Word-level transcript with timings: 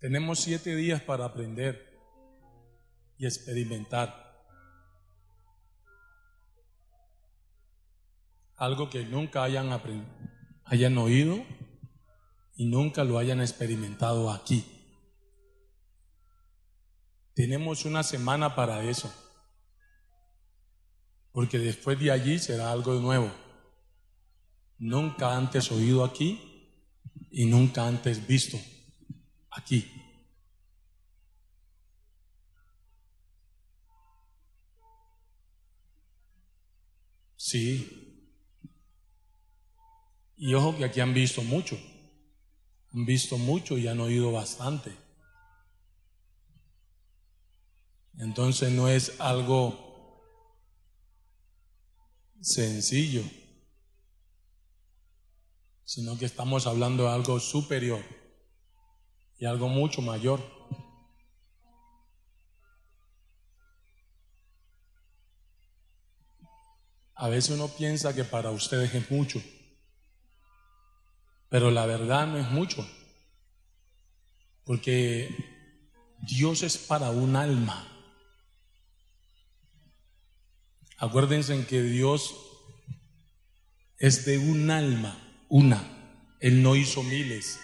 Tenemos 0.00 0.38
siete 0.38 0.76
días 0.76 1.02
para 1.02 1.24
aprender 1.24 1.98
y 3.16 3.26
experimentar. 3.26 4.28
Algo 8.54 8.90
que 8.90 9.04
nunca 9.04 9.42
hayan, 9.42 9.70
hayan 10.64 10.98
oído 10.98 11.44
y 12.54 12.66
nunca 12.66 13.02
lo 13.02 13.18
hayan 13.18 13.40
experimentado 13.40 14.30
aquí. 14.30 14.64
Tenemos 17.34 17.84
una 17.84 18.04
semana 18.04 18.54
para 18.54 18.84
eso, 18.84 19.12
porque 21.32 21.58
después 21.58 21.98
de 21.98 22.12
allí 22.12 22.38
será 22.38 22.70
algo 22.70 22.94
nuevo. 22.94 23.32
Nunca 24.78 25.36
antes 25.36 25.72
oído 25.72 26.04
aquí 26.04 26.86
y 27.32 27.46
nunca 27.46 27.86
antes 27.86 28.24
visto 28.24 28.58
aquí. 29.58 29.90
Sí. 37.36 38.34
Y 40.36 40.54
ojo 40.54 40.76
que 40.76 40.84
aquí 40.84 41.00
han 41.00 41.14
visto 41.14 41.42
mucho. 41.42 41.78
Han 42.92 43.04
visto 43.04 43.36
mucho 43.36 43.76
y 43.76 43.88
han 43.88 44.00
oído 44.00 44.32
bastante. 44.32 44.92
Entonces 48.18 48.72
no 48.72 48.88
es 48.88 49.20
algo 49.20 49.86
sencillo, 52.40 53.22
sino 55.84 56.18
que 56.18 56.24
estamos 56.24 56.66
hablando 56.66 57.04
de 57.04 57.10
algo 57.10 57.38
superior 57.40 58.17
y 59.38 59.46
algo 59.46 59.68
mucho 59.68 60.02
mayor. 60.02 60.40
A 67.14 67.28
veces 67.28 67.50
uno 67.56 67.68
piensa 67.68 68.14
que 68.14 68.24
para 68.24 68.50
ustedes 68.50 68.94
es 68.94 69.10
mucho, 69.10 69.42
pero 71.48 71.70
la 71.70 71.84
verdad 71.84 72.28
no 72.28 72.38
es 72.38 72.48
mucho, 72.50 72.88
porque 74.64 75.28
Dios 76.20 76.62
es 76.62 76.78
para 76.78 77.10
un 77.10 77.34
alma. 77.34 77.86
Acuérdense 80.96 81.54
en 81.54 81.64
que 81.66 81.82
Dios 81.82 82.36
es 83.98 84.24
de 84.24 84.38
un 84.38 84.70
alma, 84.70 85.16
una. 85.48 85.82
Él 86.40 86.62
no 86.62 86.76
hizo 86.76 87.02
miles, 87.02 87.58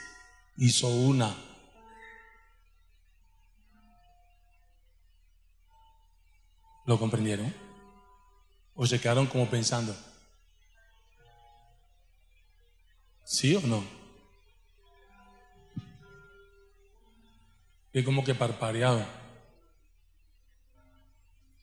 hizo 0.57 0.89
una. 0.89 1.35
¿Lo 6.87 6.99
comprendieron? 6.99 7.53
¿O 8.75 8.87
se 8.87 9.01
quedaron 9.01 9.27
como 9.27 9.49
pensando? 9.49 9.97
¿Sí 13.25 13.55
o 13.57 13.61
no? 13.63 13.85
Y 17.93 18.03
como 18.03 18.25
que 18.25 18.35
parpareado. 18.35 19.07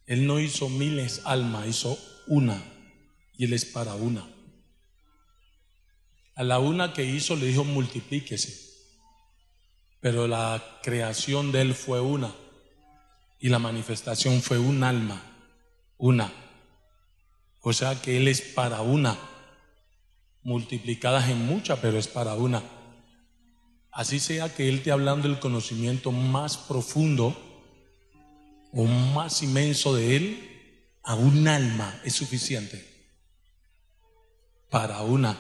Él 0.08 0.26
no 0.26 0.40
hizo 0.40 0.70
miles 0.70 1.22
almas, 1.26 1.68
hizo 1.68 2.00
una. 2.28 2.62
Y 3.38 3.46
Él 3.46 3.54
es 3.54 3.66
para 3.66 3.94
una. 3.96 4.28
A 6.36 6.44
la 6.44 6.60
una 6.60 6.94
que 6.94 7.06
hizo 7.06 7.36
le 7.36 7.46
dijo 7.46 7.64
multiplíquese. 7.64 8.72
Pero 10.00 10.28
la 10.28 10.80
creación 10.82 11.52
de 11.52 11.62
Él 11.62 11.76
fue 11.76 12.02
una. 12.02 12.34
Y 13.42 13.50
la 13.50 13.59
manifestación 13.59 14.42
fue 14.42 14.58
un 14.59 14.84
alma. 14.84 15.22
Una. 15.97 16.31
O 17.62 17.74
sea 17.74 18.02
que 18.02 18.16
Él 18.18 18.29
es 18.29 18.41
para 18.41 18.81
una 18.81 19.18
multiplicadas 20.44 21.29
en 21.29 21.46
muchas, 21.46 21.80
pero 21.80 21.97
es 21.97 22.07
para 22.07 22.35
una. 22.35 22.63
Así 23.91 24.19
sea 24.19 24.53
que 24.53 24.69
Él 24.69 24.81
te 24.84 24.91
hablando 24.91 25.28
el 25.28 25.40
conocimiento 25.40 26.12
más 26.12 26.57
profundo 26.57 27.35
o 28.72 28.85
más 28.85 29.44
inmenso 29.44 29.96
de 29.96 30.16
Él, 30.16 30.47
a 31.03 31.16
un 31.16 31.47
alma 31.47 32.00
es 32.06 32.13
suficiente. 32.13 32.88
Para 34.69 35.01
una. 35.01 35.38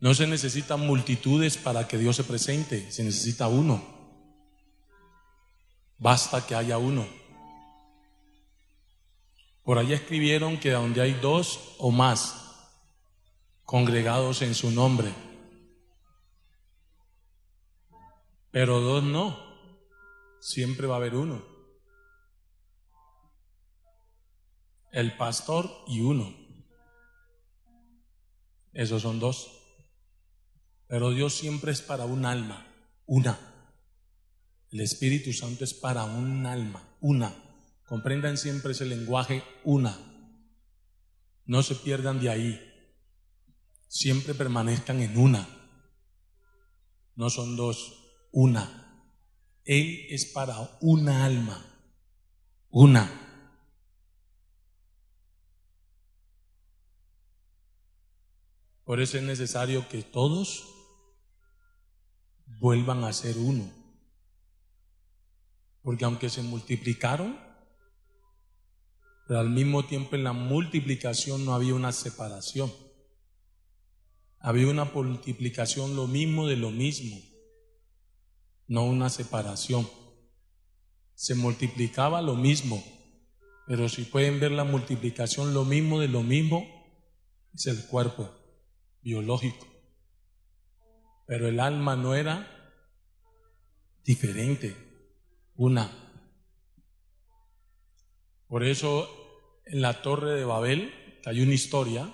No 0.00 0.14
se 0.14 0.26
necesitan 0.26 0.80
multitudes 0.80 1.56
para 1.56 1.88
que 1.88 1.96
Dios 1.96 2.16
se 2.16 2.24
presente, 2.24 2.90
se 2.92 3.02
necesita 3.02 3.48
uno. 3.48 3.95
Basta 5.98 6.46
que 6.46 6.54
haya 6.54 6.78
uno. 6.78 7.06
Por 9.62 9.78
ahí 9.78 9.92
escribieron 9.92 10.60
que 10.60 10.70
donde 10.70 11.00
hay 11.00 11.14
dos 11.14 11.74
o 11.78 11.90
más 11.90 12.46
congregados 13.64 14.42
en 14.42 14.54
su 14.54 14.70
nombre. 14.70 15.12
Pero 18.52 18.80
dos 18.80 19.02
no, 19.02 19.36
siempre 20.40 20.86
va 20.86 20.94
a 20.94 20.98
haber 20.98 21.16
uno. 21.16 21.42
El 24.92 25.16
pastor 25.16 25.70
y 25.88 26.00
uno. 26.00 26.32
Esos 28.72 29.02
son 29.02 29.18
dos. 29.18 29.50
Pero 30.86 31.10
Dios 31.10 31.34
siempre 31.34 31.72
es 31.72 31.82
para 31.82 32.04
un 32.04 32.24
alma, 32.24 32.66
una. 33.06 33.55
El 34.70 34.80
Espíritu 34.80 35.32
Santo 35.32 35.64
es 35.64 35.74
para 35.74 36.04
un 36.04 36.46
alma, 36.46 36.96
una. 37.00 37.34
Comprendan 37.84 38.36
siempre 38.36 38.72
ese 38.72 38.84
lenguaje, 38.84 39.42
una. 39.64 39.96
No 41.44 41.62
se 41.62 41.76
pierdan 41.76 42.20
de 42.20 42.30
ahí 42.30 42.66
siempre 43.88 44.34
permanezcan 44.34 45.00
en 45.00 45.16
una. 45.16 45.48
No 47.14 47.30
son 47.30 47.56
dos, 47.56 48.28
una. 48.32 49.10
Él 49.64 50.06
es 50.10 50.26
para 50.26 50.78
una 50.80 51.24
alma, 51.24 51.64
una. 52.68 53.22
Por 58.84 59.00
eso 59.00 59.16
es 59.16 59.24
necesario 59.24 59.88
que 59.88 60.02
todos 60.02 60.64
vuelvan 62.60 63.02
a 63.02 63.12
ser 63.12 63.36
uno. 63.38 63.72
Porque 65.86 66.04
aunque 66.04 66.30
se 66.30 66.42
multiplicaron, 66.42 67.38
pero 69.28 69.38
al 69.38 69.50
mismo 69.50 69.86
tiempo 69.86 70.16
en 70.16 70.24
la 70.24 70.32
multiplicación 70.32 71.44
no 71.44 71.54
había 71.54 71.76
una 71.76 71.92
separación. 71.92 72.72
Había 74.40 74.66
una 74.66 74.86
multiplicación 74.86 75.94
lo 75.94 76.08
mismo 76.08 76.48
de 76.48 76.56
lo 76.56 76.72
mismo, 76.72 77.16
no 78.66 78.82
una 78.82 79.10
separación. 79.10 79.88
Se 81.14 81.36
multiplicaba 81.36 82.20
lo 82.20 82.34
mismo, 82.34 82.82
pero 83.68 83.88
si 83.88 84.02
pueden 84.02 84.40
ver 84.40 84.50
la 84.50 84.64
multiplicación 84.64 85.54
lo 85.54 85.64
mismo 85.64 86.00
de 86.00 86.08
lo 86.08 86.24
mismo, 86.24 86.66
es 87.54 87.64
el 87.68 87.86
cuerpo 87.86 88.28
biológico. 89.02 89.68
Pero 91.28 91.46
el 91.46 91.60
alma 91.60 91.94
no 91.94 92.16
era 92.16 92.74
diferente, 94.02 94.85
una. 95.56 95.90
Por 98.48 98.64
eso 98.64 99.08
en 99.64 99.80
la 99.82 100.02
torre 100.02 100.32
de 100.32 100.44
Babel, 100.44 100.92
que 101.22 101.30
hay 101.30 101.40
una 101.40 101.54
historia, 101.54 102.12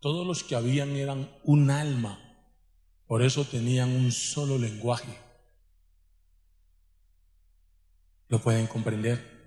todos 0.00 0.26
los 0.26 0.44
que 0.44 0.54
habían 0.54 0.96
eran 0.96 1.30
un 1.44 1.70
alma, 1.70 2.18
por 3.06 3.22
eso 3.22 3.44
tenían 3.44 3.90
un 3.90 4.12
solo 4.12 4.56
lenguaje. 4.56 5.18
¿Lo 8.28 8.40
pueden 8.40 8.68
comprender? 8.68 9.40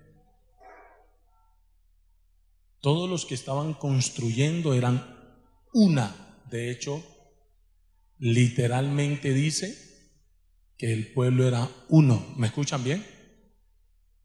Todos 2.81 3.09
los 3.09 3.25
que 3.25 3.35
estaban 3.35 3.73
construyendo 3.73 4.73
eran 4.73 5.41
una. 5.73 6.43
De 6.49 6.69
hecho, 6.69 7.01
literalmente 8.19 9.33
dice 9.33 9.92
el 10.91 11.13
pueblo 11.13 11.47
era 11.47 11.69
uno. 11.89 12.33
¿Me 12.37 12.47
escuchan 12.47 12.83
bien? 12.83 13.05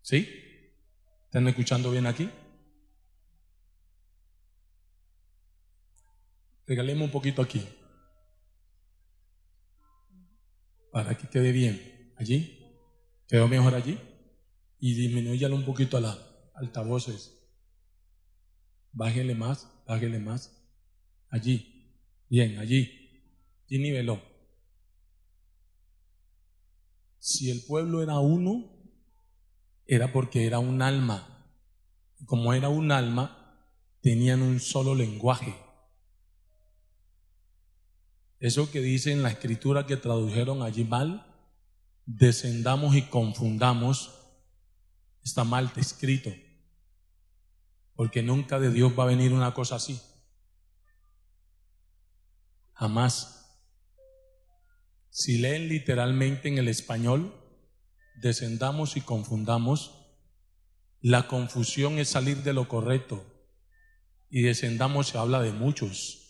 ¿Sí? 0.03 0.29
¿Están 1.27 1.47
escuchando 1.47 1.91
bien 1.91 2.07
aquí? 2.07 2.29
Regalemos 6.67 7.07
un 7.07 7.13
poquito 7.13 7.43
aquí. 7.43 7.65
Para 10.91 11.17
que 11.17 11.29
quede 11.29 11.53
bien. 11.53 12.13
Allí. 12.17 12.59
Quedó 13.29 13.47
mejor 13.47 13.75
allí. 13.75 13.99
Y 14.81 14.95
disminuyalo 14.95 15.55
un 15.55 15.65
poquito 15.65 15.97
a 15.97 16.01
la 16.01 16.19
altavoces. 16.55 17.35
Bájele 18.93 19.35
más, 19.35 19.71
bájele 19.87 20.19
más. 20.19 20.61
Allí. 21.31 21.95
Bien, 22.29 22.59
allí. 22.59 23.23
Y 23.69 23.79
niveló. 23.79 24.28
Si 27.19 27.51
el 27.51 27.65
pueblo 27.65 28.03
era 28.03 28.19
uno, 28.19 28.73
era 29.87 30.13
porque 30.13 30.47
era 30.47 30.59
un 30.59 30.83
alma. 30.83 31.47
Como 32.27 32.53
era 32.53 32.69
un 32.69 32.93
alma, 32.93 33.39
tenían 34.01 34.43
un 34.43 34.61
solo 34.61 34.95
lenguaje. 34.95 35.57
Eso 38.41 38.71
que 38.71 38.81
dice 38.81 39.13
en 39.13 39.23
la 39.23 39.31
escritura 39.31 39.87
que 39.87 39.97
tradujeron 39.97 40.63
allí 40.63 40.85
mal, 40.85 41.27
descendamos 42.07 42.95
y 42.95 43.03
confundamos, 43.03 44.15
está 45.23 45.45
mal 45.45 45.73
escrito. 45.77 46.31
Porque 47.95 48.23
nunca 48.23 48.61
de 48.61 48.71
Dios 48.71 48.93
va 48.97 49.03
a 49.05 49.09
venir 49.09 49.33
una 49.33 49.55
cosa 49.55 49.77
así. 49.77 50.01
Jamás. 52.75 53.38
Si 55.11 55.39
leen 55.39 55.69
literalmente 55.69 56.49
en 56.49 56.59
el 56.59 56.69
español, 56.69 57.35
descendamos 58.21 58.97
y 58.97 59.01
confundamos, 59.01 59.95
la 61.01 61.29
confusión 61.29 61.99
es 61.99 62.09
salir 62.09 62.43
de 62.43 62.53
lo 62.53 62.69
correcto 62.69 63.25
y 64.31 64.43
descendamos 64.43 65.09
se 65.09 65.19
habla 65.19 65.41
de 65.41 65.53
muchos. 65.53 66.25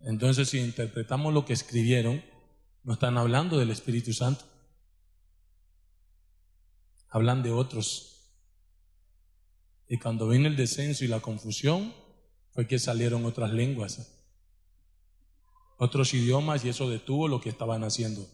Entonces, 0.00 0.48
si 0.48 0.58
interpretamos 0.58 1.32
lo 1.32 1.44
que 1.44 1.52
escribieron, 1.52 2.22
no 2.82 2.94
están 2.94 3.16
hablando 3.18 3.58
del 3.58 3.70
Espíritu 3.70 4.12
Santo, 4.12 4.44
hablan 7.08 7.42
de 7.42 7.50
otros. 7.50 8.08
Y 9.88 9.98
cuando 9.98 10.28
vino 10.28 10.48
el 10.48 10.56
descenso 10.56 11.04
y 11.04 11.08
la 11.08 11.20
confusión, 11.20 11.94
fue 12.50 12.66
que 12.66 12.78
salieron 12.78 13.24
otras 13.24 13.52
lenguas 13.52 14.21
otros 15.82 16.14
idiomas 16.14 16.64
y 16.64 16.68
eso 16.68 16.88
detuvo 16.88 17.26
lo 17.26 17.40
que 17.40 17.48
estaban 17.48 17.82
haciendo. 17.82 18.24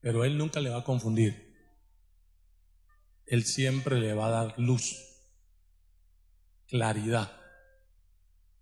Pero 0.00 0.24
Él 0.24 0.38
nunca 0.38 0.62
le 0.62 0.70
va 0.70 0.78
a 0.78 0.84
confundir. 0.84 1.54
Él 3.26 3.44
siempre 3.44 4.00
le 4.00 4.14
va 4.14 4.28
a 4.28 4.30
dar 4.30 4.58
luz, 4.58 4.96
claridad. 6.66 7.30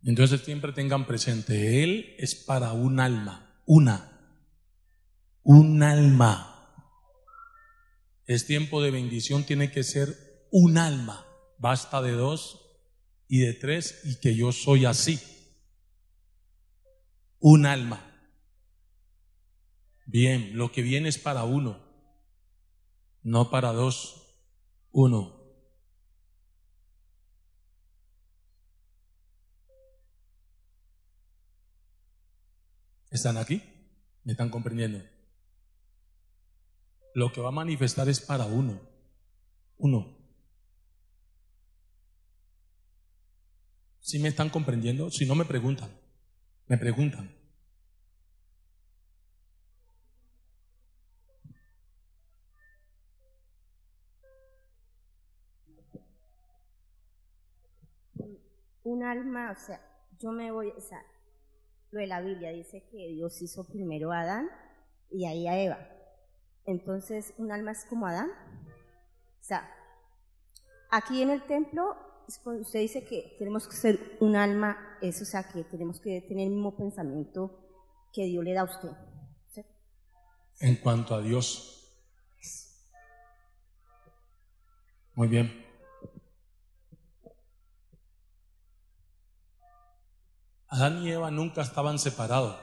Entonces 0.03 0.41
siempre 0.41 0.73
tengan 0.73 1.07
presente, 1.07 1.85
Él 1.85 2.17
es 2.19 2.35
para 2.35 2.73
un 2.73 2.99
alma, 2.99 3.63
una, 3.65 4.41
un 5.45 5.85
alma. 5.85 6.49
Es 8.27 8.45
tiempo 8.45 8.83
de 8.83 8.91
bendición, 8.91 9.45
tiene 9.45 9.71
que 9.71 9.85
ser 9.85 10.49
un 10.51 10.79
alma. 10.79 11.29
Basta 11.63 12.03
de 12.03 12.11
dos 12.11 12.61
y 13.29 13.39
de 13.39 13.53
tres 13.53 14.01
y 14.03 14.19
que 14.19 14.35
yo 14.35 14.51
soy 14.51 14.85
así. 14.85 15.21
Un 17.39 17.67
alma. 17.67 18.05
Bien, 20.05 20.59
lo 20.59 20.73
que 20.73 20.83
viene 20.83 21.09
es 21.09 21.19
para 21.19 21.45
uno, 21.45 21.81
no 23.23 23.49
para 23.49 23.73
dos, 23.73 24.35
uno. 24.91 25.41
¿Están 33.09 33.37
aquí? 33.37 33.63
¿Me 34.25 34.33
están 34.33 34.51
comprendiendo? 34.51 35.01
Lo 37.15 37.33
que 37.33 37.41
va 37.41 37.51
a 37.51 37.53
manifestar 37.53 38.09
es 38.09 38.21
para 38.21 38.47
uno, 38.47 38.81
uno. 39.79 40.22
Si 44.03 44.19
me 44.19 44.29
están 44.29 44.51
comprendiendo? 44.51 45.11
Si 45.11 45.25
no 45.25 45.37
me 45.37 45.45
preguntan, 45.45 45.89
me 46.67 46.77
preguntan. 46.77 47.33
Un 58.83 59.05
alma, 59.05 59.53
o 59.53 59.55
sea, 59.55 59.81
yo 60.19 60.33
me 60.33 60.51
voy, 60.51 60.71
o 60.77 60.81
sea, 60.81 61.01
lo 61.93 62.01
de 62.01 62.09
la 62.09 62.21
Biblia 62.21 62.51
dice 62.51 62.85
que 62.91 63.07
Dios 63.07 63.41
hizo 63.41 63.65
primero 63.69 64.11
a 64.11 64.23
Adán 64.23 64.51
y 65.11 65.27
ahí 65.27 65.47
a 65.47 65.63
Eva. 65.63 65.79
Entonces, 66.65 67.35
¿un 67.39 67.53
alma 67.53 67.71
es 67.71 67.85
como 67.85 68.09
Adán? 68.09 68.31
O 68.31 69.45
sea, 69.45 69.73
aquí 70.91 71.23
en 71.23 71.31
el 71.31 71.47
templo 71.47 72.12
usted 72.45 72.81
dice 72.81 73.05
que 73.05 73.37
tenemos 73.39 73.67
que 73.67 73.77
ser 73.77 74.17
un 74.21 74.37
alma, 74.37 74.99
eso, 75.01 75.23
o 75.23 75.27
sea, 75.27 75.49
que 75.49 75.65
tenemos 75.65 76.01
que 76.01 76.21
tener 76.23 76.47
el 76.47 76.55
mismo 76.55 76.77
pensamiento 76.77 77.59
que 78.13 78.25
Dios 78.27 78.45
le 78.45 78.53
da 78.53 78.63
a 78.63 78.65
usted. 78.65 78.91
En 80.61 80.77
cuanto 80.77 81.15
a 81.15 81.21
Dios. 81.21 81.93
Muy 85.15 85.29
bien. 85.29 85.67
Adán 90.69 91.03
y 91.03 91.11
Eva 91.11 91.31
nunca 91.31 91.63
estaban 91.63 91.99
separados. 91.99 92.59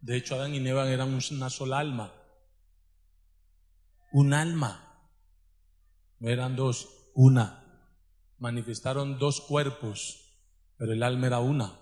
De 0.00 0.16
hecho, 0.16 0.34
Adán 0.34 0.54
y 0.54 0.66
Eva 0.66 0.88
eran 0.90 1.18
una 1.30 1.50
sola 1.50 1.78
alma. 1.78 2.12
Un 4.12 4.32
alma. 4.32 5.10
No 6.18 6.30
eran 6.30 6.56
dos, 6.56 7.10
una 7.14 7.65
manifestaron 8.38 9.18
dos 9.18 9.40
cuerpos, 9.40 10.38
pero 10.76 10.92
el 10.92 11.02
alma 11.02 11.26
era 11.26 11.40
una. 11.40 11.78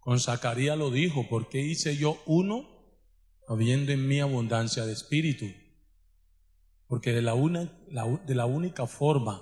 Con 0.00 0.18
Zacarías 0.18 0.76
lo 0.76 0.90
dijo, 0.90 1.28
¿por 1.28 1.48
qué 1.48 1.60
hice 1.60 1.96
yo 1.96 2.20
uno 2.26 2.68
habiendo 3.48 3.92
en 3.92 4.08
mí 4.08 4.20
abundancia 4.20 4.84
de 4.84 4.92
espíritu? 4.92 5.46
Porque 6.88 7.12
de 7.12 7.22
la, 7.22 7.34
una, 7.34 7.72
de 8.26 8.34
la 8.34 8.46
única 8.46 8.86
forma 8.86 9.40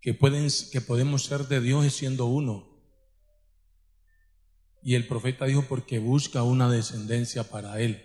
que, 0.00 0.14
pueden, 0.14 0.48
que 0.70 0.80
podemos 0.80 1.24
ser 1.24 1.48
de 1.48 1.60
Dios 1.60 1.84
es 1.84 1.94
siendo 1.94 2.26
uno. 2.26 2.68
Y 4.82 4.94
el 4.94 5.08
profeta 5.08 5.46
dijo, 5.46 5.64
porque 5.68 5.98
busca 5.98 6.42
una 6.42 6.70
descendencia 6.70 7.44
para 7.44 7.80
él. 7.80 8.04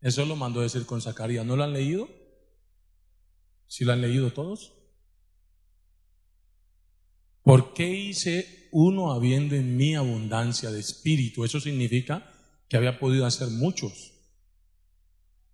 Eso 0.00 0.24
lo 0.24 0.36
mandó 0.36 0.60
decir 0.60 0.86
con 0.86 1.02
Zacarías. 1.02 1.44
¿No 1.44 1.56
lo 1.56 1.64
han 1.64 1.72
leído? 1.72 2.08
¿Si 3.66 3.84
lo 3.84 3.92
han 3.92 4.00
leído 4.00 4.32
todos? 4.32 4.72
¿Por 7.42 7.74
qué 7.74 7.88
hice 7.88 8.68
uno 8.72 9.12
habiendo 9.12 9.54
en 9.54 9.76
mí 9.76 9.94
abundancia 9.94 10.70
de 10.70 10.80
espíritu? 10.80 11.44
Eso 11.44 11.60
significa 11.60 12.32
que 12.68 12.76
había 12.76 12.98
podido 12.98 13.24
hacer 13.24 13.48
muchos. 13.48 14.14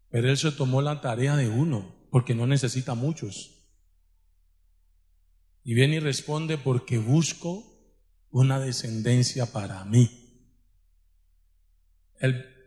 Pero 0.08 0.30
él 0.30 0.36
se 0.36 0.52
tomó 0.52 0.82
la 0.82 1.00
tarea 1.00 1.36
de 1.36 1.48
uno, 1.48 1.94
porque 2.10 2.34
no 2.34 2.46
necesita 2.46 2.94
muchos. 2.94 3.50
Y 5.64 5.74
viene 5.74 5.96
y 5.96 6.00
responde, 6.00 6.58
porque 6.58 6.98
busco 6.98 7.72
una 8.30 8.58
descendencia 8.58 9.52
para 9.52 9.84
mí. 9.84 10.18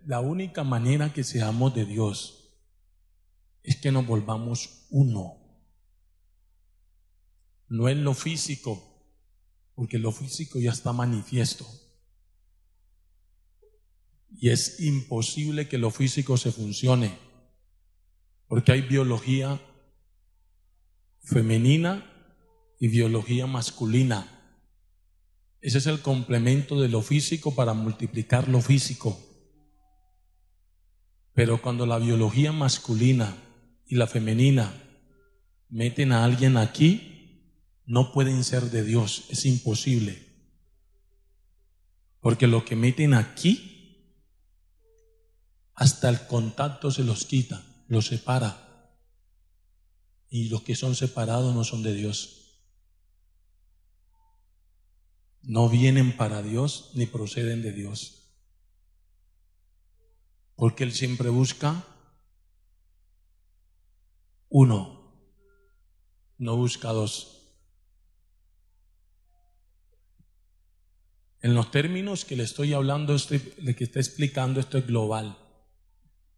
la 0.05 0.19
única 0.19 0.63
manera 0.63 1.13
que 1.13 1.23
seamos 1.23 1.73
de 1.73 1.85
Dios 1.85 2.44
es 3.65 3.77
que 3.77 3.91
nos 3.91 4.05
volvamos 4.05 4.85
uno. 4.89 5.37
No 7.67 7.89
en 7.89 8.03
lo 8.03 8.13
físico, 8.13 8.81
porque 9.73 9.97
lo 9.97 10.11
físico 10.11 10.59
ya 10.59 10.71
está 10.71 10.93
manifiesto. 10.93 11.65
Y 14.31 14.49
es 14.49 14.79
imposible 14.81 15.67
que 15.67 15.77
lo 15.77 15.89
físico 15.89 16.37
se 16.37 16.51
funcione, 16.51 17.17
porque 18.47 18.71
hay 18.71 18.81
biología 18.81 19.59
femenina 21.23 22.11
y 22.79 22.87
biología 22.89 23.47
masculina. 23.47 24.31
Ese 25.61 25.79
es 25.79 25.87
el 25.87 26.01
complemento 26.01 26.79
de 26.79 26.89
lo 26.89 27.01
físico 27.01 27.55
para 27.55 27.73
multiplicar 27.73 28.47
lo 28.47 28.61
físico. 28.61 29.19
Pero 31.33 31.61
cuando 31.61 31.85
la 31.85 31.97
biología 31.97 32.51
masculina 32.51 33.44
y 33.87 33.95
la 33.95 34.07
femenina 34.07 34.73
meten 35.69 36.11
a 36.11 36.23
alguien 36.23 36.57
aquí, 36.57 37.41
no 37.85 38.11
pueden 38.11 38.43
ser 38.43 38.71
de 38.71 38.83
Dios, 38.83 39.25
es 39.29 39.45
imposible. 39.45 40.25
Porque 42.19 42.47
lo 42.47 42.65
que 42.65 42.75
meten 42.75 43.13
aquí, 43.13 43.71
hasta 45.75 46.09
el 46.09 46.25
contacto 46.25 46.89
se 46.89 47.03
los 47.03 47.25
quita, 47.25 47.63
los 47.87 48.07
separa. 48.07 48.61
Y 50.29 50.49
los 50.49 50.63
que 50.63 50.75
son 50.75 50.95
separados 50.95 51.53
no 51.53 51.63
son 51.63 51.83
de 51.83 51.93
Dios. 51.93 52.61
No 55.43 55.69
vienen 55.69 56.17
para 56.17 56.41
Dios 56.41 56.91
ni 56.95 57.05
proceden 57.05 57.61
de 57.61 57.71
Dios. 57.71 58.31
Porque 60.55 60.83
Él 60.83 60.93
siempre 60.93 61.29
busca 61.29 61.85
uno, 64.57 65.11
no 66.37 66.55
busca 66.55 66.93
dos. 66.93 67.59
En 71.41 71.53
los 71.55 71.71
términos 71.71 72.23
que 72.23 72.37
le 72.37 72.43
estoy 72.43 72.71
hablando, 72.71 73.17
que 73.17 73.83
está 73.83 73.99
explicando, 73.99 74.61
esto 74.61 74.77
es 74.77 74.87
global. 74.87 75.37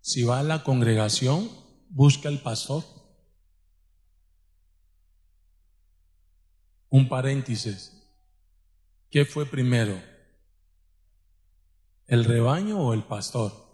Si 0.01 0.23
va 0.23 0.39
a 0.39 0.43
la 0.43 0.63
congregación, 0.63 1.47
busca 1.89 2.27
el 2.27 2.39
pastor. 2.39 2.83
Un 6.89 7.07
paréntesis. 7.09 8.01
¿Qué 9.11 9.25
fue 9.25 9.45
primero? 9.45 10.01
¿El 12.07 12.25
rebaño 12.25 12.79
o 12.79 12.95
el 12.95 13.03
pastor? 13.03 13.66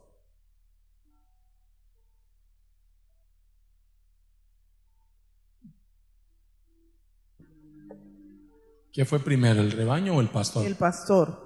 ¿Qué 8.93 9.05
fue 9.05 9.19
primero, 9.19 9.59
el 9.59 9.71
rebaño 9.71 10.15
o 10.15 10.21
el 10.21 10.29
pastor? 10.29 10.67
El 10.67 10.75
pastor. 10.75 11.43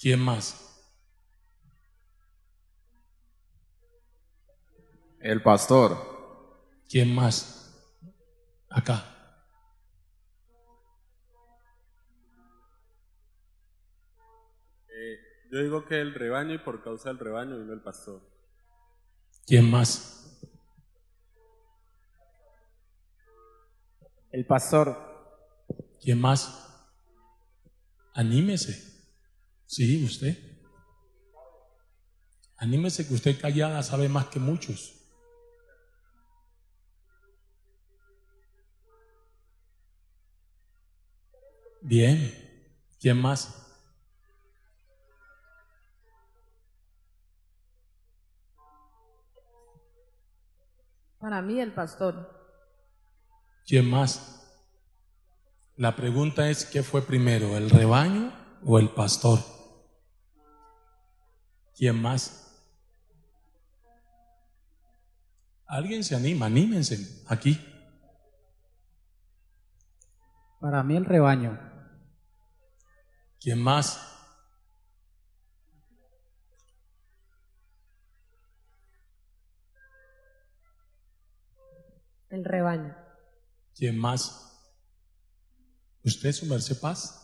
¿Quién 0.00 0.20
más? 0.20 0.60
El 5.20 5.42
pastor. 5.42 5.96
¿Quién 6.88 7.12
más? 7.12 7.74
Acá. 8.68 9.04
Eh, 14.90 15.18
yo 15.50 15.58
digo 15.60 15.86
que 15.86 16.00
el 16.00 16.14
rebaño 16.14 16.54
y 16.54 16.58
por 16.58 16.84
causa 16.84 17.08
del 17.08 17.18
rebaño 17.18 17.58
vino 17.58 17.72
el 17.72 17.82
pastor. 17.82 18.22
¿Quién 19.44 19.68
más? 19.68 20.23
El 24.34 24.44
pastor. 24.46 24.98
¿Quién 26.00 26.20
más? 26.20 26.88
Anímese. 28.14 28.74
Sí, 29.64 30.04
usted. 30.04 30.36
Anímese 32.56 33.06
que 33.06 33.14
usted 33.14 33.40
callada 33.40 33.80
sabe 33.84 34.08
más 34.08 34.26
que 34.26 34.40
muchos. 34.40 34.92
Bien. 41.82 42.34
¿Quién 42.98 43.18
más? 43.18 43.54
Para 51.20 51.40
mí 51.40 51.60
el 51.60 51.72
pastor. 51.72 52.33
¿Quién 53.66 53.88
más? 53.88 54.30
La 55.76 55.96
pregunta 55.96 56.50
es, 56.50 56.66
¿qué 56.66 56.82
fue 56.82 57.02
primero, 57.02 57.56
el 57.56 57.70
rebaño 57.70 58.32
o 58.64 58.78
el 58.78 58.90
pastor? 58.90 59.38
¿Quién 61.74 62.00
más? 62.00 62.40
Alguien 65.66 66.04
se 66.04 66.14
anima, 66.14 66.46
anímense 66.46 67.24
aquí. 67.26 67.58
Para 70.60 70.82
mí 70.82 70.96
el 70.96 71.04
rebaño. 71.04 71.58
¿Quién 73.40 73.60
más? 73.60 74.00
El 82.30 82.44
rebaño. 82.44 83.03
¿Quién 83.76 83.98
más? 83.98 84.40
¿Usted, 86.04 86.32
su 86.32 86.46
merced 86.46 86.80
paz? 86.80 87.20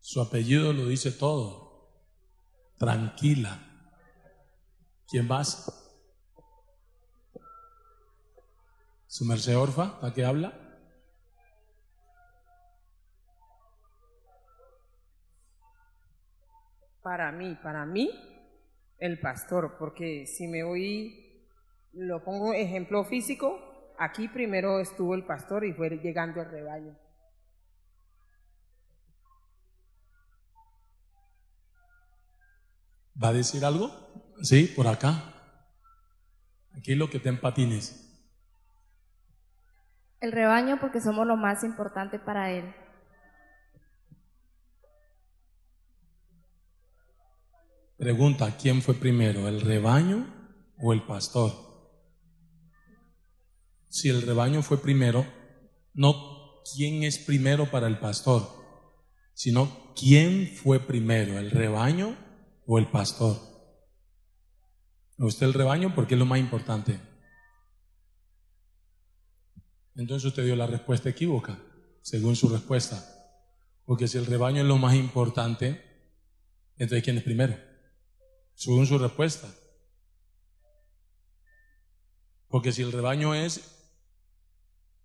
Su 0.00 0.20
apellido 0.20 0.72
lo 0.72 0.88
dice 0.88 1.12
todo. 1.12 1.90
Tranquila. 2.78 3.60
¿Quién 5.08 5.28
más? 5.28 5.72
¿Su 9.06 9.24
merced 9.24 9.56
orfa? 9.56 9.98
¿A 10.02 10.12
qué 10.12 10.24
habla? 10.24 10.52
Para 17.02 17.30
mí, 17.30 17.56
para 17.62 17.86
mí, 17.86 18.10
el 18.98 19.20
pastor, 19.20 19.76
porque 19.78 20.26
si 20.26 20.48
me 20.48 20.64
voy, 20.64 21.46
lo 21.92 22.24
pongo 22.24 22.52
ejemplo 22.52 23.04
físico, 23.04 23.65
aquí 23.98 24.28
primero 24.28 24.80
estuvo 24.80 25.14
el 25.14 25.24
pastor 25.24 25.64
y 25.64 25.72
fue 25.72 25.90
llegando 25.90 26.40
el 26.40 26.50
rebaño. 26.50 26.96
¿Va 33.22 33.28
a 33.28 33.32
decir 33.32 33.64
algo? 33.64 33.90
Sí, 34.42 34.72
por 34.76 34.86
acá. 34.86 35.32
Aquí 36.76 36.94
lo 36.94 37.08
que 37.08 37.18
te 37.18 37.30
empatines. 37.30 38.02
El 40.20 40.32
rebaño 40.32 40.78
porque 40.80 41.00
somos 41.00 41.26
lo 41.26 41.36
más 41.36 41.64
importante 41.64 42.18
para 42.18 42.50
él. 42.50 42.74
Pregunta, 47.96 48.54
¿quién 48.60 48.82
fue 48.82 48.94
primero, 48.94 49.48
el 49.48 49.62
rebaño 49.62 50.26
o 50.78 50.92
el 50.92 51.02
pastor? 51.06 51.65
Si 53.96 54.10
el 54.10 54.20
rebaño 54.20 54.62
fue 54.62 54.82
primero, 54.82 55.26
no 55.94 56.62
quién 56.74 57.02
es 57.02 57.16
primero 57.16 57.70
para 57.70 57.86
el 57.86 57.98
pastor, 57.98 58.46
sino 59.32 59.94
quién 59.98 60.54
fue 60.54 60.80
primero, 60.80 61.38
el 61.38 61.50
rebaño 61.50 62.14
o 62.66 62.78
el 62.78 62.90
pastor. 62.90 63.38
Usted 65.16 65.46
el 65.46 65.54
rebaño 65.54 65.94
porque 65.94 66.12
es 66.12 66.18
lo 66.18 66.26
más 66.26 66.38
importante. 66.38 67.00
Entonces 69.94 70.26
usted 70.26 70.44
dio 70.44 70.56
la 70.56 70.66
respuesta 70.66 71.08
equívoca, 71.08 71.58
según 72.02 72.36
su 72.36 72.50
respuesta. 72.50 73.02
Porque 73.86 74.08
si 74.08 74.18
el 74.18 74.26
rebaño 74.26 74.60
es 74.60 74.68
lo 74.68 74.76
más 74.76 74.94
importante, 74.94 75.82
entonces 76.76 77.02
¿quién 77.02 77.16
es 77.16 77.24
primero? 77.24 77.56
Según 78.56 78.86
su 78.86 78.98
respuesta. 78.98 79.48
Porque 82.48 82.72
si 82.72 82.82
el 82.82 82.92
rebaño 82.92 83.34
es, 83.34 83.72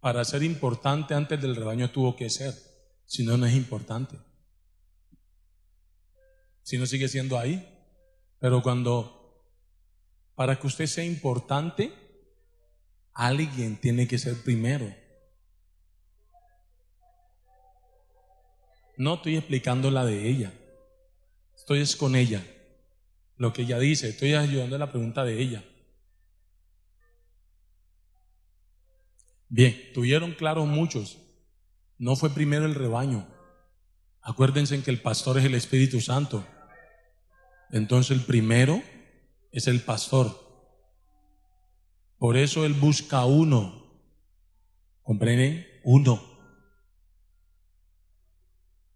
para 0.02 0.26
ser 0.26 0.42
importante 0.42 1.14
antes 1.14 1.40
del 1.40 1.56
rebaño 1.56 1.92
tuvo 1.92 2.16
que 2.16 2.30
ser, 2.30 2.56
si 3.06 3.24
no, 3.24 3.38
no 3.38 3.46
es 3.46 3.54
importante. 3.54 4.18
Si 6.64 6.78
no 6.78 6.88
sigue 6.88 7.08
siendo 7.08 7.38
ahí. 7.38 7.68
Pero 8.40 8.64
cuando, 8.64 9.46
para 10.34 10.60
que 10.60 10.66
usted 10.66 10.88
sea 10.88 11.06
importante, 11.06 11.94
alguien 13.14 13.80
tiene 13.80 14.08
que 14.08 14.18
ser 14.18 14.42
primero. 14.42 14.92
No 18.98 19.16
estoy 19.16 19.38
explicando 19.38 19.92
la 19.92 20.04
de 20.04 20.28
ella, 20.28 20.52
estoy 21.56 21.80
es 21.80 21.96
con 21.96 22.16
ella. 22.16 22.44
Lo 23.38 23.54
que 23.54 23.64
ella 23.64 23.78
dice, 23.78 24.10
estoy 24.10 24.34
ayudando 24.34 24.76
a 24.76 24.80
la 24.80 24.92
pregunta 24.92 25.24
de 25.24 25.40
ella. 25.40 25.64
Bien, 29.54 29.78
tuvieron 29.94 30.32
claro 30.32 30.66
muchos. 30.66 31.18
No 31.98 32.16
fue 32.16 32.30
primero 32.30 32.66
el 32.66 32.74
rebaño. 32.74 33.28
Acuérdense 34.22 34.82
que 34.82 34.92
el 34.92 35.02
pastor 35.02 35.38
es 35.38 35.44
el 35.44 35.56
Espíritu 35.56 36.00
Santo. 36.00 36.48
Entonces 37.70 38.18
el 38.18 38.24
primero 38.24 38.82
es 39.52 39.68
el 39.68 39.82
pastor. 39.82 40.40
Por 42.18 42.38
eso 42.38 42.66
él 42.66 42.74
busca 42.74 43.26
uno. 43.26 43.92
¿Comprenden? 45.02 45.68
Uno. 45.84 46.24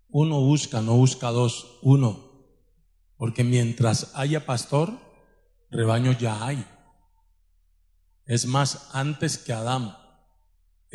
Uno 0.07 0.39
busca, 0.39 0.79
no 0.79 0.95
busca 0.95 1.31
dos, 1.31 1.79
uno. 1.81 2.31
Porque 3.17 3.43
mientras 3.43 4.15
haya 4.15 4.45
pastor, 4.45 4.93
rebaño 5.69 6.13
ya 6.13 6.45
hay. 6.45 6.65
Es 8.23 8.45
más, 8.45 8.91
antes 8.93 9.37
que 9.37 9.51
Adán 9.51 10.04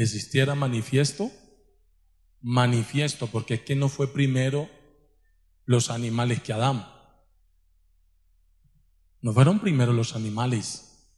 existiera 0.03 0.55
manifiesto, 0.55 1.31
manifiesto, 2.41 3.27
porque 3.27 3.55
es 3.55 3.61
que 3.61 3.77
no 3.77 3.89
fue 3.89 4.13
primero 4.13 4.69
los 5.65 5.91
animales 5.91 6.43
que 6.43 6.53
Adán. 6.53 6.87
No 9.21 9.33
fueron 9.33 9.61
primero 9.61 9.93
los 9.93 10.17
animales. 10.17 11.09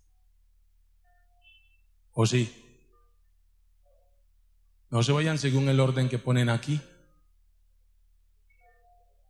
¿O 2.12 2.26
sí? 2.26 2.52
No 4.90 5.02
se 5.02 5.12
vayan 5.12 5.38
según 5.38 5.68
el 5.68 5.80
orden 5.80 6.08
que 6.08 6.18
ponen 6.18 6.50
aquí. 6.50 6.80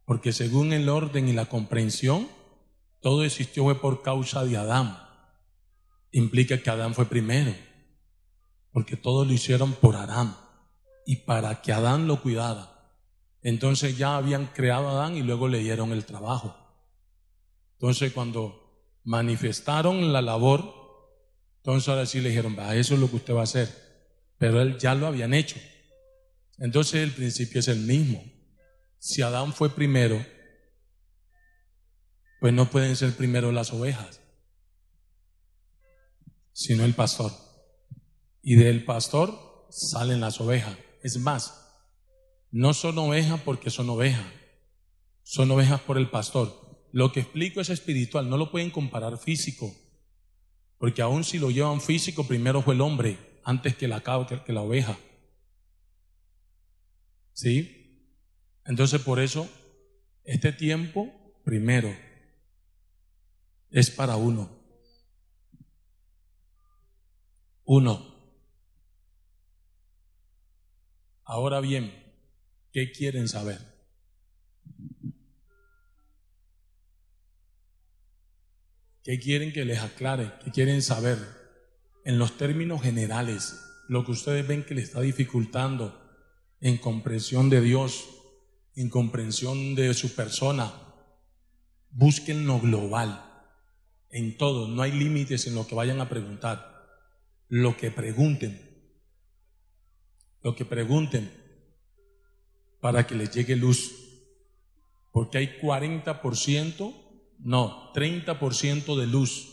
Porque 0.05 0.33
según 0.33 0.73
el 0.73 0.89
orden 0.89 1.29
y 1.29 1.33
la 1.33 1.47
comprensión, 1.47 2.29
todo 3.01 3.25
existió 3.25 3.65
fue 3.65 3.81
por 3.81 4.03
causa 4.03 4.45
de 4.45 4.57
Adán. 4.57 4.99
Implica 6.11 6.63
que 6.63 6.71
Adán 6.71 6.95
fue 6.95 7.07
primero. 7.07 7.55
Porque 8.73 8.97
todo 8.97 9.25
lo 9.25 9.33
hicieron 9.33 9.73
por 9.75 9.97
Adán. 9.97 10.37
Y 11.07 11.17
para 11.17 11.63
que 11.63 11.73
Adán 11.73 12.07
lo 12.07 12.23
cuidara. 12.23 12.73
Entonces 13.43 13.97
ya 13.99 14.17
habían 14.17 14.47
creado 14.47 14.89
a 14.89 14.93
Adán 14.93 15.17
y 15.17 15.23
luego 15.23 15.49
le 15.49 15.59
dieron 15.59 15.93
el 15.93 16.05
trabajo. 16.05 16.57
Entonces 17.75 18.13
cuando 18.13 18.99
manifestaron 19.05 20.13
la 20.13 20.23
labor, 20.23 20.83
entonces 21.57 21.89
ahora 21.89 22.07
sí 22.07 22.21
le 22.21 22.29
dijeron, 22.29 22.57
va, 22.57 22.75
eso 22.77 22.95
es 22.95 23.01
lo 23.01 23.11
que 23.11 23.17
usted 23.17 23.35
va 23.35 23.41
a 23.41 23.45
hacer. 23.45 23.69
Pero 24.39 24.61
él 24.61 24.79
ya 24.79 24.95
lo 24.95 25.07
habían 25.07 25.35
hecho. 25.35 25.57
Entonces 26.59 27.03
el 27.03 27.11
principio 27.11 27.61
es 27.61 27.69
el 27.69 27.81
mismo. 27.81 28.25
Si 28.99 29.23
Adán 29.23 29.53
fue 29.53 29.71
primero, 29.71 30.25
pues 32.41 32.53
no 32.53 32.71
pueden 32.71 32.95
ser 32.97 33.13
primero 33.15 33.51
las 33.51 33.73
ovejas, 33.73 34.21
sino 36.53 36.85
el 36.85 36.95
pastor. 36.95 37.33
Y 38.43 38.57
del 38.57 38.85
pastor 38.85 39.67
salen 39.71 40.21
las 40.21 40.41
ovejas. 40.41 40.77
Es 41.03 41.19
más, 41.19 41.63
no 42.51 42.75
son 42.75 42.99
ovejas 42.99 43.41
porque 43.41 43.71
son 43.71 43.89
ovejas, 43.89 44.27
son 45.23 45.51
ovejas 45.51 45.81
por 45.81 45.97
el 45.97 46.11
pastor. 46.11 46.87
Lo 46.93 47.13
que 47.13 47.21
explico 47.21 47.61
es 47.61 47.71
espiritual, 47.71 48.29
no 48.29 48.37
lo 48.37 48.51
pueden 48.51 48.71
comparar 48.71 49.17
físico, 49.17 49.75
porque 50.79 51.01
aun 51.01 51.25
si 51.25 51.39
lo 51.39 51.51
llevan 51.51 51.81
físico, 51.81 52.25
primero 52.25 52.61
fue 52.61 52.75
el 52.75 52.83
hombre 52.83 53.41
antes 53.45 53.77
que 53.77 53.89
la, 53.89 54.03
que 54.45 54.53
la 54.53 54.61
oveja. 54.61 54.99
¿Sí? 57.33 58.11
Entonces 58.67 59.01
por 59.01 59.19
eso, 59.19 59.49
este 60.25 60.53
tiempo, 60.53 61.11
primero, 61.45 61.97
es 63.71 63.91
para 63.91 64.17
uno. 64.17 64.51
Uno. 67.65 68.12
Ahora 71.25 71.61
bien, 71.61 72.03
¿Qué 72.73 72.91
quieren 72.91 73.29
saber? 73.29 73.59
¿Qué 79.05 79.19
quieren 79.19 79.53
que 79.53 79.67
les 79.67 79.81
aclare? 79.81 80.33
¿Qué 80.43 80.51
quieren 80.51 80.81
saber? 80.81 81.19
En 82.07 82.19
los 82.19 82.39
términos 82.39 82.81
generales, 82.81 83.61
lo 83.89 84.07
que 84.07 84.13
ustedes 84.13 84.49
ven 84.49 84.65
que 84.65 84.75
les 84.75 84.85
está 84.85 85.03
dificultando 85.03 86.01
en 86.61 86.79
comprensión 86.79 87.51
de 87.51 87.61
Dios, 87.61 88.09
en 88.75 88.89
comprensión 88.89 89.75
de 89.75 89.93
su 89.93 90.15
persona, 90.15 90.73
busquen 91.91 92.47
lo 92.47 92.59
global, 92.59 93.23
en 94.09 94.39
todo, 94.39 94.67
no 94.67 94.81
hay 94.81 94.93
límites 94.93 95.47
en 95.47 95.55
lo 95.55 95.67
que 95.67 95.75
vayan 95.75 96.01
a 96.01 96.09
preguntar. 96.09 96.73
Lo 97.49 97.77
que 97.77 97.91
pregunten, 97.91 98.72
lo 100.43 100.55
que 100.55 100.65
pregunten, 100.65 101.31
para 102.81 103.07
que 103.07 103.15
les 103.15 103.33
llegue 103.33 103.57
luz. 103.57 103.93
Porque 105.13 105.39
hay 105.39 105.59
40%, 105.61 106.95
no, 107.41 107.93
30% 107.93 108.99
de 108.99 109.07
luz, 109.07 109.49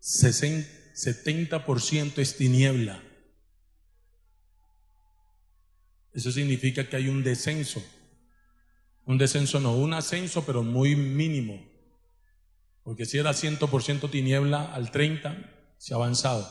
70% 0.00 2.18
es 2.18 2.36
tiniebla. 2.36 3.02
Eso 6.12 6.32
significa 6.32 6.88
que 6.88 6.96
hay 6.96 7.08
un 7.08 7.22
descenso. 7.22 7.82
Un 9.04 9.18
descenso 9.18 9.60
no, 9.60 9.74
un 9.74 9.92
ascenso, 9.92 10.44
pero 10.44 10.62
muy 10.62 10.96
mínimo. 10.96 11.68
Porque 12.82 13.04
si 13.04 13.18
era 13.18 13.30
100% 13.30 14.10
tiniebla, 14.10 14.74
al 14.74 14.90
30 14.90 15.74
se 15.78 15.94
ha 15.94 15.96
avanzado. 15.96 16.50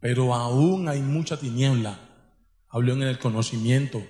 Pero 0.00 0.34
aún 0.34 0.88
hay 0.88 1.00
mucha 1.00 1.38
tiniebla. 1.38 2.11
Hablo 2.74 2.94
en 2.94 3.02
el 3.02 3.18
conocimiento, 3.18 4.02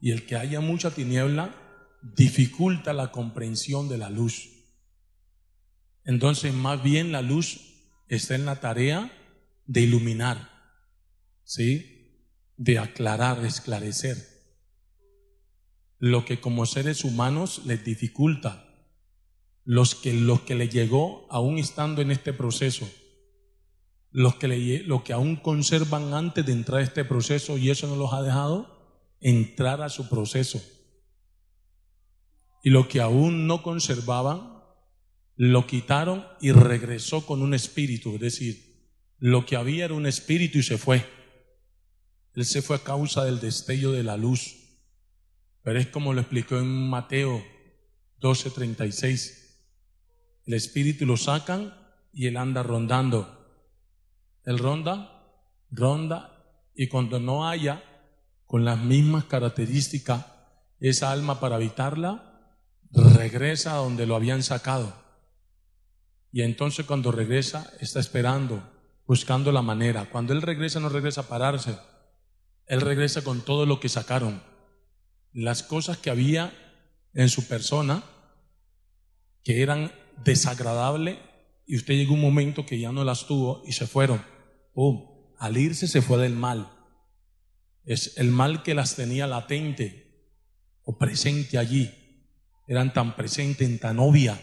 y 0.00 0.12
el 0.12 0.24
que 0.24 0.36
haya 0.36 0.60
mucha 0.60 0.92
tiniebla 0.92 1.52
dificulta 2.00 2.92
la 2.92 3.10
comprensión 3.10 3.88
de 3.88 3.98
la 3.98 4.08
luz. 4.08 4.50
Entonces, 6.04 6.54
más 6.54 6.80
bien 6.80 7.10
la 7.10 7.22
luz 7.22 7.60
está 8.06 8.36
en 8.36 8.46
la 8.46 8.60
tarea 8.60 9.10
de 9.66 9.80
iluminar, 9.80 10.48
¿sí? 11.42 12.22
De 12.56 12.78
aclarar, 12.78 13.44
esclarecer. 13.44 14.16
Lo 15.98 16.24
que 16.24 16.38
como 16.38 16.66
seres 16.66 17.02
humanos 17.02 17.62
les 17.64 17.84
dificulta, 17.84 18.64
los 19.64 19.96
que, 19.96 20.12
los 20.12 20.42
que 20.42 20.54
le 20.54 20.68
llegó 20.68 21.26
aún 21.30 21.58
estando 21.58 22.00
en 22.00 22.12
este 22.12 22.32
proceso, 22.32 22.88
los 24.16 24.36
que, 24.36 24.48
le, 24.48 24.82
los 24.84 25.02
que 25.02 25.12
aún 25.12 25.36
conservan 25.36 26.14
antes 26.14 26.46
de 26.46 26.52
entrar 26.52 26.80
a 26.80 26.84
este 26.84 27.04
proceso 27.04 27.58
y 27.58 27.68
eso 27.68 27.86
no 27.86 27.96
los 27.96 28.14
ha 28.14 28.22
dejado, 28.22 29.14
entrar 29.20 29.82
a 29.82 29.90
su 29.90 30.08
proceso. 30.08 30.58
Y 32.64 32.70
lo 32.70 32.88
que 32.88 33.02
aún 33.02 33.46
no 33.46 33.62
conservaban, 33.62 34.62
lo 35.36 35.66
quitaron 35.66 36.24
y 36.40 36.52
regresó 36.52 37.26
con 37.26 37.42
un 37.42 37.52
espíritu. 37.52 38.14
Es 38.14 38.20
decir, 38.20 38.88
lo 39.18 39.44
que 39.44 39.54
había 39.54 39.84
era 39.84 39.92
un 39.92 40.06
espíritu 40.06 40.60
y 40.60 40.62
se 40.62 40.78
fue. 40.78 41.04
Él 42.32 42.46
se 42.46 42.62
fue 42.62 42.76
a 42.76 42.82
causa 42.82 43.22
del 43.22 43.38
destello 43.38 43.92
de 43.92 44.02
la 44.02 44.16
luz. 44.16 44.80
Pero 45.62 45.78
es 45.78 45.88
como 45.88 46.14
lo 46.14 46.22
explicó 46.22 46.56
en 46.58 46.88
Mateo 46.88 47.44
12:36. 48.22 49.58
El 50.46 50.54
espíritu 50.54 51.04
lo 51.04 51.18
sacan 51.18 51.74
y 52.14 52.28
él 52.28 52.38
anda 52.38 52.62
rondando. 52.62 53.35
Él 54.46 54.58
ronda, 54.58 55.22
ronda, 55.70 56.32
y 56.74 56.88
cuando 56.88 57.20
no 57.20 57.48
haya 57.48 57.82
con 58.46 58.64
las 58.64 58.78
mismas 58.78 59.24
características, 59.24 60.24
esa 60.78 61.10
alma 61.10 61.40
para 61.40 61.56
habitarla 61.56 62.54
regresa 62.92 63.74
a 63.74 63.78
donde 63.78 64.06
lo 64.06 64.14
habían 64.14 64.42
sacado. 64.42 64.94
Y 66.32 66.42
entonces 66.42 66.86
cuando 66.86 67.12
regresa 67.12 67.72
está 67.80 67.98
esperando, 67.98 68.62
buscando 69.06 69.52
la 69.52 69.62
manera. 69.62 70.08
Cuando 70.10 70.32
Él 70.32 70.42
regresa 70.42 70.80
no 70.80 70.88
regresa 70.88 71.22
a 71.22 71.28
pararse, 71.28 71.78
Él 72.66 72.80
regresa 72.80 73.24
con 73.24 73.40
todo 73.40 73.66
lo 73.66 73.80
que 73.80 73.88
sacaron. 73.88 74.42
Las 75.32 75.62
cosas 75.62 75.98
que 75.98 76.10
había 76.10 76.52
en 77.14 77.28
su 77.28 77.48
persona 77.48 78.04
que 79.42 79.62
eran 79.62 79.92
desagradables 80.24 81.18
y 81.66 81.76
usted 81.76 81.94
llegó 81.94 82.14
un 82.14 82.20
momento 82.20 82.64
que 82.66 82.78
ya 82.78 82.92
no 82.92 83.04
las 83.04 83.26
tuvo 83.26 83.62
y 83.66 83.72
se 83.72 83.86
fueron. 83.86 84.35
Al 85.38 85.56
irse 85.56 85.88
se 85.88 86.02
fue 86.02 86.18
del 86.18 86.34
mal 86.34 86.76
es 87.86 88.18
el 88.18 88.32
mal 88.32 88.64
que 88.64 88.74
las 88.74 88.96
tenía 88.96 89.28
latente 89.28 90.10
o 90.82 90.98
presente 90.98 91.56
allí. 91.56 91.90
Eran 92.66 92.92
tan 92.92 93.14
presentes, 93.14 93.80
tan 93.80 94.00
obvia. 94.00 94.40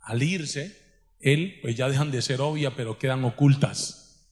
Al 0.00 0.22
irse, 0.22 0.78
él, 1.18 1.58
pues 1.60 1.76
ya 1.76 1.88
dejan 1.88 2.12
de 2.12 2.22
ser 2.22 2.40
obvia, 2.40 2.76
pero 2.76 2.98
quedan 2.98 3.24
ocultas. 3.24 4.28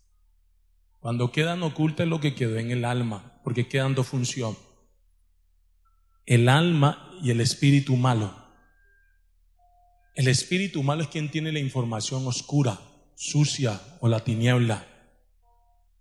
Cuando 1.01 1.33
quedan 1.33 1.63
ocultas 1.65 2.05
es 2.05 2.11
lo 2.11 2.21
que 2.21 2.37
quedó 2.37 2.57
en 2.57 2.71
el 2.71 2.85
alma, 2.85 3.41
porque 3.43 3.67
quedan 3.67 3.97
dos 3.97 4.07
funciones. 4.07 4.59
El 6.25 6.49
alma 6.49 7.11
y 7.23 7.33
el 7.33 7.41
espíritu 7.41 7.97
malo. 7.97 8.33
El 10.15 10.29
espíritu 10.29 10.85
malo 10.85 11.03
es 11.03 11.09
quien 11.09 11.31
tiene 11.31 11.53
la 11.53 11.59
información 11.59 12.27
oscura, 12.27 12.81
sucia 13.17 13.81
o 14.01 14.09
la 14.09 14.21
tiniebla. 14.21 14.87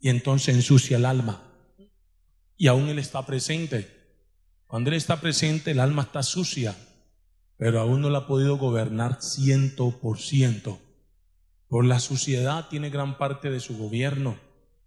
Y 0.06 0.10
entonces 0.10 0.54
ensucia 0.54 0.98
el 0.98 1.06
alma 1.06 1.42
y 2.58 2.68
aún 2.68 2.90
Él 2.90 3.00
está 3.00 3.26
presente. 3.26 3.90
Cuando 4.68 4.92
Él 4.92 4.98
está 4.98 5.20
presente, 5.20 5.72
el 5.72 5.80
alma 5.80 6.04
está 6.04 6.22
sucia, 6.22 6.78
pero 7.58 7.80
aún 7.80 8.02
no 8.02 8.12
la 8.12 8.20
ha 8.20 8.28
podido 8.28 8.56
gobernar 8.58 9.20
ciento 9.20 10.00
por 10.00 10.20
ciento. 10.20 10.80
Por 11.68 11.86
la 11.86 12.00
suciedad 12.00 12.70
tiene 12.70 12.92
gran 12.92 13.18
parte 13.18 13.50
de 13.50 13.60
su 13.60 13.80
gobierno, 13.80 14.38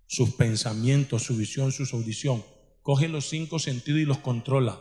sus 0.06 0.34
pensamientos, 0.34 1.24
su 1.24 1.36
visión, 1.36 1.72
su 1.72 1.82
audición. 1.96 2.44
Coge 2.82 3.08
los 3.08 3.28
cinco 3.28 3.58
sentidos 3.58 4.00
y 4.00 4.04
los 4.04 4.18
controla. 4.18 4.78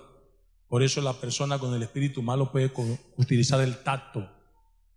Por 0.68 0.84
eso 0.84 1.02
la 1.02 1.14
persona 1.14 1.58
con 1.58 1.74
el 1.74 1.82
espíritu 1.82 2.22
malo 2.22 2.52
puede 2.52 2.72
utilizar 3.18 3.60
el 3.62 3.80
tacto. 3.82 4.30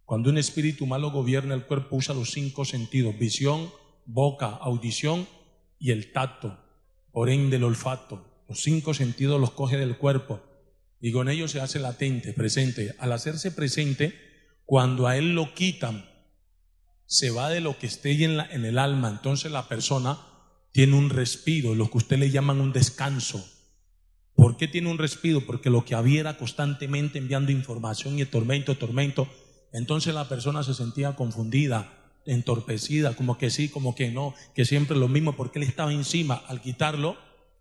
Cuando 0.04 0.28
un 0.28 0.36
espíritu 0.36 0.84
malo 0.84 1.10
gobierna 1.10 1.54
el 1.54 1.64
cuerpo, 1.64 1.96
usa 1.96 2.14
los 2.14 2.30
cinco 2.30 2.66
sentidos, 2.66 3.18
visión, 3.18 3.70
boca, 4.12 4.46
audición 4.46 5.26
y 5.78 5.90
el 5.90 6.12
tacto 6.12 6.58
por 7.12 7.30
ende 7.30 7.56
el 7.56 7.64
olfato. 7.64 8.44
Los 8.48 8.62
cinco 8.62 8.94
sentidos 8.94 9.40
los 9.40 9.52
coge 9.52 9.76
del 9.76 9.96
cuerpo 9.96 10.40
y 11.00 11.12
con 11.12 11.28
ellos 11.28 11.50
se 11.50 11.60
hace 11.60 11.78
latente, 11.78 12.32
presente. 12.32 12.94
Al 12.98 13.12
hacerse 13.12 13.50
presente, 13.50 14.14
cuando 14.64 15.06
a 15.06 15.16
él 15.16 15.34
lo 15.34 15.54
quitan, 15.54 16.08
se 17.06 17.30
va 17.30 17.48
de 17.48 17.60
lo 17.60 17.78
que 17.78 17.86
esté 17.86 18.22
en, 18.24 18.38
en 18.38 18.64
el 18.64 18.78
alma. 18.78 19.08
Entonces 19.08 19.50
la 19.50 19.68
persona 19.68 20.18
tiene 20.72 20.96
un 20.96 21.10
respiro, 21.10 21.74
lo 21.74 21.90
que 21.90 21.98
usted 21.98 22.18
le 22.18 22.30
llaman 22.30 22.60
un 22.60 22.72
descanso. 22.72 23.44
¿Por 24.34 24.56
qué 24.56 24.68
tiene 24.68 24.90
un 24.90 24.98
respiro? 24.98 25.44
Porque 25.44 25.70
lo 25.70 25.84
que 25.84 25.94
había 25.94 26.36
constantemente 26.36 27.18
enviando 27.18 27.52
información 27.52 28.18
y 28.18 28.24
tormento, 28.24 28.76
tormento. 28.76 29.28
Entonces 29.72 30.14
la 30.14 30.28
persona 30.28 30.62
se 30.62 30.74
sentía 30.74 31.16
confundida, 31.16 31.99
entorpecida, 32.26 33.14
como 33.14 33.38
que 33.38 33.50
sí, 33.50 33.68
como 33.68 33.94
que 33.94 34.10
no, 34.10 34.34
que 34.54 34.64
siempre 34.64 34.96
lo 34.96 35.08
mismo, 35.08 35.36
porque 35.36 35.58
él 35.58 35.64
estaba 35.64 35.92
encima. 35.92 36.42
Al 36.46 36.60
quitarlo, 36.60 37.16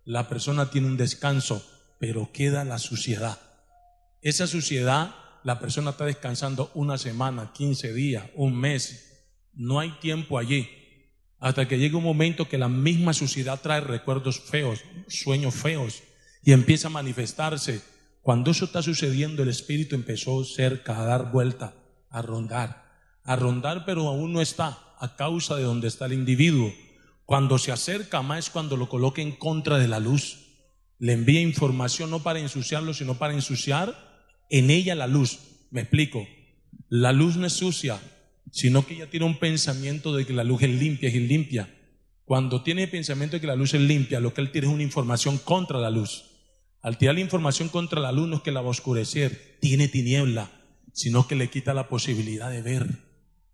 la 0.06 0.28
persona 0.28 0.69
tiene 0.69 0.88
un 0.88 0.98
descanso. 0.98 1.65
pero 2.00 2.32
queda 2.32 2.63
la 2.63 2.80
suciedad. 2.80 3.38
Esa 4.22 4.48
suciedad, 4.48 5.13
la 5.43 5.60
persona 5.60 5.91
está 5.91 6.06
descansando 6.06 6.72
una 6.74 6.98
semana, 6.98 7.52
15 7.54 7.93
días, 7.93 8.26
un 8.36 8.56
mes. 8.56 9.28
No 9.54 9.80
hay 9.80 9.91
tiempo 10.00 10.38
allí. 10.38 10.69
Hasta 11.39 11.67
que 11.67 11.78
llega 11.78 11.98
un 11.98 12.04
momento 12.04 12.48
que 12.48 12.58
la 12.58 12.69
misma 12.69 13.13
suciedad 13.13 13.60
trae 13.62 13.82
recuerdos 13.82 14.39
feos, 14.39 14.80
sueños 15.08 15.56
feos, 15.56 16.04
y 16.43 16.54
empieza 16.54 16.88
a 16.88 16.91
manifestarse. 16.91 17.82
Cuando 18.22 18.52
eso 18.52 18.65
está 18.65 18.82
sucediendo, 18.82 19.43
el 19.43 19.50
espíritu 19.50 19.95
empezó 19.95 20.43
cerca, 20.43 21.00
a 21.00 21.06
dar 21.06 21.32
vuelta, 21.32 21.74
a 22.10 22.22
rondar, 22.22 22.88
a 23.29 23.35
rondar, 23.35 23.85
pero 23.85 24.07
aún 24.07 24.33
no 24.33 24.41
está 24.41 24.79
a 24.97 25.15
causa 25.15 25.55
de 25.55 25.61
donde 25.61 25.87
está 25.87 26.07
el 26.07 26.13
individuo. 26.13 26.73
Cuando 27.25 27.59
se 27.59 27.71
acerca 27.71 28.23
más 28.23 28.39
es 28.39 28.49
cuando 28.49 28.75
lo 28.75 28.89
coloca 28.89 29.21
en 29.21 29.33
contra 29.33 29.77
de 29.77 29.87
la 29.87 29.99
luz. 29.99 30.47
Le 30.97 31.13
envía 31.13 31.39
información 31.39 32.09
no 32.09 32.23
para 32.23 32.39
ensuciarlo, 32.39 32.91
sino 32.91 33.19
para 33.19 33.35
ensuciar 33.35 33.95
en 34.49 34.71
ella 34.71 34.95
la 34.95 35.05
luz. 35.05 35.37
Me 35.69 35.81
explico. 35.81 36.27
La 36.87 37.11
luz 37.11 37.37
no 37.37 37.45
es 37.45 37.53
sucia, 37.53 38.01
sino 38.51 38.87
que 38.87 38.95
ella 38.95 39.11
tiene 39.11 39.27
un 39.27 39.37
pensamiento 39.37 40.15
de 40.15 40.25
que 40.25 40.33
la 40.33 40.43
luz 40.43 40.63
es 40.63 40.71
limpia, 40.71 41.09
es 41.09 41.13
limpia. 41.13 41.69
Cuando 42.25 42.63
tiene 42.63 42.85
el 42.85 42.89
pensamiento 42.89 43.35
de 43.35 43.41
que 43.41 43.47
la 43.47 43.55
luz 43.55 43.75
es 43.75 43.81
limpia, 43.81 44.19
lo 44.19 44.33
que 44.33 44.41
él 44.41 44.51
tiene 44.51 44.65
es 44.65 44.73
una 44.73 44.81
información 44.81 45.37
contra 45.37 45.77
la 45.77 45.91
luz. 45.91 46.25
Al 46.81 46.97
tirar 46.97 47.13
la 47.13 47.21
información 47.21 47.69
contra 47.69 48.01
la 48.01 48.11
luz 48.11 48.27
no 48.27 48.37
es 48.37 48.41
que 48.41 48.51
la 48.51 48.61
va 48.61 48.69
a 48.69 48.71
oscurecer, 48.71 49.59
tiene 49.61 49.87
tiniebla, 49.87 50.49
sino 50.93 51.27
que 51.27 51.35
le 51.35 51.51
quita 51.51 51.75
la 51.75 51.89
posibilidad 51.89 52.49
de 52.49 52.63
ver 52.63 53.09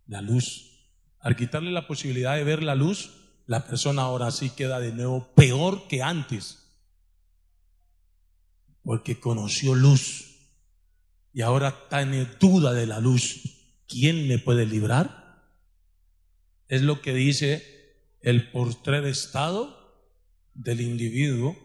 la 0.07 0.21
luz. 0.21 0.71
Al 1.19 1.35
quitarle 1.35 1.71
la 1.71 1.87
posibilidad 1.87 2.35
de 2.35 2.43
ver 2.43 2.63
la 2.63 2.75
luz, 2.75 3.11
la 3.47 3.65
persona 3.65 4.03
ahora 4.03 4.31
sí 4.31 4.51
queda 4.51 4.79
de 4.79 4.91
nuevo 4.91 5.33
peor 5.35 5.87
que 5.87 6.01
antes. 6.01 6.59
Porque 8.83 9.19
conoció 9.19 9.75
luz 9.75 10.25
y 11.33 11.41
ahora 11.41 11.69
está 11.69 12.01
en 12.01 12.27
duda 12.39 12.73
de 12.73 12.85
la 12.85 12.99
luz. 12.99 13.41
¿Quién 13.87 14.27
le 14.27 14.39
puede 14.39 14.65
librar? 14.65 15.43
Es 16.67 16.81
lo 16.81 17.01
que 17.01 17.13
dice 17.13 17.75
el 18.21 18.51
portrer 18.51 19.05
estado 19.05 19.75
del 20.53 20.81
individuo 20.81 21.55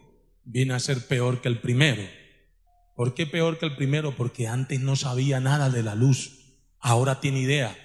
viene 0.43 0.73
a 0.73 0.79
ser 0.79 1.07
peor 1.07 1.41
que 1.41 1.47
el 1.47 1.59
primero. 1.59 2.03
¿Por 2.95 3.15
qué 3.15 3.25
peor 3.25 3.57
que 3.57 3.65
el 3.65 3.75
primero? 3.75 4.15
Porque 4.15 4.47
antes 4.47 4.79
no 4.81 4.95
sabía 4.95 5.39
nada 5.39 5.69
de 5.69 5.81
la 5.81 5.95
luz, 5.95 6.39
ahora 6.79 7.19
tiene 7.19 7.39
idea. 7.39 7.75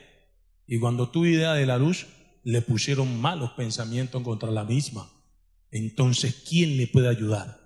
Y 0.66 0.78
cuando 0.78 1.08
tuvo 1.08 1.26
idea 1.26 1.54
de 1.54 1.66
la 1.66 1.78
luz, 1.78 2.06
le 2.42 2.62
pusieron 2.62 3.20
malos 3.20 3.52
pensamientos 3.52 4.22
contra 4.22 4.50
la 4.50 4.64
misma. 4.64 5.10
Entonces, 5.70 6.44
¿quién 6.48 6.76
le 6.76 6.86
puede 6.86 7.08
ayudar? 7.08 7.65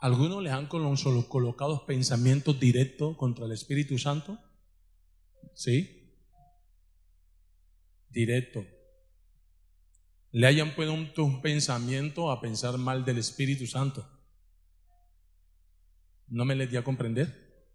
¿Algunos 0.00 0.42
les 0.42 0.52
han 0.52 0.66
colocado 0.66 1.84
pensamientos 1.84 2.58
directos 2.58 3.16
contra 3.18 3.44
el 3.44 3.52
Espíritu 3.52 3.98
Santo? 3.98 4.38
¿Sí? 5.54 6.16
Directo. 8.08 8.64
Le 10.32 10.46
hayan 10.46 10.74
puesto 10.74 11.22
un 11.22 11.42
pensamiento 11.42 12.30
a 12.30 12.40
pensar 12.40 12.78
mal 12.78 13.04
del 13.04 13.18
Espíritu 13.18 13.66
Santo. 13.66 14.08
¿No 16.28 16.46
me 16.46 16.54
les 16.54 16.70
di 16.70 16.78
a 16.78 16.84
comprender? 16.84 17.66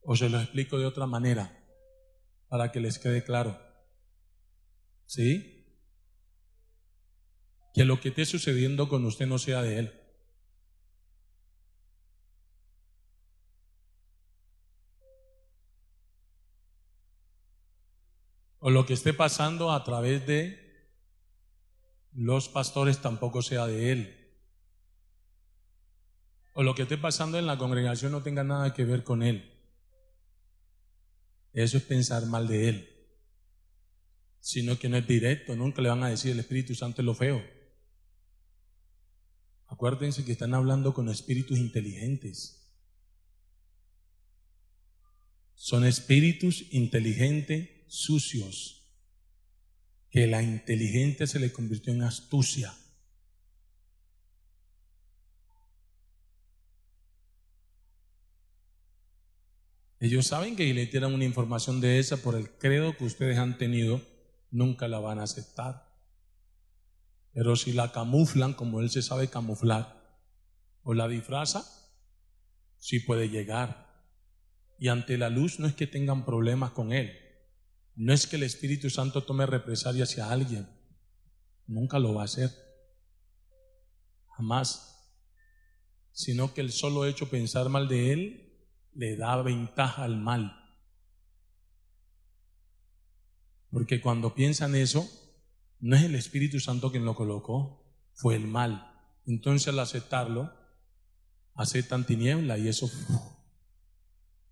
O 0.00 0.16
se 0.16 0.30
lo 0.30 0.40
explico 0.40 0.78
de 0.78 0.86
otra 0.86 1.06
manera, 1.06 1.66
para 2.48 2.72
que 2.72 2.80
les 2.80 2.98
quede 2.98 3.24
claro. 3.24 3.60
¿Sí? 5.04 5.66
Que 7.74 7.84
lo 7.84 8.00
que 8.00 8.08
esté 8.08 8.24
sucediendo 8.24 8.88
con 8.88 9.04
usted 9.04 9.26
no 9.26 9.38
sea 9.38 9.60
de 9.60 9.80
Él. 9.80 10.05
O 18.66 18.70
lo 18.70 18.84
que 18.84 18.94
esté 18.94 19.12
pasando 19.14 19.70
a 19.70 19.84
través 19.84 20.26
de 20.26 20.90
los 22.14 22.48
pastores 22.48 23.00
tampoco 23.00 23.40
sea 23.40 23.68
de 23.68 23.92
él. 23.92 24.34
O 26.52 26.64
lo 26.64 26.74
que 26.74 26.82
esté 26.82 26.98
pasando 26.98 27.38
en 27.38 27.46
la 27.46 27.58
congregación 27.58 28.10
no 28.10 28.24
tenga 28.24 28.42
nada 28.42 28.74
que 28.74 28.84
ver 28.84 29.04
con 29.04 29.22
él. 29.22 29.56
Eso 31.52 31.76
es 31.76 31.84
pensar 31.84 32.26
mal 32.26 32.48
de 32.48 32.68
él. 32.68 33.06
Sino 34.40 34.76
que 34.80 34.88
no 34.88 34.96
es 34.96 35.06
directo, 35.06 35.54
nunca 35.54 35.80
le 35.80 35.90
van 35.90 36.02
a 36.02 36.10
decir 36.10 36.32
el 36.32 36.40
Espíritu 36.40 36.74
Santo 36.74 37.02
es 37.02 37.06
lo 37.06 37.14
feo. 37.14 37.40
Acuérdense 39.68 40.24
que 40.24 40.32
están 40.32 40.54
hablando 40.54 40.92
con 40.92 41.08
espíritus 41.08 41.58
inteligentes. 41.58 42.68
Son 45.54 45.84
espíritus 45.84 46.66
inteligentes 46.72 47.75
sucios, 47.86 48.82
que 50.10 50.26
la 50.26 50.42
inteligencia 50.42 51.26
se 51.26 51.40
le 51.40 51.52
convirtió 51.52 51.92
en 51.92 52.02
astucia. 52.02 52.74
Ellos 59.98 60.26
saben 60.26 60.56
que 60.56 60.72
le 60.74 60.86
tiran 60.86 61.14
una 61.14 61.24
información 61.24 61.80
de 61.80 61.98
esa 61.98 62.18
por 62.18 62.34
el 62.34 62.50
credo 62.50 62.96
que 62.96 63.04
ustedes 63.04 63.38
han 63.38 63.58
tenido, 63.58 64.02
nunca 64.50 64.88
la 64.88 64.98
van 64.98 65.18
a 65.18 65.24
aceptar. 65.24 65.86
Pero 67.32 67.56
si 67.56 67.72
la 67.72 67.92
camuflan 67.92 68.54
como 68.54 68.80
él 68.80 68.90
se 68.90 69.02
sabe 69.02 69.28
camuflar, 69.28 69.96
o 70.82 70.94
la 70.94 71.08
disfraza, 71.08 71.64
sí 72.78 73.00
puede 73.00 73.28
llegar. 73.28 73.86
Y 74.78 74.88
ante 74.88 75.18
la 75.18 75.30
luz 75.30 75.58
no 75.58 75.66
es 75.66 75.74
que 75.74 75.86
tengan 75.86 76.24
problemas 76.24 76.70
con 76.70 76.92
él, 76.92 77.25
no 77.96 78.12
es 78.12 78.26
que 78.26 78.36
el 78.36 78.42
Espíritu 78.42 78.90
Santo 78.90 79.24
tome 79.24 79.46
represalia 79.46 80.04
hacia 80.04 80.30
alguien. 80.30 80.68
Nunca 81.66 81.98
lo 81.98 82.14
va 82.14 82.22
a 82.22 82.24
hacer. 82.26 82.50
Jamás. 84.36 85.10
Sino 86.12 86.52
que 86.52 86.60
el 86.60 86.72
solo 86.72 87.06
hecho 87.06 87.30
pensar 87.30 87.70
mal 87.70 87.88
de 87.88 88.12
él 88.12 88.46
le 88.92 89.16
da 89.16 89.40
ventaja 89.42 90.04
al 90.04 90.18
mal. 90.18 90.52
Porque 93.70 94.00
cuando 94.02 94.34
piensan 94.34 94.74
eso, 94.74 95.08
no 95.80 95.96
es 95.96 96.02
el 96.02 96.14
Espíritu 96.14 96.60
Santo 96.60 96.90
quien 96.90 97.04
lo 97.04 97.14
colocó, 97.14 97.82
fue 98.12 98.36
el 98.36 98.46
mal. 98.46 98.92
Entonces 99.26 99.68
al 99.68 99.78
aceptarlo, 99.78 100.52
aceptan 101.54 102.04
tiniebla 102.04 102.58
y 102.58 102.68
eso 102.68 102.90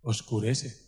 oscurece. 0.00 0.83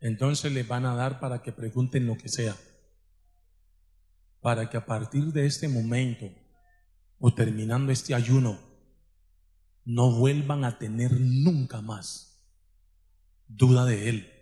Entonces 0.00 0.52
les 0.52 0.66
van 0.66 0.86
a 0.86 0.94
dar 0.94 1.20
para 1.20 1.42
que 1.42 1.52
pregunten 1.52 2.06
lo 2.06 2.16
que 2.16 2.28
sea. 2.28 2.56
Para 4.40 4.70
que 4.70 4.76
a 4.76 4.86
partir 4.86 5.32
de 5.32 5.46
este 5.46 5.68
momento 5.68 6.30
o 7.18 7.34
terminando 7.34 7.92
este 7.92 8.14
ayuno, 8.14 8.60
no 9.84 10.10
vuelvan 10.10 10.64
a 10.64 10.78
tener 10.78 11.12
nunca 11.20 11.80
más 11.80 12.44
duda 13.48 13.84
de 13.84 14.08
Él. 14.08 14.32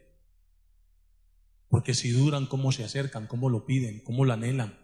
Porque 1.68 1.94
si 1.94 2.10
duran, 2.10 2.46
¿cómo 2.46 2.72
se 2.72 2.84
acercan? 2.84 3.26
¿Cómo 3.26 3.50
lo 3.50 3.66
piden? 3.66 4.00
¿Cómo 4.04 4.24
lo 4.24 4.32
anhelan? 4.32 4.78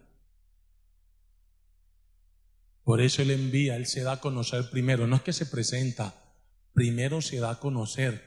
Por 2.83 3.01
eso 3.01 3.21
Él 3.21 3.31
envía, 3.31 3.75
Él 3.75 3.85
se 3.85 4.03
da 4.03 4.13
a 4.13 4.19
conocer 4.19 4.69
primero. 4.69 5.07
No 5.07 5.15
es 5.15 5.21
que 5.21 5.33
se 5.33 5.45
presenta, 5.45 6.15
primero 6.73 7.21
se 7.21 7.39
da 7.39 7.51
a 7.51 7.59
conocer 7.59 8.21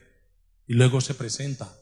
y 0.67 0.75
luego 0.75 1.01
se 1.01 1.15
presenta. 1.15 1.73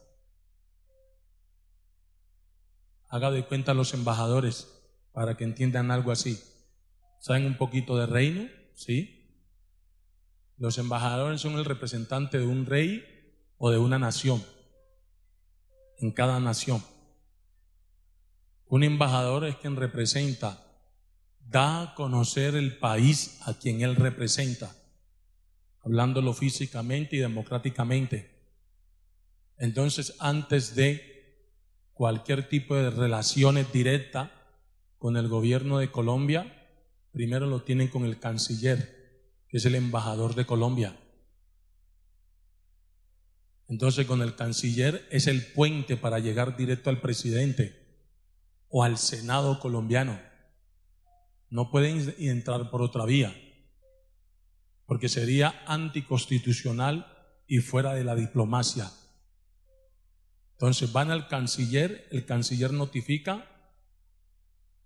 Haga 3.13 3.31
de 3.31 3.45
cuenta 3.45 3.73
a 3.73 3.75
los 3.75 3.93
embajadores 3.93 4.69
para 5.13 5.37
que 5.37 5.45
entiendan 5.45 5.91
algo 5.91 6.13
así. 6.13 6.43
¿Saben 7.21 7.45
un 7.45 7.59
poquito 7.59 7.99
de 7.99 8.07
reino? 8.07 8.49
¿Sí? 8.75 9.37
Los 10.57 10.79
embajadores 10.79 11.43
son 11.43 11.59
el 11.59 11.67
representante 11.67 12.39
de 12.39 12.47
un 12.47 12.65
rey 12.65 13.05
o 13.59 13.71
de 13.71 13.77
una 13.77 13.99
nación. 13.99 14.43
En 15.99 16.11
cada 16.11 16.41
nación. 16.41 16.83
Un 18.69 18.83
embajador 18.83 19.45
es 19.45 19.57
quien 19.57 19.77
representa, 19.77 20.65
da 21.39 21.83
a 21.83 21.95
conocer 21.95 22.55
el 22.55 22.79
país 22.79 23.41
a 23.43 23.53
quien 23.53 23.83
él 23.83 23.95
representa. 23.95 24.75
hablándolo 25.85 26.33
físicamente 26.33 27.17
y 27.17 27.19
democráticamente. 27.19 28.31
Entonces, 29.59 30.15
antes 30.19 30.75
de 30.75 31.12
cualquier 31.93 32.49
tipo 32.49 32.75
de 32.75 32.91
relaciones 32.91 33.73
directas 33.73 34.31
con 34.99 35.17
el 35.17 35.29
gobierno 35.29 35.79
de 35.79 35.91
Colombia, 35.91 36.69
primero 37.13 37.47
lo 37.47 37.63
tienen 37.63 37.89
con 37.89 38.05
el 38.05 38.19
canciller, 38.19 39.43
que 39.49 39.59
es 39.59 39.65
el 39.67 39.75
embajador 39.75 40.35
de 40.35 40.47
Colombia. 40.47 40.97
Entonces, 43.69 44.07
con 44.07 44.23
el 44.23 44.35
canciller 44.35 45.07
es 45.11 45.27
el 45.27 45.45
puente 45.45 45.97
para 45.97 46.19
llegar 46.19 46.57
directo 46.57 46.91
al 46.91 47.01
presidente 47.01 47.83
o 48.69 48.85
al 48.85 48.99
Senado 48.99 49.61
colombiano. 49.61 50.21
No 51.51 51.71
pueden 51.71 52.15
entrar 52.19 52.71
por 52.71 52.83
otra 52.83 53.05
vía, 53.05 53.35
porque 54.87 55.09
sería 55.09 55.63
anticonstitucional 55.67 57.07
y 57.47 57.59
fuera 57.59 57.95
de 57.95 58.05
la 58.05 58.15
diplomacia. 58.15 58.91
Entonces 60.63 60.93
van 60.93 61.11
al 61.11 61.27
canciller, 61.27 62.07
el 62.13 62.25
canciller 62.25 62.73
notifica 62.73 63.51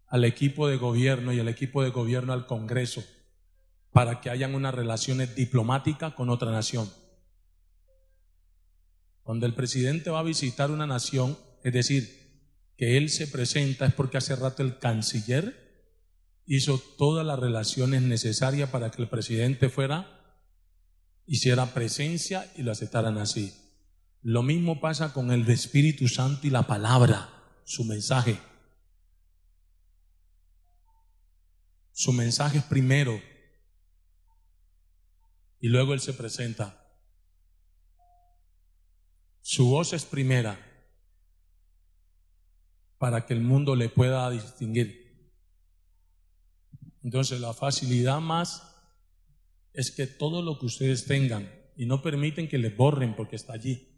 al 0.07 0.25
equipo 0.25 0.69
de 0.69 0.79
gobierno 0.79 1.35
y 1.35 1.39
el 1.39 1.49
equipo 1.49 1.83
de 1.83 1.91
gobierno 1.91 2.33
al 2.33 2.47
Congreso 2.47 3.05
para 3.93 4.23
que 4.23 4.31
hayan 4.31 4.55
unas 4.55 4.75
relaciones 4.75 5.35
diplomáticas 5.37 6.15
con 6.15 6.31
otra 6.31 6.51
nación. 6.51 6.91
Cuando 9.23 9.45
el 9.45 9.53
presidente 9.53 10.09
va 10.09 10.21
a 10.21 10.23
visitar 10.23 10.71
una 10.71 10.87
nación, 10.87 11.37
es 11.63 11.75
decir, 11.75 12.41
que 12.79 12.97
él 12.97 13.11
se 13.11 13.27
presenta 13.27 13.85
es 13.85 13.93
porque 13.93 14.17
hace 14.17 14.35
rato 14.35 14.63
el 14.63 14.79
canciller 14.79 15.93
hizo 16.47 16.79
todas 16.97 17.27
las 17.27 17.39
relaciones 17.39 18.01
necesarias 18.01 18.71
para 18.71 18.91
que 18.91 19.03
el 19.03 19.11
presidente 19.11 19.69
fuera, 19.69 20.41
hiciera 21.27 21.75
presencia 21.75 22.51
y 22.57 22.63
lo 22.63 22.73
aceptaran 22.73 23.19
así. 23.19 23.66
Lo 24.29 24.43
mismo 24.43 24.81
pasa 24.81 25.13
con 25.13 25.31
el 25.31 25.49
Espíritu 25.49 26.09
Santo 26.09 26.49
y 26.49 26.51
la 26.51 26.65
palabra, 26.65 27.31
su 27.63 27.85
mensaje. 27.85 28.37
Su 31.93 32.13
mensaje 32.13 32.59
es 32.59 32.65
primero 32.65 33.23
y 35.61 35.69
luego 35.69 35.95
Él 35.95 36.01
se 36.01 36.13
presenta. 36.13 36.77
Su 39.43 39.69
voz 39.69 39.93
es 39.93 40.05
primera 40.05 40.59
para 42.99 43.27
que 43.27 43.35
el 43.35 43.43
mundo 43.43 43.77
le 43.77 43.89
pueda 43.89 44.29
distinguir. 44.29 45.31
Entonces 47.05 47.41
la 47.41 47.55
facilidad 47.55 48.19
más 48.19 48.75
es 49.73 49.93
que 49.93 50.09
todo 50.09 50.43
lo 50.43 50.59
que 50.59 50.67
ustedes 50.67 51.05
tengan 51.05 51.49
y 51.77 51.87
no 51.87 52.03
permiten 52.03 52.49
que 52.49 52.59
le 52.59 52.71
borren 52.71 53.15
porque 53.15 53.37
está 53.37 53.53
allí. 53.53 53.93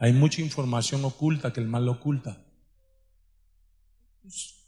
Hay 0.00 0.12
mucha 0.12 0.40
información 0.40 1.04
oculta 1.04 1.52
que 1.52 1.60
el 1.60 1.68
mal 1.68 1.88
oculta. 1.88 2.44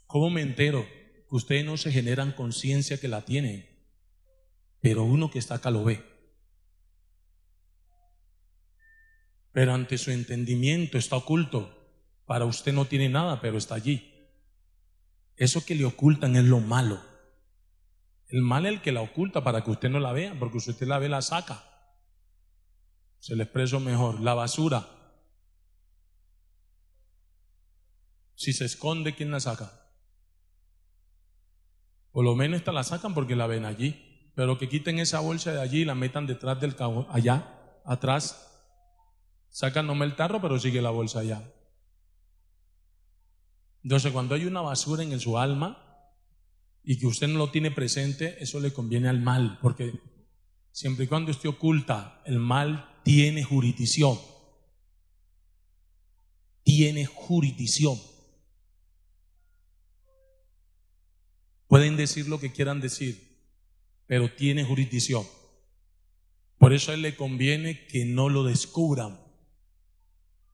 ¿Cómo 0.07 0.31
me 0.31 0.43
entero? 0.43 0.87
Que 1.29 1.35
ustedes 1.37 1.65
no 1.65 1.77
se 1.77 1.91
generan 1.91 2.31
conciencia 2.31 3.01
que 3.01 3.09
la 3.09 3.23
tienen, 3.23 3.67
pero 4.81 5.03
uno 5.03 5.31
que 5.33 5.41
está 5.41 5.57
acá 5.57 5.73
lo 5.73 5.83
ve. 5.83 6.13
pero 9.53 9.75
ante 9.75 9.99
su 9.99 10.11
entendimiento 10.11 10.99
está 10.99 11.17
oculto. 11.17 11.79
Para 12.27 12.47
usted 12.47 12.73
no 12.73 12.87
tiene 12.87 13.09
nada, 13.09 13.41
pero 13.41 13.59
está 13.59 13.75
allí. 13.75 14.11
Eso 15.37 15.65
que 15.65 15.75
le 15.75 15.85
ocultan 15.85 16.37
es 16.37 16.45
lo 16.45 16.61
malo. 16.61 17.01
El 18.29 18.41
mal 18.41 18.65
es 18.65 18.73
el 18.73 18.81
que 18.81 18.93
la 18.93 19.03
oculta 19.03 19.45
para 19.45 19.63
que 19.63 19.71
usted 19.71 19.91
no 19.91 20.01
la 20.01 20.13
vea, 20.13 20.35
porque 20.39 20.59
si 20.61 20.71
usted 20.71 20.87
la 20.87 20.99
ve, 20.99 21.11
la 21.11 21.21
saca. 21.21 21.65
Se 23.19 23.37
le 23.37 23.45
expreso 23.45 23.79
mejor. 23.79 24.21
La 24.21 24.35
basura. 24.35 24.89
Si 28.35 28.53
se 28.53 28.65
esconde, 28.65 29.15
¿quién 29.15 29.31
la 29.31 29.41
saca? 29.41 29.73
Por 32.11 32.25
lo 32.25 32.35
menos 32.35 32.59
esta 32.59 32.73
la 32.73 32.85
sacan 32.85 33.15
porque 33.15 33.37
la 33.37 33.47
ven 33.47 33.65
allí. 33.65 34.31
Pero 34.35 34.59
que 34.59 34.69
quiten 34.69 34.99
esa 34.99 35.21
bolsa 35.21 35.53
de 35.53 35.61
allí 35.61 35.81
y 35.81 35.85
la 35.85 35.95
metan 35.95 36.27
detrás 36.27 36.59
del 36.59 36.75
cabo, 36.75 37.07
allá, 37.11 37.81
atrás, 37.85 38.53
Sacan 39.53 39.87
nomás 39.87 40.09
el 40.09 40.17
tarro, 40.17 40.41
pero 40.41 40.59
sigue 40.59 40.81
la 40.81 40.89
bolsa 40.89 41.21
allá. 41.21 41.53
Entonces, 43.83 44.11
cuando 44.11 44.35
hay 44.35 44.47
una 44.47 44.63
basura 44.63 45.03
en 45.03 45.21
su 45.21 45.37
alma 45.37 46.11
y 46.83 46.99
que 46.99 47.07
usted 47.07 47.29
no 47.29 47.37
lo 47.37 47.51
tiene 47.51 47.71
presente, 47.71 48.43
eso 48.43 48.61
le 48.61 48.73
conviene 48.73 49.11
al 49.11 49.21
mal, 49.21 49.59
porque 49.61 49.93
siempre 50.71 51.05
y 51.05 51.09
cuando 51.09 51.33
usted 51.33 51.51
oculta, 51.51 52.23
el 52.25 52.39
mal 52.39 52.99
tiene 53.03 53.45
jurisdicción. 53.45 54.19
Tiene 56.63 57.05
jurisdicción. 57.05 57.99
Pueden 61.73 61.97
decir 61.97 62.29
lo 62.29 62.39
que 62.39 62.53
quieran 62.53 62.83
decir, 62.83 63.39
pero 64.07 64.31
tiene 64.31 64.63
jurisdicción. 64.63 65.27
Por 66.59 66.75
eso 66.75 66.91
a 66.91 66.95
él 66.95 67.01
le 67.01 67.17
conviene 67.17 67.87
que 67.87 68.05
no 68.05 68.29
lo 68.29 68.45
descubran 68.45 69.19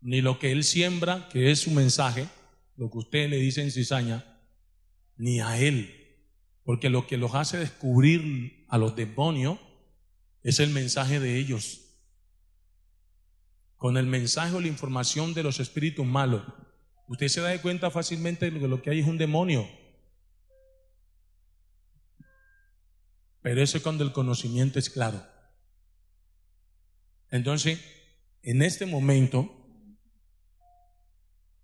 ni 0.01 0.21
lo 0.21 0.39
que 0.39 0.53
él 0.53 0.63
siembra, 0.63 1.29
que 1.29 1.51
es 1.51 1.59
su 1.59 1.73
mensaje, 1.73 2.29
lo 2.77 2.89
que 2.89 2.99
usted 2.99 3.29
le 3.29 3.39
dice 3.39 3.63
en 3.63 3.73
cizaña, 3.73 4.41
ni 5.17 5.41
a 5.41 5.59
él. 5.59 5.93
Porque 6.63 6.89
lo 6.89 7.09
que 7.09 7.17
los 7.17 7.35
hace 7.35 7.59
descubrir 7.59 8.65
a 8.69 8.79
los 8.79 8.95
demonios 8.95 9.59
es 10.45 10.61
el 10.61 10.71
mensaje 10.71 11.19
de 11.19 11.37
ellos. 11.37 11.97
Con 13.77 13.97
el 13.97 14.07
mensaje 14.07 14.55
o 14.55 14.61
la 14.61 14.69
información 14.69 15.35
de 15.35 15.43
los 15.43 15.59
espíritus 15.59 16.07
malos, 16.07 16.45
usted 17.09 17.27
se 17.27 17.41
da 17.41 17.61
cuenta 17.61 17.91
fácilmente 17.91 18.53
de 18.53 18.61
que 18.61 18.69
lo 18.69 18.83
que 18.83 18.91
hay 18.91 19.01
es 19.01 19.07
un 19.09 19.19
demonio. 19.19 19.69
Pero 23.49 23.63
eso 23.63 23.79
es 23.79 23.83
cuando 23.83 24.05
el 24.05 24.13
conocimiento 24.13 24.79
es 24.79 24.91
claro. 24.91 25.27
Entonces, 27.31 27.81
en 28.43 28.61
este 28.61 28.85
momento, 28.85 29.67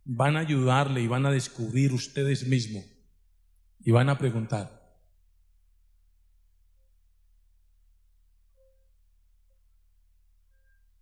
van 0.03 0.38
a 0.38 0.40
ayudarle 0.40 1.03
y 1.03 1.07
van 1.07 1.27
a 1.27 1.31
descubrir 1.31 1.92
ustedes 1.92 2.47
mismos 2.47 2.87
y 3.81 3.90
van 3.90 4.09
a 4.09 4.16
preguntar. 4.16 4.99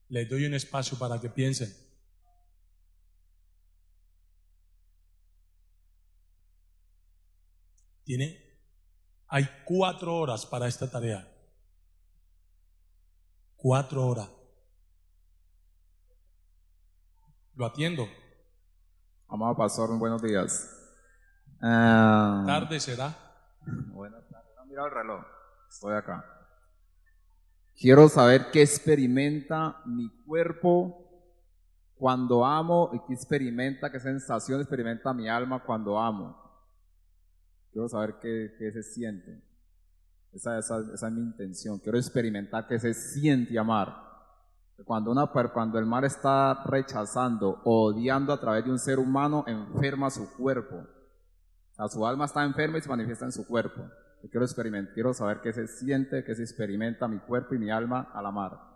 Les 0.09 0.29
doy 0.29 0.47
un 0.47 0.55
espacio 0.55 0.99
para 0.99 1.21
que 1.21 1.31
piensen. 1.31 1.73
Tiene, 8.03 8.52
hay 9.35 9.49
cuatro 9.65 10.15
horas 10.15 10.45
para 10.45 10.67
esta 10.67 10.91
tarea. 10.91 11.27
Cuatro 13.57 14.07
horas. 14.07 14.29
Lo 17.55 17.65
atiendo. 17.65 18.07
Amado 19.29 19.57
pastor, 19.57 19.99
buenos 19.99 20.21
días. 20.21 20.69
Ah, 21.63 22.45
Tarde 22.47 22.79
será. 22.79 23.17
buenas 23.87 24.29
tardes. 24.29 24.53
No, 24.55 24.67
mira 24.67 24.85
el 24.85 24.91
reloj. 24.91 25.25
Estoy 25.67 25.95
acá. 25.95 26.27
Quiero 27.75 28.11
saber 28.11 28.51
qué 28.51 28.61
experimenta 28.61 29.81
mi 29.87 30.11
cuerpo 30.27 31.09
cuando 31.95 32.45
amo 32.45 32.91
y 32.93 33.01
qué 33.07 33.15
experimenta, 33.15 33.91
qué 33.91 33.99
sensación 33.99 34.61
experimenta 34.61 35.15
mi 35.15 35.27
alma 35.27 35.63
cuando 35.65 35.99
amo. 35.99 36.42
Quiero 37.73 37.89
saber 37.89 38.17
qué, 38.21 38.71
se 38.73 38.83
siente. 38.83 39.43
Esa, 40.33 40.59
es 40.59 41.03
mi 41.11 41.21
intención. 41.21 41.79
Quiero 41.79 41.99
experimentar 41.99 42.67
qué 42.67 42.79
se 42.79 42.95
siente 42.95 43.59
amar. 43.59 44.13
Cuando, 44.85 45.79
el 45.79 45.87
mal 45.87 46.05
está 46.05 46.65
rechazando 46.65 47.61
odiando 47.65 48.33
a 48.33 48.41
través 48.41 48.65
de 48.65 48.71
un 48.71 48.79
ser 48.79 48.99
humano, 48.99 49.45
enferma 49.47 50.11
su 50.11 50.31
cuerpo. 50.37 50.77
O 50.77 51.75
sea, 51.75 51.89
su 51.89 52.07
alma 52.07 52.27
está 52.27 52.45
enferma 52.45 52.79
y 52.79 52.83
se 52.83 52.89
manifiesta 52.89 53.25
en 53.25 53.33
su 53.33 53.47
cuerpo. 53.47 53.83
Quiero 54.31 54.45
experimentar, 54.45 54.95
quiero 54.95 55.15
saber 55.15 55.41
qué 55.41 55.53
se 55.53 55.67
siente, 55.67 56.25
qué 56.25 56.35
se 56.35 56.43
experimenta 56.43 57.09
mi 57.09 57.19
cuerpo 57.19 57.55
y 57.55 57.59
mi 57.59 57.71
alma 57.71 58.11
al 58.13 58.27
amar. 58.27 58.72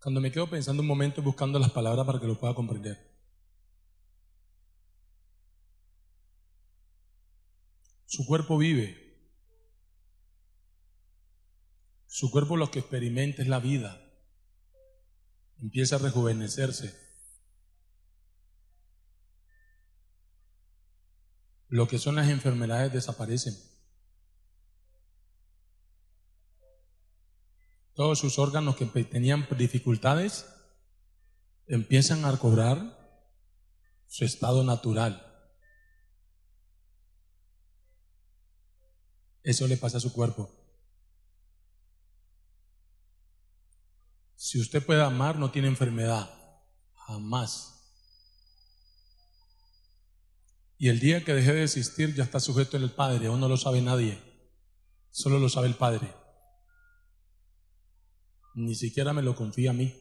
Cuando 0.00 0.20
me 0.20 0.30
quedo 0.30 0.48
pensando 0.48 0.82
un 0.82 0.86
momento 0.86 1.22
buscando 1.22 1.58
las 1.58 1.72
palabras 1.72 2.06
para 2.06 2.20
que 2.20 2.26
lo 2.26 2.38
pueda 2.38 2.54
comprender. 2.54 2.98
Su 8.04 8.24
cuerpo 8.24 8.56
vive. 8.56 8.96
Su 12.06 12.30
cuerpo 12.30 12.56
lo 12.56 12.70
que 12.70 12.78
experimenta 12.78 13.42
es 13.42 13.48
la 13.48 13.58
vida. 13.58 14.00
Empieza 15.58 15.96
a 15.96 15.98
rejuvenecerse. 15.98 17.06
lo 21.68 21.88
que 21.88 21.98
son 21.98 22.16
las 22.16 22.28
enfermedades 22.28 22.92
desaparecen. 22.92 23.54
Todos 27.96 28.18
sus 28.18 28.38
órganos 28.38 28.76
que 28.76 28.84
tenían 28.84 29.48
dificultades 29.56 30.44
empiezan 31.66 32.26
a 32.26 32.38
cobrar 32.38 32.94
su 34.06 34.26
estado 34.26 34.62
natural. 34.62 35.22
Eso 39.42 39.66
le 39.66 39.78
pasa 39.78 39.96
a 39.96 40.00
su 40.00 40.12
cuerpo. 40.12 40.50
Si 44.34 44.60
usted 44.60 44.84
puede 44.84 45.02
amar, 45.02 45.38
no 45.38 45.50
tiene 45.50 45.68
enfermedad. 45.68 46.28
Jamás. 47.06 47.72
Y 50.76 50.90
el 50.90 51.00
día 51.00 51.24
que 51.24 51.32
deje 51.32 51.54
de 51.54 51.64
existir 51.64 52.14
ya 52.14 52.24
está 52.24 52.40
sujeto 52.40 52.76
el 52.76 52.90
Padre, 52.90 53.30
o 53.30 53.38
no 53.38 53.48
lo 53.48 53.56
sabe 53.56 53.80
nadie. 53.80 54.20
Solo 55.10 55.38
lo 55.38 55.48
sabe 55.48 55.68
el 55.68 55.76
Padre. 55.76 56.25
Ni 58.56 58.74
siquiera 58.74 59.12
me 59.12 59.20
lo 59.20 59.36
confía 59.36 59.70
a 59.70 59.74
mí. 59.74 59.94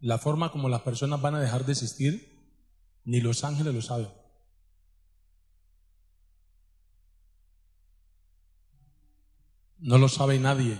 La 0.00 0.18
forma 0.18 0.52
como 0.52 0.68
las 0.68 0.82
personas 0.82 1.22
van 1.22 1.36
a 1.36 1.40
dejar 1.40 1.64
de 1.64 1.72
existir, 1.72 2.38
ni 3.04 3.22
los 3.22 3.44
ángeles 3.44 3.74
lo 3.74 3.80
saben. 3.80 4.08
No 9.78 9.96
lo 9.96 10.10
sabe 10.10 10.38
nadie. 10.38 10.78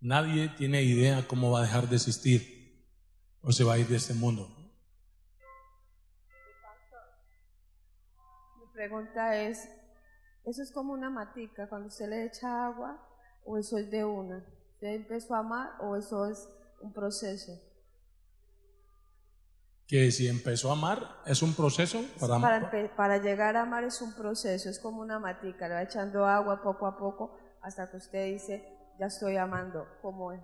Nadie 0.00 0.50
tiene 0.50 0.82
idea 0.82 1.26
cómo 1.26 1.50
va 1.50 1.60
a 1.60 1.62
dejar 1.62 1.88
de 1.88 1.96
existir 1.96 2.84
o 3.40 3.50
se 3.50 3.64
va 3.64 3.74
a 3.74 3.78
ir 3.78 3.88
de 3.88 3.96
este 3.96 4.12
mundo. 4.12 4.46
Mi 8.58 8.66
pregunta 8.74 9.40
es, 9.42 9.79
¿eso 10.44 10.62
es 10.62 10.70
como 10.72 10.92
una 10.92 11.10
matica 11.10 11.68
cuando 11.68 11.88
usted 11.88 12.08
le 12.08 12.24
echa 12.26 12.66
agua 12.66 12.98
o 13.44 13.58
eso 13.58 13.78
es 13.78 13.90
de 13.90 14.04
una? 14.04 14.44
¿Usted 14.74 14.88
empezó 14.94 15.34
a 15.34 15.38
amar 15.40 15.70
o 15.80 15.96
eso 15.96 16.26
es 16.26 16.48
un 16.80 16.92
proceso? 16.92 17.52
Que 19.86 20.10
si 20.12 20.28
empezó 20.28 20.70
a 20.70 20.74
amar 20.74 21.20
es 21.26 21.42
un 21.42 21.52
proceso 21.54 22.00
para, 22.20 22.38
Para, 22.40 22.70
empe- 22.70 22.94
para 22.94 23.18
llegar 23.18 23.56
a 23.56 23.62
amar 23.62 23.84
es 23.84 24.00
un 24.00 24.14
proceso, 24.14 24.70
es 24.70 24.78
como 24.78 25.00
una 25.00 25.18
matica, 25.18 25.68
le 25.68 25.74
va 25.74 25.82
echando 25.82 26.24
agua 26.26 26.62
poco 26.62 26.86
a 26.86 26.96
poco 26.96 27.36
hasta 27.60 27.90
que 27.90 27.96
usted 27.96 28.26
dice, 28.32 28.64
ya 28.98 29.06
estoy 29.06 29.36
amando, 29.36 29.86
¿cómo 30.00 30.32
es? 30.32 30.40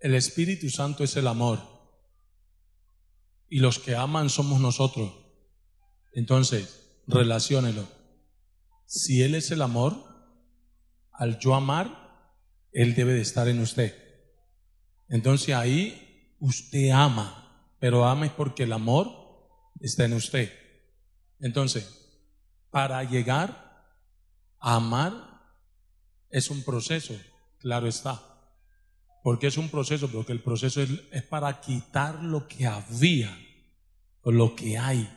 El 0.00 0.14
Espíritu 0.14 0.68
Santo 0.68 1.04
es 1.04 1.16
el 1.16 1.28
amor. 1.28 1.60
Y 3.52 3.58
los 3.58 3.78
que 3.78 3.94
aman 3.94 4.30
somos 4.30 4.62
nosotros. 4.62 5.12
Entonces, 6.14 7.02
relaciónelo. 7.06 7.86
Si 8.86 9.22
Él 9.22 9.34
es 9.34 9.50
el 9.50 9.60
amor, 9.60 9.94
al 11.12 11.38
yo 11.38 11.54
amar, 11.54 12.32
Él 12.72 12.94
debe 12.94 13.12
de 13.12 13.20
estar 13.20 13.48
en 13.48 13.60
usted. 13.60 13.94
Entonces 15.10 15.54
ahí 15.54 16.34
usted 16.40 16.92
ama, 16.92 17.76
pero 17.78 18.06
ama 18.06 18.24
es 18.24 18.32
porque 18.32 18.62
el 18.62 18.72
amor 18.72 19.12
está 19.80 20.06
en 20.06 20.14
usted. 20.14 20.50
Entonces, 21.38 22.08
para 22.70 23.04
llegar 23.04 23.84
a 24.60 24.76
amar 24.76 25.12
es 26.30 26.48
un 26.48 26.62
proceso, 26.62 27.14
claro 27.58 27.86
está. 27.86 28.31
Porque 29.22 29.46
es 29.46 29.56
un 29.56 29.68
proceso, 29.68 30.08
porque 30.08 30.32
el 30.32 30.42
proceso 30.42 30.82
es, 30.82 31.22
para 31.24 31.60
quitar 31.60 32.22
lo 32.22 32.48
que 32.48 32.66
había 32.66 33.36
o 34.22 34.32
lo 34.32 34.56
que 34.56 34.78
hay, 34.78 35.08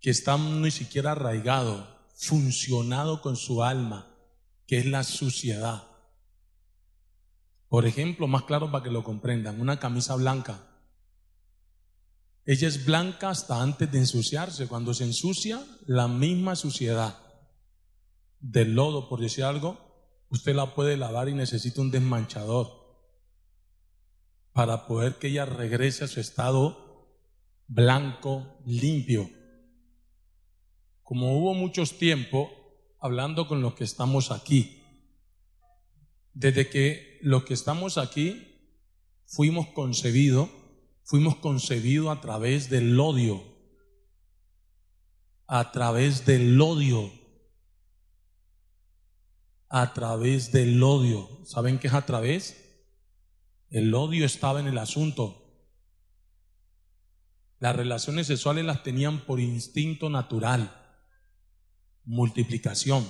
que 0.00 0.10
está 0.10 0.36
ni 0.36 0.70
siquiera 0.70 1.12
arraigado, 1.12 1.88
funcionado 2.16 3.22
con 3.22 3.36
su 3.36 3.62
alma, 3.62 4.08
que 4.66 4.78
es 4.78 4.86
la 4.86 5.04
suciedad. 5.04 5.84
Por 7.68 7.86
ejemplo, 7.86 8.26
más 8.26 8.42
claro 8.42 8.70
para 8.70 8.84
que 8.84 8.90
lo 8.90 9.04
comprendan, 9.04 9.60
una 9.60 9.78
camisa 9.78 10.16
blanca. 10.16 10.66
Ella 12.44 12.68
es 12.68 12.84
blanca 12.84 13.30
hasta 13.30 13.62
antes 13.62 13.90
de 13.90 13.98
ensuciarse. 13.98 14.66
Cuando 14.66 14.92
se 14.94 15.04
ensucia, 15.04 15.64
la 15.86 16.08
misma 16.08 16.56
suciedad 16.56 17.18
del 18.40 18.74
lodo, 18.74 19.08
por 19.08 19.20
decir 19.20 19.44
algo, 19.44 19.83
usted 20.34 20.54
la 20.54 20.74
puede 20.74 20.96
lavar 20.96 21.28
y 21.28 21.34
necesita 21.34 21.80
un 21.80 21.92
desmanchador 21.92 22.68
para 24.52 24.86
poder 24.86 25.14
que 25.14 25.28
ella 25.28 25.46
regrese 25.46 26.04
a 26.04 26.08
su 26.08 26.18
estado 26.20 27.08
blanco, 27.68 28.58
limpio. 28.66 29.30
Como 31.04 31.38
hubo 31.38 31.54
muchos 31.54 31.98
tiempos 31.98 32.48
hablando 33.00 33.46
con 33.46 33.62
los 33.62 33.74
que 33.74 33.84
estamos 33.84 34.32
aquí, 34.32 34.82
desde 36.32 36.68
que 36.68 37.18
los 37.22 37.44
que 37.44 37.54
estamos 37.54 37.96
aquí 37.96 38.58
fuimos 39.26 39.68
concebidos, 39.68 40.48
fuimos 41.04 41.36
concebidos 41.36 42.16
a 42.16 42.20
través 42.20 42.70
del 42.70 42.98
odio, 42.98 43.40
a 45.46 45.70
través 45.70 46.26
del 46.26 46.60
odio, 46.60 47.12
a 49.76 49.92
través 49.92 50.52
del 50.52 50.80
odio. 50.84 51.28
¿Saben 51.44 51.80
qué 51.80 51.88
es 51.88 51.94
a 51.94 52.06
través? 52.06 52.56
El 53.70 53.92
odio 53.92 54.24
estaba 54.24 54.60
en 54.60 54.68
el 54.68 54.78
asunto. 54.78 55.42
Las 57.58 57.74
relaciones 57.74 58.28
sexuales 58.28 58.64
las 58.64 58.84
tenían 58.84 59.24
por 59.24 59.40
instinto 59.40 60.08
natural, 60.10 60.72
multiplicación. 62.04 63.04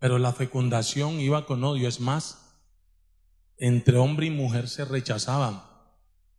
Pero 0.00 0.18
la 0.18 0.32
fecundación 0.32 1.20
iba 1.20 1.46
con 1.46 1.62
odio. 1.62 1.86
Es 1.86 2.00
más, 2.00 2.58
entre 3.56 3.98
hombre 3.98 4.26
y 4.26 4.30
mujer 4.30 4.68
se 4.68 4.84
rechazaban. 4.84 5.62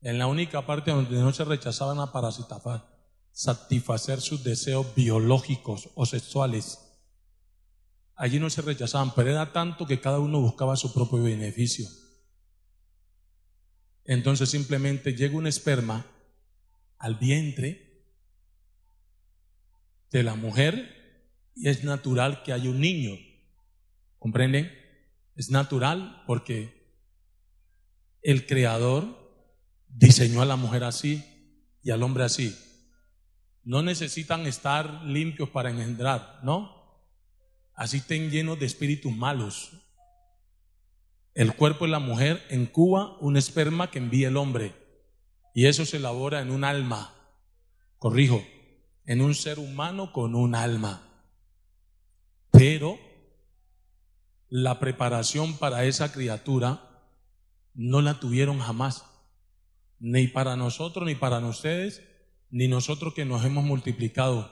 En 0.01 0.19
la 0.19 0.27
única 0.27 0.65
parte 0.65 0.91
donde 0.91 1.17
no 1.17 1.31
se 1.31 1.45
rechazaban 1.45 2.01
a 2.01 2.11
parasitafar, 2.11 2.85
satisfacer 3.31 4.19
sus 4.19 4.43
deseos 4.43 4.93
biológicos 4.95 5.91
o 5.95 6.05
sexuales. 6.05 6.86
Allí 8.17 8.39
no 8.39 8.49
se 8.49 8.63
rechazaban, 8.63 9.13
pero 9.13 9.29
era 9.29 9.53
tanto 9.53 9.85
que 9.85 10.01
cada 10.01 10.19
uno 10.19 10.41
buscaba 10.41 10.75
su 10.75 10.91
propio 10.91 11.21
beneficio. 11.21 11.87
Entonces 14.05 14.49
simplemente 14.49 15.15
llega 15.15 15.37
un 15.37 15.45
esperma 15.45 16.05
al 16.97 17.15
vientre 17.15 18.03
de 20.09 20.23
la 20.23 20.33
mujer 20.33 21.51
y 21.55 21.69
es 21.69 21.83
natural 21.83 22.41
que 22.41 22.53
haya 22.53 22.69
un 22.69 22.79
niño. 22.79 23.15
¿Comprenden? 24.17 24.71
Es 25.35 25.51
natural 25.51 26.23
porque 26.25 26.91
el 28.23 28.47
creador 28.47 29.27
diseñó 29.89 30.41
a 30.41 30.45
la 30.45 30.55
mujer 30.55 30.83
así 30.83 31.23
y 31.83 31.91
al 31.91 32.01
hombre 32.01 32.23
así. 32.23 32.57
No 33.63 33.83
necesitan 33.83 34.47
estar 34.47 35.03
limpios 35.03 35.49
para 35.49 35.69
engendrar, 35.69 36.39
¿no? 36.43 36.76
Así 37.77 37.97
estén 37.97 38.31
llenos 38.31 38.59
de 38.59 38.65
espíritus 38.65 39.15
malos. 39.15 39.71
El 41.35 41.55
cuerpo 41.55 41.85
de 41.85 41.91
la 41.91 41.99
mujer 41.99 42.43
encuba 42.49 43.15
un 43.19 43.37
esperma 43.37 43.91
que 43.91 43.99
envía 43.99 44.29
el 44.29 44.37
hombre 44.37 44.73
y 45.53 45.67
eso 45.67 45.85
se 45.85 45.97
elabora 45.97 46.41
en 46.41 46.49
un 46.49 46.63
alma, 46.63 47.13
corrijo, 47.99 48.43
en 49.05 49.21
un 49.21 49.35
ser 49.35 49.59
humano 49.59 50.11
con 50.11 50.33
un 50.33 50.55
alma. 50.55 51.03
Pero 52.49 52.97
la 54.49 54.79
preparación 54.79 55.55
para 55.59 55.85
esa 55.85 56.11
criatura 56.11 56.81
no 57.75 58.01
la 58.01 58.19
tuvieron 58.19 58.57
jamás, 58.57 59.05
ni 59.99 60.27
para 60.27 60.55
nosotros, 60.55 61.05
ni 61.05 61.13
para 61.13 61.37
ustedes, 61.39 62.01
ni 62.49 62.67
nosotros 62.67 63.13
que 63.13 63.25
nos 63.25 63.45
hemos 63.45 63.63
multiplicado. 63.63 64.51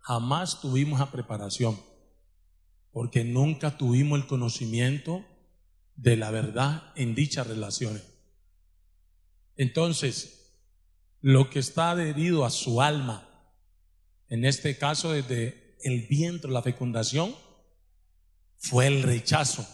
Jamás 0.00 0.60
tuvimos 0.60 1.00
la 1.00 1.10
preparación, 1.10 1.80
porque 2.96 3.24
nunca 3.24 3.76
tuvimos 3.76 4.18
el 4.18 4.26
conocimiento 4.26 5.22
de 5.96 6.16
la 6.16 6.30
verdad 6.30 6.94
en 6.94 7.14
dichas 7.14 7.46
relaciones. 7.46 8.02
Entonces, 9.54 10.56
lo 11.20 11.50
que 11.50 11.58
está 11.58 11.90
adherido 11.90 12.46
a 12.46 12.50
su 12.50 12.80
alma, 12.80 13.28
en 14.30 14.46
este 14.46 14.78
caso 14.78 15.12
desde 15.12 15.76
el 15.82 16.06
vientre, 16.06 16.50
la 16.50 16.62
fecundación, 16.62 17.34
fue 18.56 18.86
el 18.86 19.02
rechazo. 19.02 19.68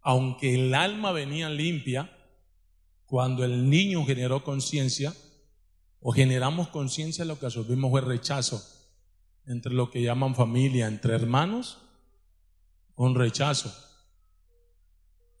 Aunque 0.00 0.54
el 0.54 0.72
alma 0.72 1.12
venía 1.12 1.50
limpia, 1.50 2.10
cuando 3.04 3.44
el 3.44 3.68
niño 3.68 4.06
generó 4.06 4.42
conciencia, 4.42 5.14
o 6.00 6.12
generamos 6.12 6.68
conciencia, 6.68 7.26
lo 7.26 7.38
que 7.38 7.44
absorbimos 7.44 7.90
fue 7.90 8.00
rechazo 8.00 8.75
entre 9.46 9.72
lo 9.72 9.90
que 9.90 10.02
llaman 10.02 10.34
familia, 10.34 10.88
entre 10.88 11.14
hermanos, 11.14 11.78
un 12.96 13.14
rechazo. 13.14 13.72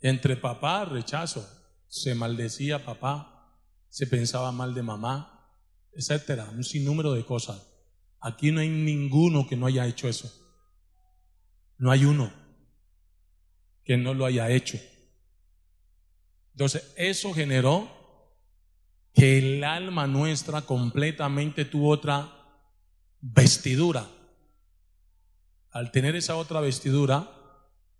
Entre 0.00 0.36
papá, 0.36 0.84
rechazo. 0.84 1.48
Se 1.88 2.14
maldecía 2.14 2.84
papá, 2.84 3.58
se 3.88 4.06
pensaba 4.06 4.52
mal 4.52 4.74
de 4.74 4.82
mamá, 4.82 5.50
etcétera. 5.92 6.50
Un 6.50 6.64
sinnúmero 6.64 7.12
de 7.12 7.24
cosas. 7.24 7.66
Aquí 8.20 8.50
no 8.50 8.60
hay 8.60 8.68
ninguno 8.68 9.46
que 9.46 9.56
no 9.56 9.66
haya 9.66 9.86
hecho 9.86 10.08
eso. 10.08 10.32
No 11.78 11.90
hay 11.90 12.04
uno 12.04 12.32
que 13.84 13.96
no 13.96 14.14
lo 14.14 14.26
haya 14.26 14.50
hecho. 14.50 14.78
Entonces, 16.52 16.92
eso 16.96 17.32
generó 17.32 17.88
que 19.14 19.38
el 19.38 19.64
alma 19.64 20.06
nuestra 20.06 20.62
completamente 20.62 21.64
tuvo 21.64 21.90
otra 21.90 22.35
vestidura. 23.20 24.08
Al 25.70 25.90
tener 25.90 26.16
esa 26.16 26.36
otra 26.36 26.60
vestidura, 26.60 27.30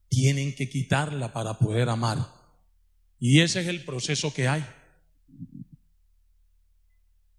tienen 0.09 0.55
que 0.55 0.69
quitarla 0.69 1.33
para 1.33 1.59
poder 1.59 1.89
amar. 1.89 2.19
Y 3.19 3.41
ese 3.41 3.61
es 3.61 3.69
el 3.69 3.85
proceso 3.85 4.33
que 4.33 4.49
hay. 4.49 4.65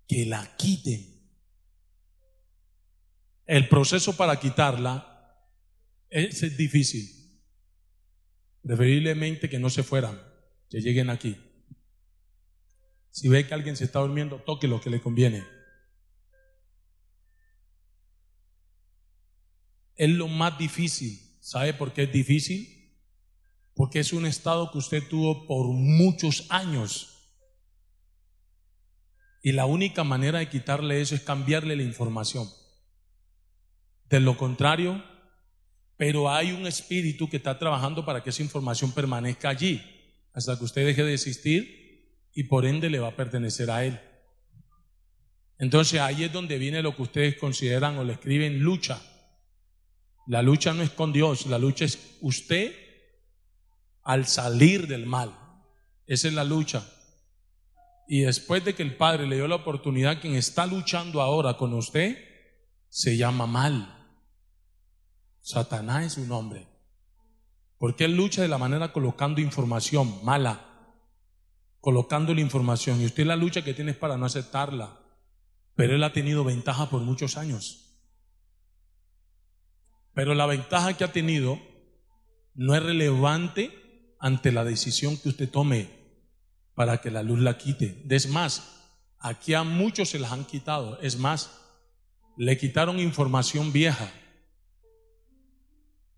Que 0.07 0.25
la 0.25 0.55
quiten. 0.57 1.17
El 3.45 3.69
proceso 3.69 4.15
para 4.15 4.39
quitarla 4.39 5.17
es, 6.09 6.57
difícil. 6.57 7.41
Preferiblemente 8.61 9.49
que 9.49 9.59
no 9.59 9.69
se 9.69 9.83
fueran, 9.83 10.21
que 10.69 10.81
lleguen 10.81 11.09
aquí. 11.09 11.37
Si 13.09 13.29
ve 13.29 13.47
que 13.47 13.53
alguien 13.53 13.77
se 13.77 13.85
está 13.85 13.99
durmiendo, 13.99 14.41
toque 14.41 14.67
lo 14.67 14.81
que 14.81 14.89
le 14.89 15.01
conviene. 15.01 15.43
Es 19.97 20.09
lo 20.09 20.27
más 20.27 20.57
difícil. 20.57 21.19
¿Sabe 21.41 21.73
por 21.73 21.91
qué 21.91 22.03
es 22.03 22.11
difícil? 22.11 22.93
Porque 23.73 23.99
es 23.99 24.13
un 24.13 24.25
estado 24.25 24.71
que 24.71 24.77
usted 24.77 25.03
tuvo 25.07 25.47
por 25.47 25.67
muchos 25.67 26.45
años. 26.49 27.17
Y 29.43 29.51
la 29.51 29.65
única 29.65 30.03
manera 30.03 30.39
de 30.39 30.49
quitarle 30.49 31.01
eso 31.01 31.15
es 31.15 31.21
cambiarle 31.21 31.75
la 31.75 31.83
información. 31.83 32.49
De 34.09 34.19
lo 34.19 34.37
contrario, 34.37 35.03
pero 35.97 36.29
hay 36.29 36.51
un 36.51 36.67
espíritu 36.67 37.29
que 37.29 37.37
está 37.37 37.57
trabajando 37.57 38.05
para 38.05 38.23
que 38.23 38.29
esa 38.29 38.43
información 38.43 38.91
permanezca 38.91 39.49
allí, 39.49 39.81
hasta 40.33 40.57
que 40.57 40.63
usted 40.63 40.85
deje 40.85 41.03
de 41.03 41.13
existir 41.13 42.21
y 42.33 42.43
por 42.43 42.65
ende 42.65 42.89
le 42.89 42.99
va 42.99 43.09
a 43.09 43.15
pertenecer 43.15 43.71
a 43.71 43.83
él. 43.83 43.99
Entonces 45.57 45.99
ahí 45.99 46.23
es 46.23 46.31
donde 46.31 46.59
viene 46.59 46.83
lo 46.83 46.95
que 46.95 47.01
ustedes 47.01 47.35
consideran 47.35 47.97
o 47.97 48.03
le 48.03 48.13
escriben 48.13 48.59
lucha. 48.59 49.01
La 50.27 50.41
lucha 50.41 50.73
no 50.73 50.83
es 50.83 50.89
con 50.89 51.13
Dios, 51.13 51.45
la 51.45 51.57
lucha 51.57 51.85
es 51.85 52.17
usted 52.19 52.75
al 54.03 54.27
salir 54.27 54.87
del 54.87 55.05
mal. 55.05 55.33
Esa 56.05 56.27
es 56.27 56.33
la 56.33 56.43
lucha. 56.43 56.85
Y 58.09 58.21
después 58.21 58.63
de 58.63 58.75
que 58.75 58.83
el 58.83 58.95
Padre 58.95 59.25
le 59.25 59.37
dio 59.37 59.47
la 59.47 59.55
oportunidad, 59.55 60.19
quien 60.19 60.35
está 60.35 60.65
luchando 60.65 61.21
ahora 61.21 61.55
con 61.57 61.73
usted 61.73 62.17
se 62.89 63.15
llama 63.15 63.47
mal. 63.47 63.93
Satanás 65.41 66.05
es 66.05 66.13
su 66.13 66.25
nombre. 66.25 66.67
Porque 67.77 68.05
él 68.05 68.17
lucha 68.17 68.41
de 68.41 68.47
la 68.49 68.57
manera 68.57 68.91
colocando 68.91 69.39
información 69.39 70.23
mala, 70.25 70.93
colocando 71.79 72.33
la 72.33 72.41
información. 72.41 73.01
Y 73.01 73.05
usted 73.05 73.25
la 73.25 73.35
lucha 73.37 73.63
que 73.63 73.73
tiene 73.73 73.91
es 73.91 73.97
para 73.97 74.17
no 74.17 74.25
aceptarla. 74.25 74.99
Pero 75.75 75.95
él 75.95 76.03
ha 76.03 76.11
tenido 76.11 76.43
ventaja 76.43 76.89
por 76.89 77.01
muchos 77.01 77.37
años. 77.37 77.86
Pero 80.17 80.33
la 80.33 80.47
ventaja 80.47 80.97
que 80.97 81.03
ha 81.03 81.11
tenido 81.11 81.59
no 82.55 82.73
es 82.73 82.81
relevante 82.81 84.15
ante 84.19 84.51
la 84.51 84.63
decisión 84.63 85.15
que 85.15 85.29
usted 85.29 85.47
tome 85.47 85.91
para 86.73 86.97
que 86.97 87.11
la 87.11 87.21
luz 87.21 87.39
la 87.39 87.59
quite. 87.59 88.03
Es 88.09 88.27
más, 88.27 88.95
aquí 89.19 89.53
a 89.53 89.61
muchos 89.61 90.09
se 90.09 90.17
las 90.17 90.31
han 90.31 90.45
quitado. 90.45 90.99
Es 91.01 91.19
más, 91.19 91.51
le 92.35 92.57
quitaron 92.57 92.99
información 92.99 93.71
vieja 93.71 94.11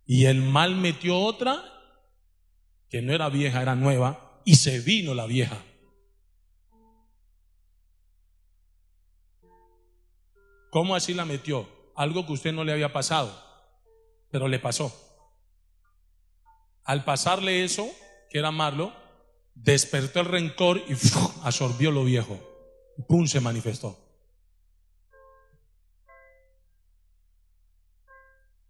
y 0.05 0.27
el 0.27 0.43
mal 0.43 0.77
metió 0.77 1.19
otra 1.19 1.61
que 2.89 3.01
no 3.01 3.11
era 3.11 3.27
vieja, 3.27 3.61
era 3.61 3.75
nueva, 3.75 4.41
y 4.45 4.55
se 4.55 4.79
vino 4.79 5.13
la 5.13 5.25
vieja. 5.25 5.61
¿Cómo 10.69 10.95
así 10.95 11.13
la 11.13 11.25
metió? 11.25 11.67
Algo 11.97 12.25
que 12.25 12.31
usted 12.31 12.53
no 12.53 12.63
le 12.63 12.71
había 12.71 12.93
pasado, 12.93 13.48
pero 14.31 14.47
le 14.47 14.59
pasó. 14.59 14.93
Al 16.83 17.03
pasarle 17.03 17.63
eso, 17.63 17.89
que 18.29 18.39
era 18.39 18.51
malo, 18.51 18.93
despertó 19.53 20.21
el 20.21 20.25
rencor 20.25 20.77
y 20.87 20.93
absorbió 21.43 21.91
lo 21.91 22.03
viejo. 22.03 22.39
Pum, 23.07 23.27
se 23.27 23.39
manifestó. 23.39 23.97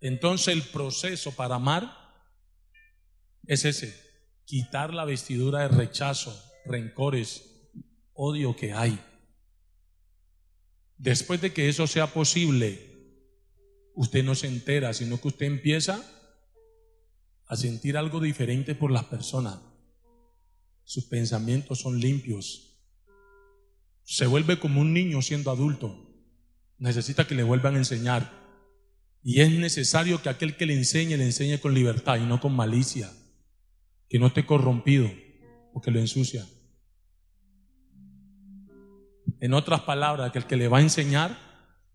Entonces 0.01 0.53
el 0.53 0.63
proceso 0.63 1.31
para 1.35 1.55
amar 1.55 1.91
es 3.47 3.65
ese, 3.65 3.93
quitar 4.45 4.93
la 4.93 5.05
vestidura 5.05 5.61
de 5.61 5.69
rechazo, 5.69 6.37
rencores, 6.65 7.71
odio 8.13 8.55
que 8.55 8.73
hay. 8.73 9.03
Después 10.97 11.41
de 11.41 11.53
que 11.53 11.69
eso 11.69 11.87
sea 11.87 12.07
posible, 12.07 12.88
usted 13.95 14.23
no 14.23 14.35
se 14.35 14.47
entera, 14.47 14.93
sino 14.93 15.19
que 15.19 15.27
usted 15.29 15.45
empieza 15.45 16.03
a 17.47 17.55
sentir 17.55 17.97
algo 17.97 18.19
diferente 18.19 18.75
por 18.75 18.91
las 18.91 19.05
personas. 19.05 19.59
Sus 20.83 21.05
pensamientos 21.05 21.79
son 21.79 21.99
limpios. 21.99 22.77
Se 24.03 24.25
vuelve 24.27 24.59
como 24.59 24.81
un 24.81 24.93
niño 24.93 25.21
siendo 25.21 25.51
adulto. 25.51 26.09
Necesita 26.77 27.27
que 27.27 27.35
le 27.35 27.43
vuelvan 27.43 27.75
a 27.75 27.79
enseñar. 27.79 28.31
Y 29.23 29.41
es 29.41 29.51
necesario 29.51 30.21
que 30.21 30.29
aquel 30.29 30.55
que 30.55 30.65
le 30.65 30.75
enseñe, 30.75 31.17
le 31.17 31.25
enseñe 31.25 31.59
con 31.59 31.73
libertad 31.73 32.17
y 32.17 32.25
no 32.25 32.39
con 32.39 32.55
malicia. 32.55 33.11
Que 34.07 34.19
no 34.19 34.27
esté 34.27 34.45
corrompido, 34.45 35.11
porque 35.73 35.91
lo 35.91 35.99
ensucia. 35.99 36.47
En 39.39 39.53
otras 39.53 39.81
palabras, 39.81 40.31
que 40.31 40.39
el 40.39 40.47
que 40.47 40.57
le 40.57 40.67
va 40.67 40.79
a 40.79 40.81
enseñar, 40.81 41.48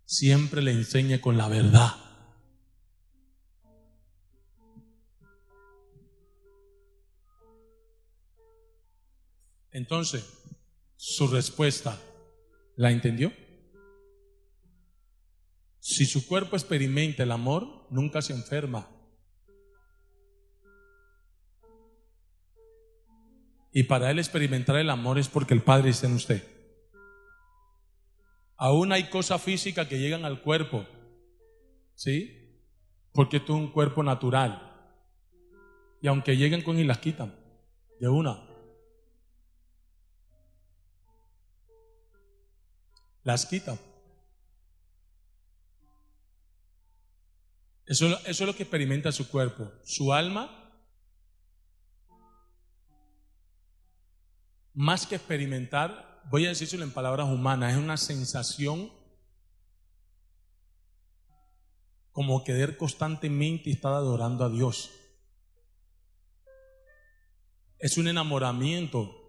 siempre 0.04 0.62
le 0.62 0.72
enseñe 0.72 1.20
con 1.20 1.36
la 1.36 1.48
verdad. 1.48 1.94
Entonces, 9.70 10.24
su 10.96 11.26
respuesta, 11.26 12.00
¿la 12.76 12.92
entendió? 12.92 13.32
Si 15.80 16.06
su 16.06 16.26
cuerpo 16.26 16.56
experimenta 16.56 17.24
el 17.24 17.32
amor, 17.32 17.86
nunca 17.90 18.22
se 18.22 18.32
enferma. 18.32 18.88
Y 23.72 23.82
para 23.82 24.12
él 24.12 24.20
experimentar 24.20 24.76
el 24.76 24.88
amor 24.88 25.18
es 25.18 25.28
porque 25.28 25.52
el 25.52 25.62
Padre 25.62 25.90
está 25.90 26.06
en 26.06 26.14
usted. 26.14 26.53
Aún 28.64 28.92
hay 28.92 29.10
cosas 29.10 29.42
físicas 29.42 29.86
que 29.88 29.98
llegan 29.98 30.24
al 30.24 30.40
cuerpo, 30.40 30.86
¿sí? 31.94 32.64
Porque 33.12 33.38
tú 33.38 33.54
es 33.54 33.60
un 33.60 33.70
cuerpo 33.70 34.02
natural. 34.02 34.98
Y 36.00 36.08
aunque 36.08 36.34
lleguen 36.34 36.62
con 36.62 36.78
y 36.78 36.84
las 36.84 36.96
quitan, 36.96 37.38
de 38.00 38.08
una. 38.08 38.42
Las 43.22 43.44
quitan. 43.44 43.78
Eso 47.84 48.18
es 48.24 48.40
lo 48.40 48.56
que 48.56 48.62
experimenta 48.62 49.12
su 49.12 49.28
cuerpo. 49.28 49.70
Su 49.84 50.10
alma, 50.10 50.72
más 54.72 55.06
que 55.06 55.16
experimentar, 55.16 56.13
voy 56.30 56.46
a 56.46 56.50
decírselo 56.50 56.84
en 56.84 56.92
palabras 56.92 57.28
humanas, 57.28 57.72
es 57.72 57.78
una 57.78 57.96
sensación 57.96 58.90
como 62.12 62.44
querer 62.44 62.76
constantemente 62.76 63.70
estar 63.70 63.92
adorando 63.92 64.44
a 64.44 64.48
Dios. 64.48 64.90
Es 67.78 67.98
un 67.98 68.06
enamoramiento. 68.06 69.20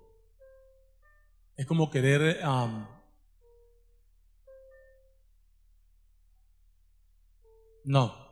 Es 1.58 1.66
como 1.66 1.90
querer 1.90 2.46
um, 2.46 2.86
no. 7.86 8.25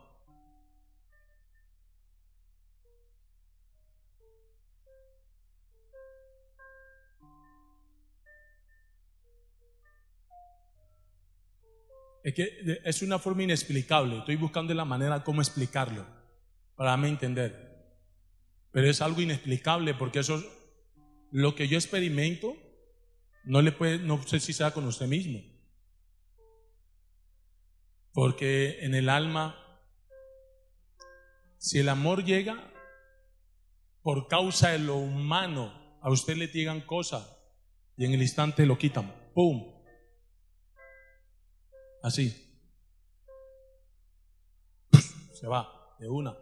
Es 12.24 12.32
que 12.32 12.80
es 12.82 13.02
una 13.02 13.18
forma 13.18 13.42
inexplicable. 13.42 14.18
Estoy 14.18 14.36
buscando 14.36 14.72
la 14.72 14.86
manera 14.86 15.22
cómo 15.22 15.42
explicarlo 15.42 16.06
para 16.74 16.96
mí 16.96 17.08
entender. 17.08 17.74
Pero 18.72 18.88
es 18.88 19.02
algo 19.02 19.20
inexplicable 19.20 19.92
porque 19.92 20.20
eso, 20.20 20.42
lo 21.30 21.54
que 21.54 21.68
yo 21.68 21.76
experimento, 21.76 22.56
no 23.44 23.60
le 23.60 23.72
puede, 23.72 23.98
no 23.98 24.22
sé 24.26 24.40
si 24.40 24.54
sea 24.54 24.70
con 24.70 24.86
usted 24.86 25.06
mismo. 25.06 25.42
Porque 28.14 28.78
en 28.80 28.94
el 28.94 29.10
alma, 29.10 29.60
si 31.58 31.78
el 31.78 31.90
amor 31.90 32.24
llega 32.24 32.72
por 34.00 34.28
causa 34.28 34.70
de 34.70 34.78
lo 34.78 34.96
humano, 34.96 35.98
a 36.00 36.10
usted 36.10 36.38
le 36.38 36.46
llegan 36.46 36.80
cosas 36.80 37.36
y 37.98 38.06
en 38.06 38.14
el 38.14 38.22
instante 38.22 38.64
lo 38.64 38.78
quitan. 38.78 39.14
¡Pum! 39.34 39.73
Así. 42.04 42.36
Se 45.32 45.46
va 45.46 45.96
de 45.98 46.06
una. 46.06 46.36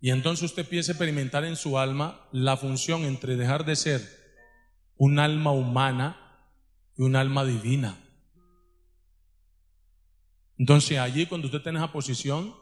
Y 0.00 0.10
entonces 0.10 0.46
usted 0.46 0.64
empieza 0.64 0.90
a 0.90 0.94
experimentar 0.94 1.44
en 1.44 1.54
su 1.54 1.78
alma 1.78 2.28
la 2.32 2.56
función 2.56 3.02
entre 3.04 3.36
dejar 3.36 3.64
de 3.64 3.76
ser 3.76 4.02
un 4.96 5.20
alma 5.20 5.52
humana 5.52 6.50
y 6.98 7.02
un 7.02 7.14
alma 7.14 7.44
divina. 7.44 7.96
Entonces 10.58 10.98
allí 10.98 11.26
cuando 11.26 11.46
usted 11.46 11.64
en 11.68 11.76
esa 11.76 11.92
posición, 11.92 12.52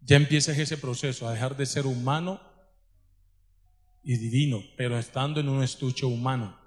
ya 0.00 0.16
empieza 0.16 0.52
ese 0.52 0.78
proceso 0.78 1.28
a 1.28 1.32
dejar 1.32 1.54
de 1.54 1.66
ser 1.66 1.84
humano 1.84 2.40
y 4.02 4.16
divino, 4.16 4.62
pero 4.78 4.98
estando 4.98 5.38
en 5.38 5.50
un 5.50 5.62
estuche 5.62 6.06
humano. 6.06 6.65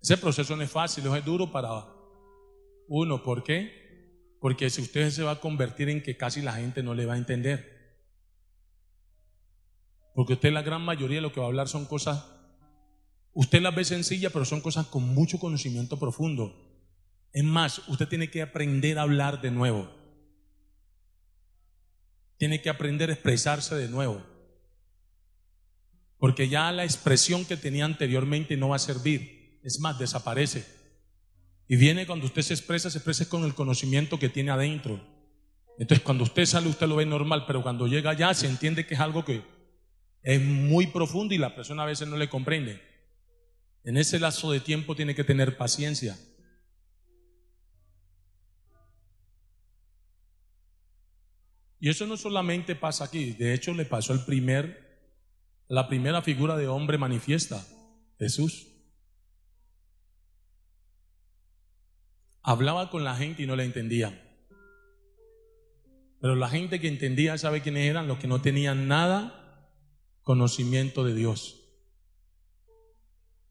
Ese 0.00 0.16
proceso 0.16 0.56
no 0.56 0.62
es 0.62 0.70
fácil, 0.70 1.04
es 1.06 1.24
duro 1.24 1.50
para 1.50 1.86
uno. 2.88 3.22
¿Por 3.22 3.42
qué? 3.42 4.36
Porque 4.40 4.70
si 4.70 4.82
usted 4.82 5.10
se 5.10 5.22
va 5.22 5.32
a 5.32 5.40
convertir 5.40 5.88
en 5.88 6.02
que 6.02 6.16
casi 6.16 6.42
la 6.42 6.52
gente 6.52 6.82
no 6.82 6.94
le 6.94 7.06
va 7.06 7.14
a 7.14 7.18
entender. 7.18 7.78
Porque 10.14 10.34
usted 10.34 10.52
la 10.52 10.62
gran 10.62 10.82
mayoría 10.82 11.18
de 11.18 11.22
lo 11.22 11.32
que 11.32 11.40
va 11.40 11.46
a 11.46 11.48
hablar 11.48 11.68
son 11.68 11.86
cosas, 11.86 12.24
usted 13.34 13.60
las 13.60 13.74
ve 13.74 13.84
sencillas, 13.84 14.32
pero 14.32 14.44
son 14.44 14.60
cosas 14.60 14.86
con 14.86 15.02
mucho 15.02 15.38
conocimiento 15.38 15.98
profundo. 15.98 16.68
Es 17.32 17.44
más, 17.44 17.86
usted 17.88 18.08
tiene 18.08 18.30
que 18.30 18.42
aprender 18.42 18.98
a 18.98 19.02
hablar 19.02 19.40
de 19.40 19.50
nuevo. 19.50 19.88
Tiene 22.36 22.62
que 22.62 22.70
aprender 22.70 23.10
a 23.10 23.12
expresarse 23.12 23.74
de 23.74 23.88
nuevo. 23.88 24.22
Porque 26.18 26.48
ya 26.48 26.72
la 26.72 26.84
expresión 26.84 27.44
que 27.44 27.56
tenía 27.56 27.84
anteriormente 27.84 28.56
no 28.56 28.70
va 28.70 28.76
a 28.76 28.80
servir. 28.80 29.37
Es 29.62 29.80
más, 29.80 29.98
desaparece. 29.98 30.64
Y 31.68 31.76
viene 31.76 32.06
cuando 32.06 32.26
usted 32.26 32.42
se 32.42 32.54
expresa, 32.54 32.90
se 32.90 32.98
expresa 32.98 33.28
con 33.28 33.44
el 33.44 33.54
conocimiento 33.54 34.18
que 34.18 34.28
tiene 34.28 34.50
adentro. 34.50 35.00
Entonces, 35.78 36.02
cuando 36.02 36.24
usted 36.24 36.46
sale, 36.46 36.68
usted 36.68 36.88
lo 36.88 36.96
ve 36.96 37.06
normal, 37.06 37.44
pero 37.46 37.62
cuando 37.62 37.86
llega 37.86 38.10
allá, 38.10 38.32
se 38.34 38.48
entiende 38.48 38.86
que 38.86 38.94
es 38.94 39.00
algo 39.00 39.24
que 39.24 39.42
es 40.22 40.40
muy 40.40 40.88
profundo 40.88 41.34
y 41.34 41.38
la 41.38 41.54
persona 41.54 41.82
a 41.82 41.86
veces 41.86 42.08
no 42.08 42.16
le 42.16 42.28
comprende. 42.28 42.80
En 43.84 43.96
ese 43.96 44.18
lazo 44.18 44.50
de 44.50 44.60
tiempo 44.60 44.96
tiene 44.96 45.14
que 45.14 45.24
tener 45.24 45.56
paciencia. 45.56 46.18
Y 51.80 51.88
eso 51.88 52.06
no 52.06 52.16
solamente 52.16 52.74
pasa 52.74 53.04
aquí, 53.04 53.32
de 53.32 53.54
hecho 53.54 53.72
le 53.72 53.84
pasó 53.84 54.12
al 54.12 54.24
primer, 54.24 54.98
la 55.68 55.86
primera 55.86 56.22
figura 56.22 56.56
de 56.56 56.66
hombre 56.66 56.98
manifiesta, 56.98 57.64
Jesús. 58.18 58.66
Hablaba 62.42 62.90
con 62.90 63.04
la 63.04 63.16
gente 63.16 63.42
y 63.42 63.46
no 63.46 63.56
la 63.56 63.64
entendía. 63.64 64.24
Pero 66.20 66.34
la 66.34 66.48
gente 66.48 66.80
que 66.80 66.88
entendía, 66.88 67.38
¿sabe 67.38 67.60
quiénes 67.60 67.88
eran? 67.88 68.08
Los 68.08 68.18
que 68.18 68.26
no 68.26 68.40
tenían 68.40 68.88
nada 68.88 69.70
conocimiento 70.22 71.04
de 71.04 71.14
Dios. 71.14 71.56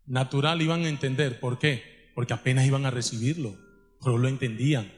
Natural 0.05 0.61
iban 0.61 0.83
a 0.83 0.89
entender. 0.89 1.39
¿Por 1.39 1.59
qué? 1.59 2.11
Porque 2.15 2.33
apenas 2.33 2.65
iban 2.65 2.85
a 2.85 2.91
recibirlo. 2.91 3.55
Pero 4.03 4.17
lo 4.17 4.27
entendían. 4.27 4.91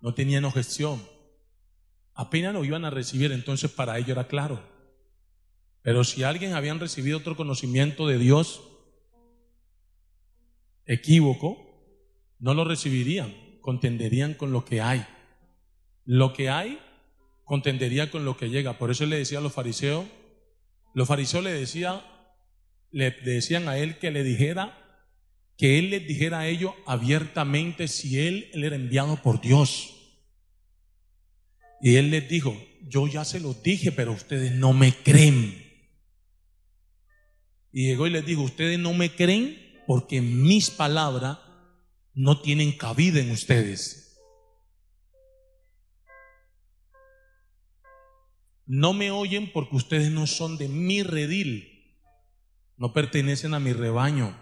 No 0.00 0.14
tenían 0.14 0.44
objeción. 0.44 1.02
Apenas 2.14 2.52
lo 2.54 2.64
iban 2.64 2.84
a 2.84 2.90
recibir, 2.90 3.32
entonces 3.32 3.70
para 3.70 3.96
ellos 3.98 4.10
era 4.10 4.28
claro. 4.28 4.62
Pero 5.82 6.04
si 6.04 6.22
alguien 6.22 6.54
habían 6.54 6.80
recibido 6.80 7.18
otro 7.18 7.36
conocimiento 7.36 8.06
de 8.06 8.18
Dios 8.18 8.62
equívoco, 10.84 11.71
no 12.42 12.54
lo 12.54 12.64
recibirían, 12.64 13.32
contenderían 13.60 14.34
con 14.34 14.50
lo 14.50 14.64
que 14.64 14.80
hay. 14.80 15.06
Lo 16.04 16.32
que 16.32 16.50
hay 16.50 16.80
contendería 17.44 18.10
con 18.10 18.24
lo 18.24 18.36
que 18.36 18.50
llega. 18.50 18.78
Por 18.78 18.90
eso 18.90 19.06
le 19.06 19.16
decía 19.16 19.38
a 19.38 19.40
los 19.42 19.52
fariseos, 19.52 20.04
los 20.92 21.06
fariseos 21.06 21.44
le, 21.44 21.52
decía, 21.52 22.04
le 22.90 23.12
decían 23.12 23.68
a 23.68 23.78
él 23.78 23.98
que 23.98 24.10
le 24.10 24.24
dijera, 24.24 24.76
que 25.56 25.78
él 25.78 25.90
les 25.90 26.04
dijera 26.04 26.40
a 26.40 26.48
ellos 26.48 26.72
abiertamente 26.84 27.86
si 27.86 28.18
él, 28.18 28.50
él 28.52 28.64
era 28.64 28.74
enviado 28.74 29.22
por 29.22 29.40
Dios. 29.40 29.94
Y 31.80 31.94
él 31.94 32.10
les 32.10 32.28
dijo, 32.28 32.60
yo 32.88 33.06
ya 33.06 33.24
se 33.24 33.38
los 33.38 33.62
dije, 33.62 33.92
pero 33.92 34.10
ustedes 34.10 34.50
no 34.50 34.72
me 34.72 34.92
creen. 34.92 35.62
Y 37.70 37.86
llegó 37.86 38.08
y 38.08 38.10
les 38.10 38.26
dijo, 38.26 38.42
ustedes 38.42 38.80
no 38.80 38.94
me 38.94 39.14
creen 39.14 39.80
porque 39.86 40.20
mis 40.20 40.70
palabras 40.70 41.38
no 42.14 42.40
tienen 42.40 42.72
cabida 42.72 43.20
en 43.20 43.30
ustedes. 43.30 44.20
No 48.66 48.92
me 48.92 49.10
oyen 49.10 49.52
porque 49.52 49.76
ustedes 49.76 50.10
no 50.10 50.26
son 50.26 50.56
de 50.56 50.68
mi 50.68 51.02
redil, 51.02 51.98
no 52.76 52.92
pertenecen 52.92 53.54
a 53.54 53.60
mi 53.60 53.72
rebaño. 53.72 54.36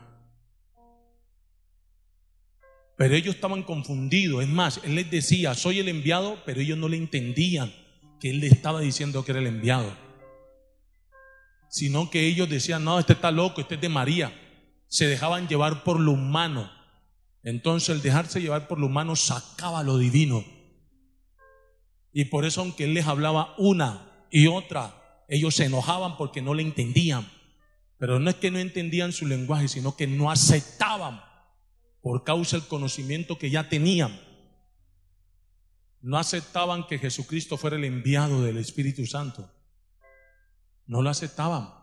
Pero 2.96 3.14
ellos 3.14 3.34
estaban 3.34 3.62
confundidos. 3.62 4.42
Es 4.42 4.48
más, 4.48 4.80
él 4.84 4.94
les 4.94 5.10
decía, 5.10 5.54
soy 5.54 5.78
el 5.78 5.88
enviado, 5.88 6.42
pero 6.44 6.60
ellos 6.60 6.76
no 6.76 6.86
le 6.86 6.98
entendían 6.98 7.72
que 8.20 8.28
él 8.28 8.40
le 8.40 8.48
estaba 8.48 8.80
diciendo 8.80 9.24
que 9.24 9.32
era 9.32 9.40
el 9.40 9.46
enviado. 9.46 9.96
Sino 11.70 12.10
que 12.10 12.26
ellos 12.26 12.50
decían, 12.50 12.84
no, 12.84 12.98
este 12.98 13.14
está 13.14 13.30
loco, 13.30 13.62
este 13.62 13.76
es 13.76 13.80
de 13.80 13.88
María. 13.88 14.32
Se 14.86 15.06
dejaban 15.06 15.48
llevar 15.48 15.82
por 15.82 15.98
lo 15.98 16.12
humano. 16.12 16.70
Entonces 17.42 17.88
el 17.88 18.02
dejarse 18.02 18.40
llevar 18.40 18.68
por 18.68 18.78
lo 18.78 18.86
humano 18.86 19.16
sacaba 19.16 19.82
lo 19.82 19.98
divino. 19.98 20.44
Y 22.12 22.26
por 22.26 22.44
eso 22.44 22.60
aunque 22.60 22.84
él 22.84 22.94
les 22.94 23.06
hablaba 23.06 23.54
una 23.56 24.26
y 24.30 24.46
otra, 24.46 25.24
ellos 25.28 25.54
se 25.54 25.64
enojaban 25.64 26.16
porque 26.16 26.42
no 26.42 26.54
le 26.54 26.62
entendían. 26.62 27.30
Pero 27.98 28.18
no 28.18 28.30
es 28.30 28.36
que 28.36 28.50
no 28.50 28.58
entendían 28.58 29.12
su 29.12 29.26
lenguaje, 29.26 29.68
sino 29.68 29.96
que 29.96 30.06
no 30.06 30.30
aceptaban 30.30 31.22
por 32.02 32.24
causa 32.24 32.58
del 32.58 32.66
conocimiento 32.66 33.38
que 33.38 33.50
ya 33.50 33.68
tenían. 33.68 34.20
No 36.00 36.16
aceptaban 36.16 36.86
que 36.86 36.98
Jesucristo 36.98 37.58
fuera 37.58 37.76
el 37.76 37.84
enviado 37.84 38.42
del 38.42 38.56
Espíritu 38.56 39.06
Santo. 39.06 39.52
No 40.86 41.02
lo 41.02 41.10
aceptaban. 41.10 41.74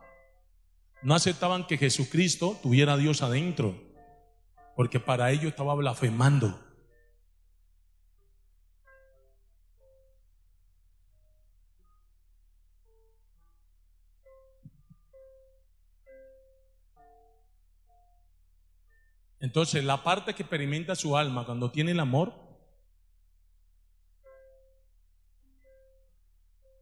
No 1.03 1.13
aceptaban 1.13 1.67
que 1.67 1.77
Jesucristo 1.77 2.59
tuviera 2.63 2.93
a 2.93 2.97
Dios 2.97 3.21
adentro, 3.21 3.79
porque 4.78 4.99
para 4.99 5.32
ello 5.32 5.49
estaba 5.49 5.73
blasfemando. 5.73 6.55
Entonces, 19.39 19.84
la 19.84 20.03
parte 20.03 20.36
que 20.36 20.43
experimenta 20.43 20.93
su 20.93 21.17
alma 21.17 21.43
cuando 21.43 21.71
tiene 21.71 21.89
el 21.93 21.99
amor, 21.99 22.36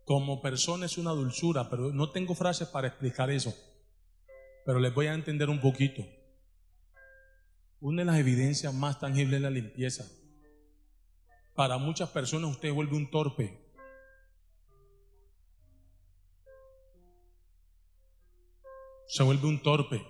como 0.03 0.41
persona 0.41 0.85
es 0.85 0.97
una 0.97 1.11
dulzura, 1.11 1.69
pero 1.69 1.93
no 1.93 2.11
tengo 2.11 2.35
frases 2.35 2.67
para 2.67 2.89
explicar 2.89 3.29
eso. 3.29 3.55
Pero 4.65 4.79
les 4.79 4.93
voy 4.93 5.07
a 5.07 5.13
entender 5.13 5.49
un 5.49 5.61
poquito. 5.61 6.03
Una 7.85 8.01
de 8.01 8.05
las 8.05 8.17
evidencias 8.17 8.73
más 8.73 8.99
tangibles 8.99 9.35
es 9.35 9.41
la 9.43 9.51
limpieza. 9.51 10.05
Para 11.53 11.77
muchas 11.77 12.09
personas 12.09 12.49
usted 12.49 12.73
vuelve 12.73 12.97
un 12.97 13.11
torpe. 13.11 13.61
Se 19.07 19.21
vuelve 19.21 19.47
un 19.47 19.61
torpe 19.61 20.03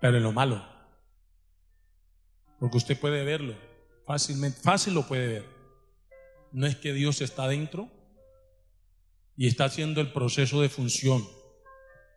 pero 0.00 0.16
en 0.16 0.24
lo 0.24 0.32
malo. 0.32 0.64
Porque 2.58 2.76
usted 2.76 2.98
puede 2.98 3.24
verlo 3.24 3.54
fácilmente, 4.04 4.60
fácil 4.60 4.94
lo 4.94 5.06
puede 5.06 5.28
ver. 5.28 5.44
No 6.50 6.66
es 6.66 6.74
que 6.74 6.92
Dios 6.92 7.20
está 7.20 7.46
dentro 7.46 7.88
y 9.36 9.46
está 9.46 9.66
haciendo 9.66 10.00
el 10.00 10.12
proceso 10.12 10.60
de 10.60 10.68
función. 10.68 11.35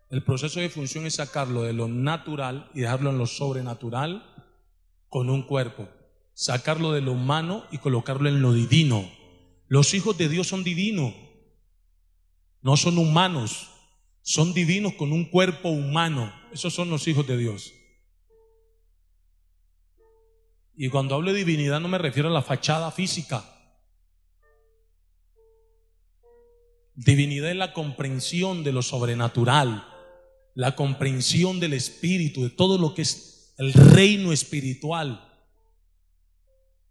El 0.10 0.24
proceso 0.24 0.60
de 0.60 0.70
función 0.70 1.05
es 1.05 1.16
sacarlo 1.16 1.64
de 1.64 1.74
lo 1.74 1.88
natural 1.88 2.72
y 2.74 2.82
dejarlo 2.82 3.12
en 3.12 3.20
lo 3.20 3.28
sobrenatural 3.28 4.26
con 5.07 5.30
un 5.30 5.43
cuerpo. 5.43 5.88
sacarlo 6.34 6.93
de 6.93 7.01
lo 7.01 7.12
humano 7.12 7.66
y 7.70 7.80
colocarlo 7.80 8.30
en 8.30 8.41
lo 8.41 8.53
divino. 8.53 9.12
Los 9.68 9.93
hijos 9.93 10.18
de 10.18 10.30
Dios 10.30 10.47
son 10.47 10.64
divinos, 10.64 11.14
no 12.62 12.78
son 12.78 12.97
humanos, 12.97 13.70
son 14.22 14.53
divinos 14.53 14.93
con 14.93 15.12
un 15.12 15.26
cuerpo 15.26 15.68
humano. 15.68 16.34
Esos 16.53 16.74
son 16.74 16.89
los 16.89 17.05
hijos 17.10 17.28
de 17.28 17.36
Dios. 17.36 17.74
Y 20.78 20.88
cuando 20.88 21.16
hablo 21.16 21.34
de 21.34 21.39
divinidad 21.39 21.82
no 21.82 21.89
me 21.89 21.97
refiero 21.97 22.30
a 22.30 22.32
la 22.32 22.41
fachada 22.41 22.89
física. 22.89 23.43
Divinidad 26.95 27.49
es 27.49 27.57
la 27.57 27.74
comprensión 27.74 28.64
de 28.64 28.72
lo 28.72 28.82
sobrenatural, 28.82 29.86
la 30.56 30.76
comprensión 30.76 31.60
del 31.60 31.74
espíritu, 31.74 32.43
de 32.43 32.50
todo 32.50 32.78
lo 32.78 32.93
que 32.93 33.04
es 33.04 33.54
el 33.58 33.74
reino 33.74 34.32
espiritual. 34.32 35.26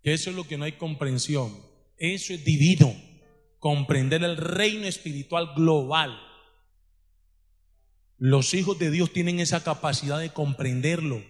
Que 0.02 0.12
eso 0.12 0.30
es 0.30 0.36
lo 0.36 0.44
que 0.44 0.58
no 0.58 0.64
hay 0.64 0.72
comprensión. 0.72 1.54
Eso 1.96 2.32
es 2.32 2.44
divino. 2.44 2.94
Comprender 3.58 4.22
el 4.22 4.36
reino 4.36 4.86
espiritual 4.86 5.52
global. 5.54 6.18
Los 8.16 8.54
hijos 8.54 8.78
de 8.78 8.90
Dios 8.90 9.12
tienen 9.12 9.40
esa 9.40 9.62
capacidad 9.62 10.18
de 10.18 10.30
comprenderlo. 10.30 11.22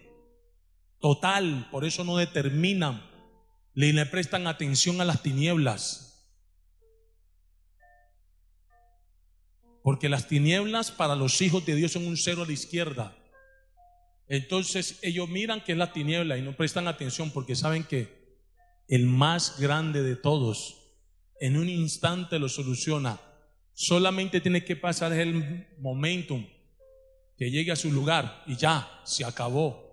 Total, 0.99 1.67
por 1.71 1.85
eso 1.85 2.03
no 2.03 2.17
determinan, 2.17 3.01
ni 3.73 3.91
le 3.91 4.05
prestan 4.05 4.47
atención 4.47 4.99
a 4.99 5.05
las 5.05 5.23
tinieblas. 5.23 6.08
Porque 9.89 10.07
las 10.07 10.27
tinieblas 10.27 10.91
para 10.91 11.15
los 11.15 11.41
hijos 11.41 11.65
de 11.65 11.73
Dios 11.73 11.93
son 11.93 12.05
un 12.05 12.15
cero 12.15 12.43
a 12.43 12.45
la 12.45 12.51
izquierda. 12.53 13.17
Entonces 14.27 14.99
ellos 15.01 15.27
miran 15.27 15.63
que 15.63 15.71
es 15.71 15.79
la 15.79 15.91
tiniebla 15.91 16.37
y 16.37 16.43
no 16.43 16.55
prestan 16.55 16.87
atención 16.87 17.31
porque 17.31 17.55
saben 17.55 17.83
que 17.83 18.37
el 18.87 19.07
más 19.07 19.59
grande 19.59 20.03
de 20.03 20.15
todos 20.15 20.75
en 21.39 21.57
un 21.57 21.67
instante 21.67 22.37
lo 22.37 22.49
soluciona. 22.49 23.19
Solamente 23.73 24.39
tiene 24.41 24.63
que 24.63 24.75
pasar 24.75 25.11
el 25.11 25.65
momentum 25.79 26.45
que 27.35 27.49
llegue 27.49 27.71
a 27.71 27.75
su 27.75 27.91
lugar 27.91 28.43
y 28.45 28.57
ya, 28.57 29.01
se 29.05 29.25
acabó. 29.25 29.89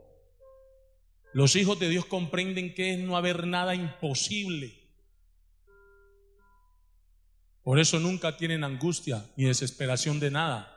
Los 1.32 1.56
hijos 1.56 1.78
de 1.78 1.88
Dios 1.88 2.04
comprenden 2.04 2.74
que 2.74 2.92
es 2.92 2.98
no 2.98 3.16
haber 3.16 3.46
nada 3.46 3.74
imposible. 3.74 4.85
Por 7.66 7.80
eso 7.80 7.98
nunca 7.98 8.36
tienen 8.36 8.62
angustia 8.62 9.28
ni 9.34 9.42
desesperación 9.42 10.20
de 10.20 10.30
nada. 10.30 10.72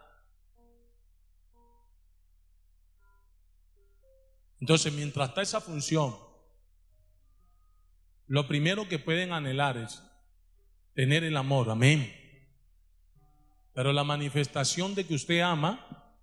Entonces, 4.59 4.91
mientras 4.91 5.29
está 5.29 5.43
esa 5.43 5.61
función, 5.61 6.15
lo 8.25 8.47
primero 8.47 8.89
que 8.89 8.97
pueden 8.97 9.33
anhelar 9.33 9.77
es 9.77 10.01
tener 10.95 11.23
el 11.23 11.37
amor, 11.37 11.69
amén. 11.69 12.11
Pero 13.75 13.93
la 13.93 14.03
manifestación 14.03 14.95
de 14.95 15.05
que 15.05 15.13
usted 15.13 15.41
ama, 15.41 16.15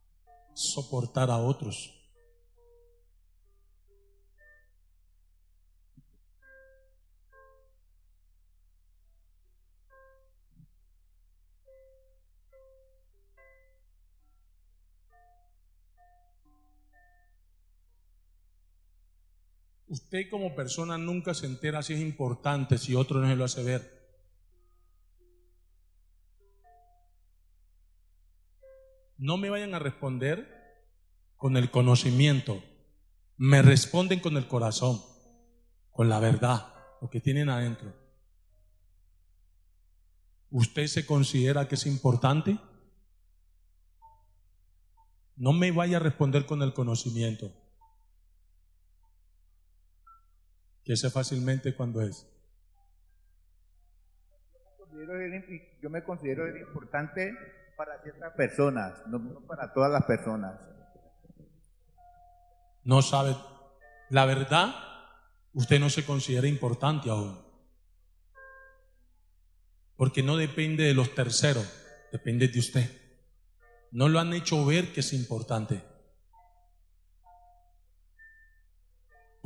soportar 0.52 1.30
a 1.30 1.36
otros. 1.36 1.95
Usted 19.88 20.28
como 20.30 20.54
persona 20.54 20.98
nunca 20.98 21.32
se 21.32 21.46
entera 21.46 21.82
si 21.82 21.94
es 21.94 22.00
importante, 22.00 22.76
si 22.76 22.94
otro 22.94 23.20
no 23.20 23.28
se 23.28 23.36
lo 23.36 23.44
hace 23.44 23.62
ver. 23.62 23.96
No 29.18 29.36
me 29.36 29.48
vayan 29.48 29.74
a 29.74 29.78
responder 29.78 30.56
con 31.36 31.56
el 31.56 31.70
conocimiento. 31.70 32.62
Me 33.36 33.62
responden 33.62 34.20
con 34.20 34.36
el 34.36 34.48
corazón, 34.48 35.00
con 35.92 36.08
la 36.08 36.18
verdad, 36.18 36.72
lo 37.00 37.08
que 37.08 37.20
tienen 37.20 37.48
adentro. 37.48 37.94
¿Usted 40.50 40.86
se 40.86 41.06
considera 41.06 41.68
que 41.68 41.74
es 41.76 41.86
importante? 41.86 42.58
No 45.36 45.52
me 45.52 45.70
vaya 45.70 45.98
a 45.98 46.00
responder 46.00 46.46
con 46.46 46.62
el 46.62 46.72
conocimiento. 46.72 47.52
Que 50.86 50.96
sé 50.96 51.10
fácilmente 51.10 51.74
cuando 51.74 52.00
es. 52.00 52.26
Yo 55.82 55.90
me 55.90 56.04
considero 56.04 56.48
importante 56.56 57.34
para 57.76 58.00
ciertas 58.02 58.32
personas, 58.34 58.94
no 59.08 59.40
para 59.46 59.72
todas 59.74 59.90
las 59.90 60.04
personas. 60.04 60.58
No 62.84 63.02
sabe, 63.02 63.36
la 64.10 64.26
verdad, 64.26 64.74
usted 65.52 65.80
no 65.80 65.90
se 65.90 66.06
considera 66.06 66.46
importante 66.46 67.10
aún. 67.10 67.44
Porque 69.96 70.22
no 70.22 70.36
depende 70.36 70.84
de 70.84 70.94
los 70.94 71.16
terceros, 71.16 71.68
depende 72.12 72.46
de 72.46 72.60
usted. 72.60 72.90
No 73.90 74.08
lo 74.08 74.20
han 74.20 74.32
hecho 74.32 74.64
ver 74.64 74.92
que 74.92 75.00
es 75.00 75.12
importante. 75.12 75.82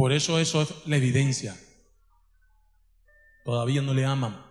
Por 0.00 0.12
eso 0.12 0.38
eso 0.38 0.62
es 0.62 0.86
la 0.86 0.96
evidencia. 0.96 1.54
Todavía 3.44 3.82
no 3.82 3.92
le 3.92 4.06
aman. 4.06 4.42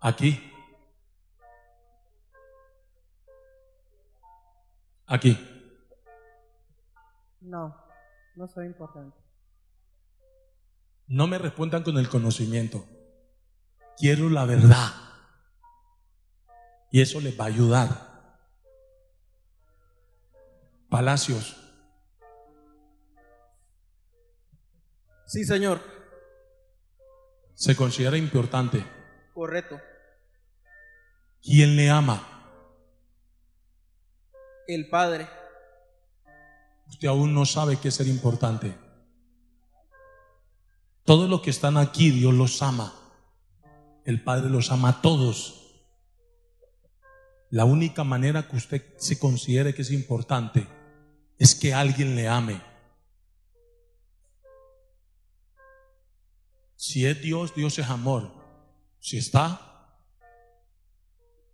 Aquí. 0.00 0.50
Aquí. 5.06 5.38
No, 7.42 7.76
no 8.34 8.48
soy 8.48 8.64
importante. 8.64 9.18
No 11.06 11.26
me 11.26 11.36
respondan 11.36 11.82
con 11.82 11.98
el 11.98 12.08
conocimiento. 12.08 12.86
Quiero 13.98 14.30
la 14.30 14.46
verdad. 14.46 14.90
Y 16.90 17.02
eso 17.02 17.20
les 17.20 17.38
va 17.38 17.44
a 17.44 17.48
ayudar. 17.48 18.09
Palacios. 20.90 21.56
Sí, 25.24 25.44
señor. 25.44 25.80
Se 27.54 27.76
considera 27.76 28.16
importante. 28.16 28.84
Correcto. 29.32 29.80
¿Quién 31.40 31.76
le 31.76 31.88
ama? 31.88 32.26
El 34.66 34.88
Padre. 34.88 35.28
Usted 36.88 37.06
aún 37.06 37.34
no 37.34 37.46
sabe 37.46 37.76
qué 37.76 37.88
es 37.88 37.94
ser 37.94 38.08
importante. 38.08 38.76
Todos 41.04 41.30
los 41.30 41.40
que 41.40 41.50
están 41.50 41.76
aquí, 41.76 42.10
Dios 42.10 42.34
los 42.34 42.60
ama. 42.62 42.92
El 44.04 44.24
Padre 44.24 44.50
los 44.50 44.72
ama 44.72 44.88
a 44.88 45.02
todos. 45.02 45.86
La 47.50 47.64
única 47.64 48.02
manera 48.02 48.48
que 48.48 48.56
usted 48.56 48.98
se 48.98 49.20
considere 49.20 49.72
que 49.72 49.82
es 49.82 49.92
importante 49.92 50.79
es 51.40 51.54
que 51.54 51.72
alguien 51.72 52.14
le 52.16 52.28
ame. 52.28 52.60
Si 56.76 57.06
es 57.06 57.20
Dios, 57.22 57.54
Dios 57.54 57.78
es 57.78 57.88
amor. 57.88 58.30
Si 59.00 59.16
está, 59.16 59.96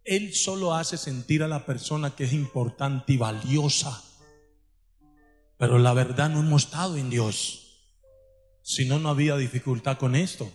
Él 0.02 0.34
solo 0.34 0.74
hace 0.74 0.96
sentir 0.96 1.44
a 1.44 1.48
la 1.48 1.64
persona 1.64 2.16
que 2.16 2.24
es 2.24 2.32
importante 2.32 3.12
y 3.12 3.16
valiosa. 3.16 4.02
Pero 5.56 5.78
la 5.78 5.94
verdad 5.94 6.30
no 6.30 6.40
hemos 6.40 6.64
estado 6.64 6.96
en 6.96 7.08
Dios. 7.08 7.86
Si 8.62 8.86
no, 8.86 8.98
no 8.98 9.10
había 9.10 9.36
dificultad 9.36 9.98
con 9.98 10.16
esto. 10.16 10.52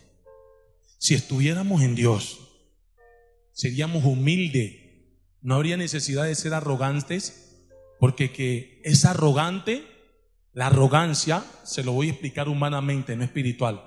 Si 0.98 1.16
estuviéramos 1.16 1.82
en 1.84 1.96
Dios, 1.96 2.38
seríamos 3.54 4.04
humildes. 4.04 4.76
No 5.42 5.56
habría 5.56 5.78
necesidad 5.78 6.26
de 6.26 6.36
ser 6.36 6.54
arrogantes 6.54 7.51
porque 8.02 8.32
que 8.32 8.82
es 8.84 9.06
arrogante, 9.06 9.86
la 10.54 10.66
arrogancia, 10.66 11.46
se 11.64 11.84
lo 11.84 11.92
voy 11.92 12.08
a 12.08 12.10
explicar 12.10 12.50
humanamente, 12.50 13.16
no 13.16 13.24
espiritual. 13.24 13.80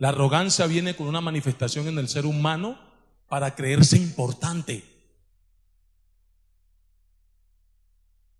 La 0.00 0.08
arrogancia 0.08 0.66
viene 0.66 0.96
con 0.96 1.06
una 1.06 1.20
manifestación 1.20 1.86
en 1.86 1.96
el 1.96 2.08
ser 2.08 2.26
humano 2.26 2.80
para 3.28 3.54
creerse 3.54 3.96
importante. 3.96 4.82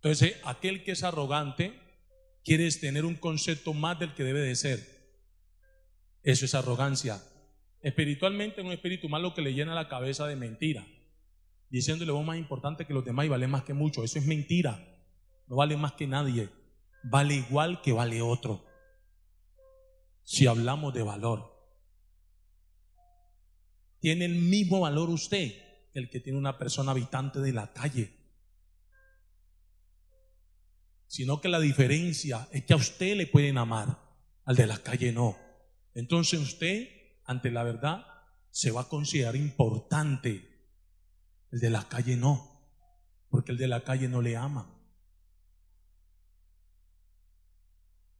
Entonces, 0.03 0.35
aquel 0.43 0.83
que 0.83 0.91
es 0.91 1.05
arrogante 1.05 1.79
quiere 2.45 2.69
tener 2.73 3.05
un 3.05 3.15
concepto 3.15 3.73
más 3.73 4.01
del 4.01 4.15
que 4.15 4.25
debe 4.25 4.41
de 4.41 4.57
ser. 4.57 4.85
Eso 6.25 6.45
es 6.45 6.57
arrogancia. 6.57 7.23
Espiritualmente, 7.83 8.63
un 8.63 8.73
espíritu 8.73 9.09
malo 9.09 9.33
que 9.33 9.43
le 9.43 9.55
llena 9.55 9.77
la 9.77 9.89
cabeza 9.89 10.27
de 10.27 10.35
mentira, 10.35 10.85
diciéndole 11.69 12.11
vos 12.11 12.27
más 12.27 12.37
importante 12.37 12.85
que 12.85 12.95
los 12.95 13.05
demás 13.05 13.27
y 13.27 13.29
vale 13.29 13.47
más 13.47 13.63
que 13.63 13.75
mucho. 13.75 14.03
Eso 14.03 14.19
es 14.19 14.27
mentira 14.27 14.90
no 15.51 15.57
vale 15.57 15.77
más 15.77 15.93
que 15.95 16.07
nadie. 16.07 16.49
vale 17.03 17.35
igual 17.35 17.83
que 17.83 17.93
vale 17.93 18.23
otro. 18.23 18.65
Si 20.23 20.47
hablamos 20.47 20.95
de 20.95 21.03
valor. 21.03 21.51
Tiene 23.99 24.27
el 24.27 24.37
mismo 24.37 24.81
valor 24.81 25.11
usted 25.11 25.53
que 25.93 25.99
el 25.99 26.09
que 26.09 26.21
tiene 26.21 26.39
una 26.39 26.57
persona 26.57 26.93
habitante 26.93 27.41
de 27.41 27.53
la 27.53 27.73
calle. 27.73 28.17
Sino 31.09 31.41
que 31.41 31.49
la 31.49 31.59
diferencia 31.59 32.49
es 32.53 32.65
que 32.65 32.73
a 32.73 32.77
usted 32.77 33.17
le 33.17 33.27
pueden 33.27 33.59
amar, 33.59 33.99
al 34.45 34.55
de 34.55 34.69
la 34.69 34.79
calle 34.79 35.11
no. 35.11 35.37
Entonces 35.95 36.39
usted, 36.39 36.89
ante 37.25 37.51
la 37.51 37.65
verdad, 37.65 38.07
se 38.51 38.71
va 38.71 38.83
a 38.83 38.89
considerar 38.89 39.35
importante. 39.35 40.49
El 41.51 41.59
de 41.59 41.71
la 41.71 41.89
calle 41.89 42.17
no, 42.17 42.71
porque 43.29 43.51
el 43.51 43.59
de 43.59 43.67
la 43.67 43.83
calle 43.83 44.09
no 44.09 44.23
le 44.23 44.37
ama. 44.37 44.80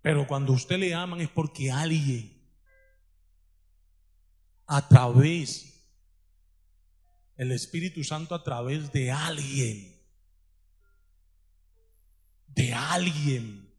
Pero 0.03 0.27
cuando 0.27 0.53
usted 0.53 0.79
le 0.79 0.95
aman 0.95 1.21
es 1.21 1.29
porque 1.29 1.71
alguien 1.71 2.39
a 4.67 4.89
través 4.89 5.67
el 7.37 7.53
Espíritu 7.53 8.05
Santo 8.05 8.35
a 8.35 8.43
través 8.43 8.93
de 8.93 9.11
alguien 9.11 10.01
de 12.49 12.75
alguien 12.75 13.71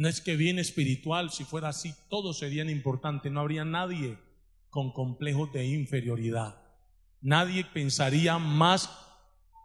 No 0.00 0.08
es 0.08 0.22
que 0.22 0.34
bien 0.34 0.58
espiritual, 0.58 1.30
si 1.30 1.44
fuera 1.44 1.68
así, 1.68 1.94
todos 2.08 2.38
serían 2.38 2.70
importantes, 2.70 3.30
no 3.30 3.40
habría 3.40 3.66
nadie 3.66 4.18
con 4.70 4.94
complejos 4.94 5.52
de 5.52 5.66
inferioridad. 5.66 6.58
Nadie 7.20 7.66
pensaría 7.66 8.38
más 8.38 8.88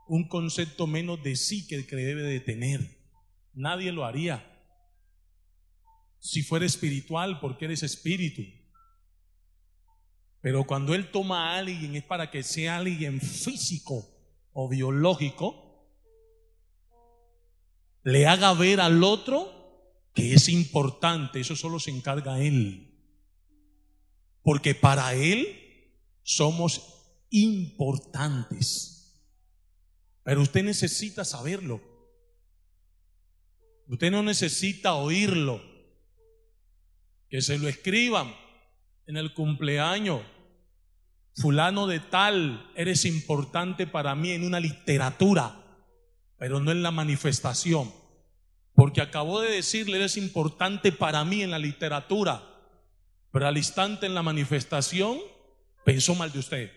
un 0.07 0.27
concepto 0.27 0.87
menos 0.87 1.21
de 1.23 1.35
sí 1.35 1.67
que 1.67 1.75
el 1.75 1.87
que 1.87 1.95
debe 1.95 2.21
de 2.23 2.39
tener. 2.39 2.81
Nadie 3.53 3.91
lo 3.91 4.05
haría. 4.05 4.51
Si 6.19 6.43
fuera 6.43 6.65
espiritual, 6.65 7.39
porque 7.39 7.65
eres 7.65 7.83
espíritu. 7.83 8.43
Pero 10.41 10.65
cuando 10.65 10.93
Él 10.93 11.09
toma 11.09 11.53
a 11.53 11.57
alguien 11.57 11.95
es 11.95 12.03
para 12.03 12.29
que 12.29 12.43
sea 12.43 12.77
alguien 12.77 13.19
físico 13.19 14.07
o 14.53 14.69
biológico, 14.69 15.89
le 18.03 18.27
haga 18.27 18.53
ver 18.53 18.79
al 18.79 19.03
otro 19.03 19.51
que 20.13 20.33
es 20.33 20.47
importante, 20.49 21.39
eso 21.39 21.55
solo 21.55 21.79
se 21.79 21.91
encarga 21.91 22.39
Él. 22.39 22.93
Porque 24.43 24.75
para 24.75 25.15
Él 25.15 25.91
somos 26.21 27.25
importantes. 27.31 28.94
Pero 30.26 30.41
usted 30.41 30.63
necesita 30.63 31.23
saberlo. 31.23 31.80
Usted 33.88 34.09
no 34.09 34.23
necesita 34.23 34.95
oírlo. 34.95 35.61
Que 37.30 37.41
se 37.41 37.59
lo 37.59 37.67
escriban 37.67 38.36
en 39.05 39.17
el 39.17 39.36
cumpleaños. 39.36 40.23
Fulano 41.36 41.86
de 41.86 41.99
tal, 41.99 42.71
eres 42.76 43.05
importante 43.05 43.86
para 43.86 44.15
mí 44.15 44.32
en 44.32 44.43
una 44.43 44.59
literatura, 44.59 45.63
pero 46.39 46.59
no 46.59 46.71
en 46.71 46.82
la 46.82 46.89
manifestación. 46.89 47.93
Porque 48.73 49.01
acabó 49.01 49.41
de 49.41 49.51
decirle, 49.51 49.97
eres 49.97 50.17
importante 50.17 50.91
para 50.91 51.23
mí 51.23 51.43
en 51.43 51.51
la 51.51 51.59
literatura, 51.59 52.41
pero 53.32 53.47
al 53.47 53.57
instante 53.57 54.07
en 54.07 54.15
la 54.15 54.23
manifestación 54.23 55.19
pensó 55.84 56.15
mal 56.15 56.32
de 56.32 56.39
usted 56.39 56.71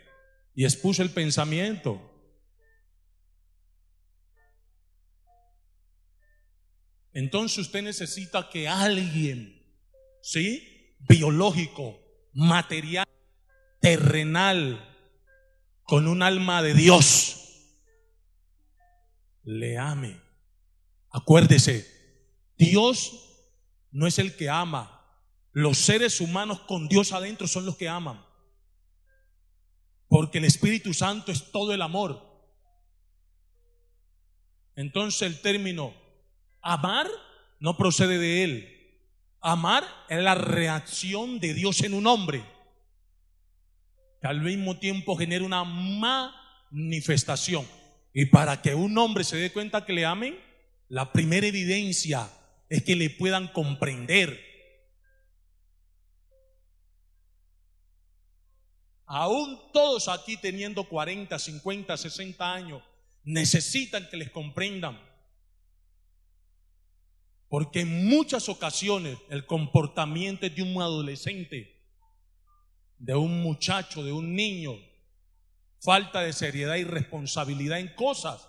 y 0.55 0.64
expuso 0.64 1.03
el 1.03 1.11
pensamiento. 1.11 2.07
Entonces 7.12 7.59
usted 7.59 7.82
necesita 7.82 8.48
que 8.50 8.68
alguien, 8.68 9.62
¿sí? 10.22 10.96
Biológico, 11.09 11.98
material, 12.32 13.06
terrenal, 13.80 14.84
con 15.82 16.06
un 16.06 16.22
alma 16.22 16.62
de 16.62 16.74
Dios, 16.74 17.38
le 19.42 19.78
ame. 19.78 20.20
Acuérdese, 21.11 21.86
Dios 22.59 23.12
no 23.90 24.06
es 24.06 24.18
el 24.18 24.36
que 24.36 24.50
ama. 24.50 24.94
Los 25.52 25.78
seres 25.78 26.20
humanos 26.20 26.61
con 26.61 26.88
Dios 26.88 27.12
adentro 27.12 27.48
son 27.48 27.64
los 27.64 27.76
que 27.76 27.88
aman. 27.88 28.22
Porque 30.09 30.38
el 30.38 30.44
Espíritu 30.44 30.92
Santo 30.92 31.32
es 31.32 31.50
todo 31.50 31.72
el 31.72 31.80
amor. 31.80 32.22
Entonces 34.76 35.22
el 35.22 35.40
término 35.40 35.94
Amar 36.62 37.09
no 37.61 37.76
procede 37.76 38.18
de 38.18 38.44
él. 38.44 38.74
Amar 39.40 39.84
es 40.09 40.22
la 40.22 40.34
reacción 40.34 41.40
de 41.40 41.54
Dios 41.54 41.82
en 41.82 41.94
un 41.94 42.06
hombre 42.06 42.44
que 44.20 44.26
al 44.26 44.40
mismo 44.40 44.78
tiempo 44.78 45.16
genera 45.16 45.44
una 45.44 45.64
manifestación. 45.64 47.66
Y 48.12 48.26
para 48.26 48.61
que 48.61 48.74
un 48.74 48.96
hombre 48.98 49.24
se 49.24 49.36
dé 49.36 49.52
cuenta 49.52 49.84
que 49.84 49.92
le 49.92 50.04
amen, 50.04 50.38
la 50.88 51.12
primera 51.12 51.46
evidencia 51.46 52.28
es 52.68 52.82
que 52.82 52.96
le 52.96 53.11
puedan 53.11 53.48
comprender. 53.48 54.46
Aún 59.06 59.59
todos 59.72 60.09
aquí 60.09 60.36
teniendo 60.36 60.84
40, 60.84 61.38
50, 61.38 61.96
60 61.96 62.52
años, 62.52 62.82
necesitan 63.24 64.09
que 64.11 64.16
les 64.16 64.30
comprendan. 64.30 65.00
Porque 67.49 67.80
en 67.80 68.07
muchas 68.07 68.49
ocasiones 68.49 69.18
el 69.30 69.46
comportamiento 69.46 70.49
de 70.49 70.62
un 70.62 70.80
adolescente, 70.82 71.82
de 72.99 73.14
un 73.14 73.42
muchacho, 73.42 74.05
de 74.05 74.12
un 74.12 74.34
niño, 74.34 74.76
falta 75.80 76.20
de 76.20 76.32
seriedad 76.32 76.76
y 76.76 76.84
responsabilidad 76.84 77.80
en 77.80 77.94
cosas. 77.94 78.49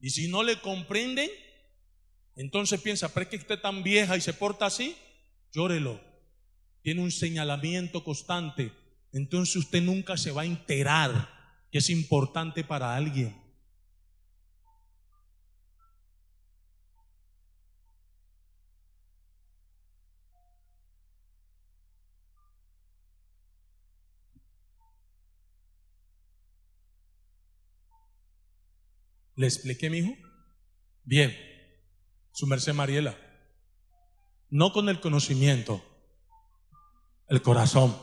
Y 0.00 0.10
si 0.10 0.28
no 0.28 0.42
le 0.42 0.60
comprenden, 0.60 1.30
entonces 2.36 2.80
piensa, 2.80 3.12
pero 3.12 3.24
es 3.24 3.30
que 3.30 3.36
usted 3.36 3.60
tan 3.60 3.82
vieja 3.82 4.16
y 4.16 4.20
se 4.20 4.34
porta 4.34 4.66
así, 4.66 4.94
llórelo. 5.52 6.00
Tiene 6.82 7.02
un 7.02 7.10
señalamiento 7.10 8.04
constante. 8.04 8.72
Entonces 9.12 9.56
usted 9.56 9.82
nunca 9.82 10.16
se 10.16 10.30
va 10.30 10.42
a 10.42 10.46
enterar 10.46 11.28
que 11.72 11.78
es 11.78 11.90
importante 11.90 12.62
para 12.62 12.94
alguien. 12.94 13.34
¿Le 29.36 29.46
expliqué, 29.46 29.90
mi 29.90 29.98
hijo? 29.98 30.14
Bien. 31.04 31.34
Su 32.32 32.46
merced 32.46 32.74
Mariela. 32.74 33.16
No 34.50 34.72
con 34.72 34.88
el 34.88 35.00
conocimiento, 35.00 35.82
el 37.28 37.42
corazón. 37.42 37.96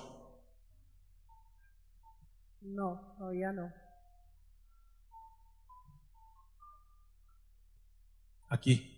No, 2.62 3.16
todavía 3.18 3.52
no. 3.52 3.74
Aquí. 8.50 8.90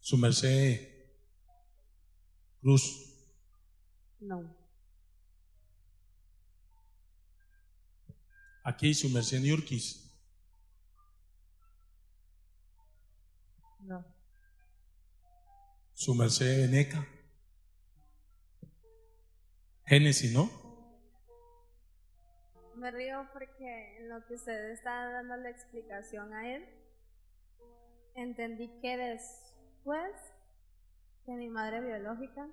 Su 0.00 0.16
merced 0.16 0.88
Cruz. 2.60 3.16
No. 4.20 4.54
Aquí 8.64 8.92
su 8.94 9.08
merced 9.08 9.40
Niurquis. 9.40 10.09
No. 13.82 14.04
Su 15.94 16.14
merced 16.14 16.68
Neca. 16.70 17.06
Génesis, 19.84 20.32
¿no? 20.32 20.48
Me 22.76 22.90
río 22.90 23.28
porque 23.32 23.98
en 23.98 24.08
lo 24.08 24.24
que 24.26 24.34
usted 24.34 24.70
está 24.70 25.10
dando 25.10 25.36
la 25.36 25.50
explicación 25.50 26.32
a 26.32 26.48
él, 26.54 26.64
entendí 28.14 28.68
que 28.80 28.96
después 28.96 30.12
de 31.26 31.34
mi 31.34 31.48
madre 31.48 31.80
biológica, 31.80 32.48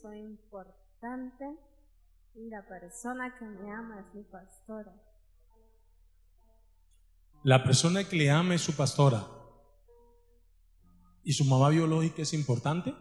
soy 0.00 0.20
importante 0.20 1.56
y 2.34 2.48
la 2.48 2.66
persona 2.66 3.36
que 3.38 3.44
me 3.44 3.72
ama 3.72 4.00
es 4.00 4.14
mi 4.14 4.22
pastora. 4.22 4.92
La 7.44 7.64
persona 7.64 8.08
que 8.08 8.16
le 8.16 8.30
ama 8.30 8.54
es 8.54 8.62
su 8.62 8.76
pastora. 8.76 9.41
¿Y 11.24 11.32
su 11.32 11.44
mamá 11.44 11.68
biológica 11.68 12.22
es 12.22 12.34
importante? 12.34 12.94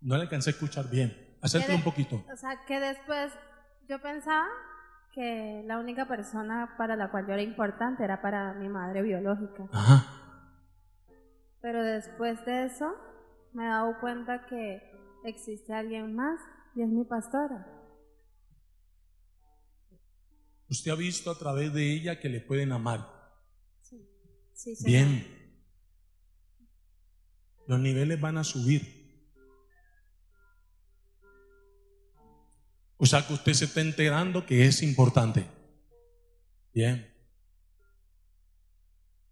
No 0.00 0.16
le 0.16 0.22
alcancé 0.22 0.50
a 0.50 0.52
escuchar 0.52 0.90
bien. 0.90 1.36
Acércalo 1.40 1.76
un 1.76 1.84
poquito. 1.84 2.24
O 2.32 2.36
sea, 2.36 2.64
que 2.66 2.78
después 2.80 3.32
yo 3.88 4.00
pensaba 4.00 4.46
que 5.14 5.62
la 5.66 5.78
única 5.78 6.06
persona 6.06 6.74
para 6.76 6.96
la 6.96 7.10
cual 7.10 7.26
yo 7.26 7.32
era 7.32 7.42
importante 7.42 8.04
era 8.04 8.20
para 8.20 8.54
mi 8.54 8.68
madre 8.68 9.02
biológica. 9.02 9.68
Ajá. 9.72 10.06
Pero 11.60 11.82
después 11.82 12.44
de 12.44 12.66
eso 12.66 12.94
me 13.52 13.64
he 13.64 13.68
dado 13.68 13.98
cuenta 14.00 14.46
que 14.46 14.80
existe 15.24 15.74
alguien 15.74 16.14
más 16.14 16.40
y 16.74 16.82
es 16.82 16.88
mi 16.88 17.04
pastora. 17.04 17.66
Usted 20.68 20.90
ha 20.92 20.94
visto 20.94 21.30
a 21.30 21.38
través 21.38 21.74
de 21.74 21.92
ella 21.92 22.20
que 22.20 22.28
le 22.28 22.40
pueden 22.40 22.72
amar. 22.72 23.06
Sí, 23.80 24.76
señor. 24.76 25.08
Bien. 25.08 25.39
Los 27.70 27.78
niveles 27.78 28.20
van 28.20 28.36
a 28.36 28.42
subir. 28.42 28.82
O 32.96 33.06
sea 33.06 33.24
que 33.24 33.32
usted 33.32 33.52
se 33.52 33.66
está 33.66 33.80
enterando 33.80 34.44
que 34.44 34.66
es 34.66 34.82
importante. 34.82 35.46
Bien. 36.74 37.14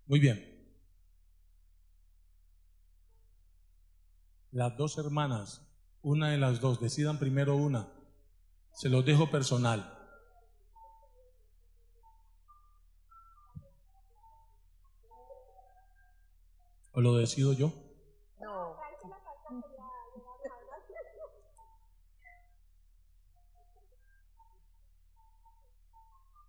Muy 0.06 0.20
bien. 0.20 0.38
Las 4.52 4.76
dos 4.76 4.98
hermanas, 4.98 5.68
una 6.00 6.30
de 6.30 6.38
las 6.38 6.60
dos, 6.60 6.80
decidan 6.80 7.18
primero 7.18 7.56
una. 7.56 7.92
Se 8.72 8.88
los 8.88 9.04
dejo 9.04 9.32
personal. 9.32 9.98
¿O 16.92 17.00
lo 17.00 17.16
decido 17.16 17.52
yo? 17.52 17.87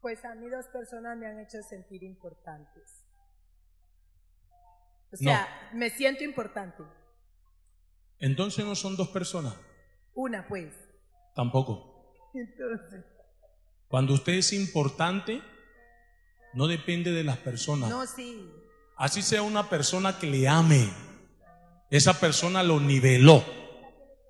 Pues 0.01 0.23
a 0.23 0.35
mí 0.35 0.49
dos 0.49 0.65
personas 0.67 1.17
me 1.17 1.27
han 1.27 1.39
hecho 1.39 1.61
sentir 1.61 2.03
importantes. 2.03 3.05
O 5.11 5.17
sea, 5.17 5.47
me 5.73 5.89
siento 5.89 6.23
importante. 6.23 6.83
Entonces 8.19 8.63
no 8.65 8.75
son 8.75 8.95
dos 8.95 9.09
personas. 9.09 9.55
Una, 10.13 10.47
pues. 10.47 10.73
Tampoco. 11.35 12.13
Entonces. 12.33 13.05
Cuando 13.87 14.13
usted 14.13 14.33
es 14.33 14.53
importante, 14.53 15.41
no 16.53 16.67
depende 16.67 17.11
de 17.11 17.23
las 17.23 17.37
personas. 17.37 17.89
No, 17.89 18.05
sí. 18.05 18.51
Así 18.97 19.21
sea 19.21 19.41
una 19.41 19.69
persona 19.69 20.19
que 20.19 20.27
le 20.27 20.47
ame, 20.47 20.89
esa 21.89 22.19
persona 22.19 22.61
lo 22.61 22.79
niveló. 22.79 23.43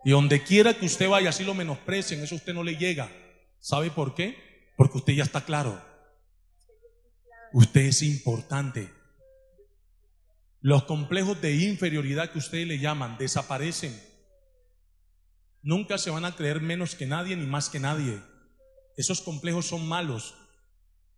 Y 0.06 0.12
donde 0.12 0.44
quiera 0.44 0.74
que 0.74 0.86
usted 0.86 1.10
vaya, 1.10 1.30
así 1.30 1.44
lo 1.44 1.54
menosprecien, 1.54 2.22
eso 2.22 2.36
a 2.36 2.38
usted 2.38 2.54
no 2.54 2.64
le 2.64 2.78
llega. 2.78 3.12
¿Sabe 3.60 3.92
por 3.92 4.16
qué? 4.16 4.49
Porque 4.80 5.00
usted 5.00 5.12
ya 5.12 5.24
está 5.24 5.42
claro. 5.42 5.78
Usted 7.52 7.82
es 7.82 8.02
importante. 8.02 8.90
Los 10.62 10.86
complejos 10.86 11.42
de 11.42 11.54
inferioridad 11.54 12.32
que 12.32 12.38
ustedes 12.38 12.66
le 12.66 12.80
llaman 12.80 13.18
desaparecen. 13.18 14.02
Nunca 15.62 15.98
se 15.98 16.12
van 16.12 16.24
a 16.24 16.34
creer 16.34 16.62
menos 16.62 16.96
que 16.96 17.06
nadie 17.06 17.36
ni 17.36 17.46
más 17.46 17.68
que 17.70 17.82
nadie. 17.82 18.22
Esos 18.96 19.20
complejos 19.20 19.66
son 19.66 19.86
malos. 19.86 20.36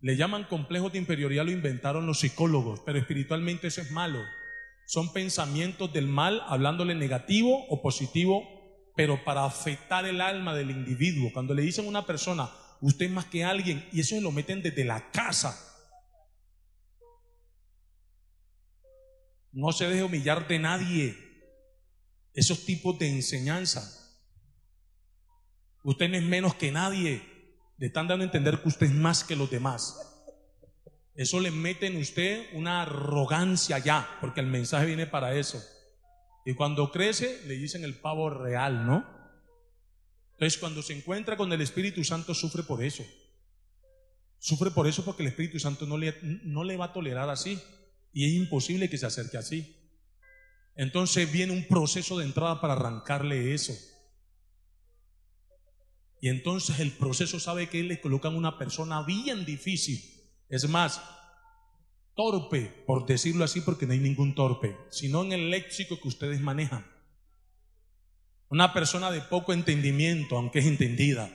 Le 0.00 0.16
llaman 0.16 0.42
complejos 0.42 0.90
de 0.90 0.98
inferioridad, 0.98 1.44
lo 1.44 1.52
inventaron 1.52 2.04
los 2.04 2.18
psicólogos, 2.18 2.80
pero 2.84 2.98
espiritualmente 2.98 3.68
eso 3.68 3.80
es 3.80 3.92
malo. 3.92 4.24
Son 4.88 5.12
pensamientos 5.12 5.92
del 5.92 6.08
mal, 6.08 6.42
hablándole 6.48 6.96
negativo 6.96 7.64
o 7.68 7.80
positivo, 7.80 8.42
pero 8.96 9.22
para 9.22 9.44
afectar 9.44 10.04
el 10.04 10.20
alma 10.20 10.52
del 10.52 10.72
individuo. 10.72 11.30
Cuando 11.32 11.54
le 11.54 11.62
dicen 11.62 11.84
a 11.84 11.88
una 11.90 12.04
persona, 12.06 12.50
usted 12.82 13.06
es 13.06 13.12
más 13.12 13.24
que 13.26 13.44
alguien, 13.44 13.88
y 13.92 14.00
eso 14.00 14.16
se 14.16 14.20
lo 14.20 14.30
meten 14.32 14.60
desde 14.60 14.84
la 14.84 15.10
casa. 15.10 15.56
No 19.52 19.72
se 19.72 19.86
deje 19.86 20.02
humillar 20.02 20.48
de 20.48 20.58
nadie. 20.58 21.16
Esos 22.34 22.64
tipos 22.64 22.98
de 22.98 23.08
enseñanza. 23.08 23.98
Usted 25.84 26.08
no 26.08 26.16
es 26.16 26.22
menos 26.22 26.54
que 26.54 26.72
nadie. 26.72 27.22
Le 27.78 27.86
están 27.86 28.08
dando 28.08 28.22
a 28.22 28.26
entender 28.26 28.60
que 28.60 28.68
usted 28.68 28.86
es 28.86 28.92
más 28.92 29.24
que 29.24 29.36
los 29.36 29.50
demás. 29.50 29.96
Eso 31.14 31.40
le 31.40 31.50
mete 31.50 31.86
en 31.86 31.98
usted 31.98 32.46
una 32.54 32.82
arrogancia 32.82 33.78
ya, 33.78 34.08
porque 34.20 34.40
el 34.40 34.46
mensaje 34.46 34.86
viene 34.86 35.06
para 35.06 35.34
eso. 35.34 35.62
Y 36.46 36.54
cuando 36.54 36.90
crece, 36.90 37.42
le 37.46 37.54
dicen 37.54 37.84
el 37.84 38.00
pavo 38.00 38.30
real, 38.30 38.86
¿no? 38.86 39.06
Entonces, 40.42 40.58
cuando 40.58 40.82
se 40.82 40.92
encuentra 40.92 41.36
con 41.36 41.52
el 41.52 41.60
Espíritu 41.60 42.02
Santo, 42.02 42.34
sufre 42.34 42.64
por 42.64 42.82
eso. 42.82 43.04
Sufre 44.40 44.72
por 44.72 44.88
eso 44.88 45.04
porque 45.04 45.22
el 45.22 45.28
Espíritu 45.28 45.60
Santo 45.60 45.86
no 45.86 45.96
le, 45.96 46.16
no 46.42 46.64
le 46.64 46.76
va 46.76 46.86
a 46.86 46.92
tolerar 46.92 47.30
así. 47.30 47.60
Y 48.12 48.26
es 48.26 48.32
imposible 48.32 48.90
que 48.90 48.98
se 48.98 49.06
acerque 49.06 49.36
así. 49.36 49.76
Entonces 50.74 51.30
viene 51.30 51.52
un 51.52 51.68
proceso 51.68 52.18
de 52.18 52.24
entrada 52.24 52.60
para 52.60 52.72
arrancarle 52.72 53.54
eso. 53.54 53.72
Y 56.20 56.28
entonces 56.28 56.80
el 56.80 56.90
proceso 56.90 57.38
sabe 57.38 57.68
que 57.68 57.84
le 57.84 58.00
colocan 58.00 58.34
una 58.34 58.58
persona 58.58 59.04
bien 59.04 59.44
difícil. 59.44 60.02
Es 60.48 60.68
más, 60.68 61.00
torpe, 62.16 62.82
por 62.84 63.06
decirlo 63.06 63.44
así, 63.44 63.60
porque 63.60 63.86
no 63.86 63.92
hay 63.92 64.00
ningún 64.00 64.34
torpe, 64.34 64.76
sino 64.90 65.22
en 65.22 65.34
el 65.34 65.50
léxico 65.50 66.00
que 66.00 66.08
ustedes 66.08 66.40
manejan. 66.40 66.91
Una 68.52 68.74
persona 68.74 69.10
de 69.10 69.22
poco 69.22 69.54
entendimiento, 69.54 70.36
aunque 70.36 70.58
es 70.58 70.66
entendida, 70.66 71.30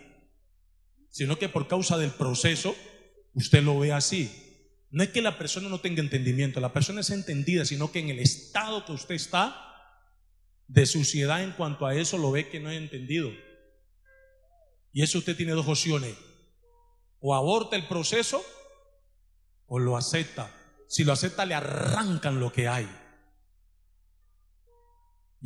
sino 1.09 1.39
que 1.39 1.49
por 1.49 1.67
causa 1.67 1.97
del 1.97 2.11
proceso, 2.11 2.75
usted 3.33 3.63
lo 3.63 3.79
ve 3.79 3.91
así. 3.91 4.31
No 4.91 5.01
es 5.01 5.09
que 5.09 5.23
la 5.23 5.39
persona 5.39 5.67
no 5.67 5.79
tenga 5.81 6.03
entendimiento, 6.03 6.59
la 6.59 6.73
persona 6.73 7.01
es 7.01 7.09
entendida, 7.09 7.65
sino 7.65 7.91
que 7.91 8.01
en 8.01 8.11
el 8.11 8.19
estado 8.19 8.85
que 8.85 8.91
usted 8.91 9.15
está 9.15 9.59
de 10.67 10.85
suciedad 10.85 11.41
en 11.41 11.53
cuanto 11.53 11.87
a 11.87 11.95
eso 11.95 12.19
lo 12.19 12.29
ve 12.29 12.49
que 12.49 12.59
no 12.59 12.69
es 12.69 12.77
entendido. 12.77 13.31
Y 14.93 15.01
eso 15.01 15.17
usted 15.17 15.35
tiene 15.35 15.53
dos 15.53 15.67
opciones. 15.67 16.15
O 17.19 17.33
aborta 17.33 17.75
el 17.77 17.87
proceso 17.87 18.45
o 19.65 19.79
lo 19.79 19.97
acepta. 19.97 20.51
Si 20.87 21.03
lo 21.03 21.13
acepta 21.13 21.47
le 21.47 21.55
arrancan 21.55 22.39
lo 22.39 22.53
que 22.53 22.67
hay. 22.67 22.87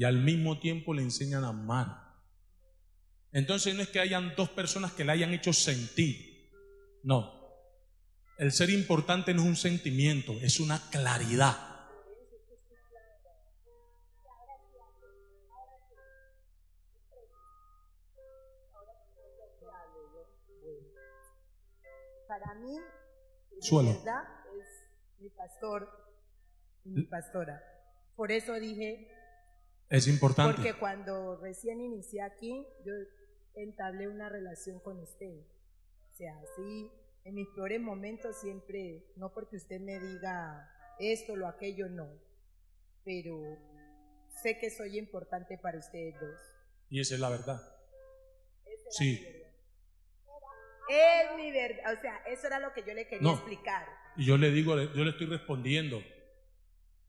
Y 0.01 0.03
al 0.03 0.17
mismo 0.17 0.57
tiempo 0.57 0.95
le 0.95 1.03
enseñan 1.03 1.43
a 1.43 1.49
amar. 1.49 2.15
Entonces 3.31 3.75
no 3.75 3.83
es 3.83 3.89
que 3.89 3.99
hayan 3.99 4.33
dos 4.35 4.49
personas 4.49 4.93
que 4.93 5.05
le 5.05 5.11
hayan 5.11 5.31
hecho 5.31 5.53
sentir. 5.53 6.49
No. 7.03 7.31
El 8.39 8.51
ser 8.51 8.71
importante 8.71 9.31
no 9.35 9.43
es 9.43 9.47
un 9.47 9.55
sentimiento, 9.55 10.33
es 10.41 10.59
una 10.59 10.81
claridad. 10.89 11.55
Para 22.27 22.55
mí, 22.55 22.75
Suelo. 23.59 23.93
verdad, 23.93 24.23
es 24.59 25.19
mi 25.19 25.29
pastor 25.29 25.87
y 26.85 26.89
mi 26.89 27.03
pastora. 27.03 27.61
Por 28.15 28.31
eso 28.31 28.55
dije, 28.55 29.20
Es 29.91 30.07
importante. 30.07 30.55
porque 30.55 30.73
cuando 30.79 31.37
recién 31.41 31.81
inicié 31.81 32.21
aquí, 32.21 32.65
yo 32.85 32.93
entablé 33.55 34.07
una 34.07 34.29
relación 34.29 34.79
con 34.79 34.99
usted. 34.99 35.41
O 36.11 36.15
sea, 36.15 36.33
sí, 36.55 36.89
en 37.25 37.35
mis 37.35 37.47
peores 37.49 37.79
momentos 37.81 38.39
siempre, 38.39 39.03
no 39.17 39.33
porque 39.33 39.57
usted 39.57 39.79
me 39.79 39.99
diga 39.99 40.69
esto 40.99 41.33
o 41.33 41.45
aquello, 41.45 41.89
no. 41.89 42.09
Pero 43.03 43.37
sé 44.41 44.57
que 44.59 44.69
soy 44.69 44.97
importante 44.97 45.57
para 45.57 45.77
ustedes 45.79 46.15
dos. 46.19 46.39
Y 46.89 46.99
esa 47.01 47.15
es 47.15 47.19
la 47.19 47.29
verdad. 47.29 47.61
Sí. 48.91 49.25
Es 50.89 51.35
mi 51.37 51.51
verdad, 51.51 51.93
o 51.97 52.01
sea, 52.01 52.17
eso 52.27 52.47
era 52.47 52.59
lo 52.59 52.73
que 52.73 52.83
yo 52.83 52.93
le 52.93 53.07
quería 53.07 53.21
No. 53.27 53.35
explicar. 53.35 53.85
Y 54.17 54.25
yo 54.25 54.37
le 54.37 54.51
digo, 54.51 54.75
yo 54.75 55.03
le 55.03 55.11
estoy 55.11 55.27
respondiendo. 55.27 56.01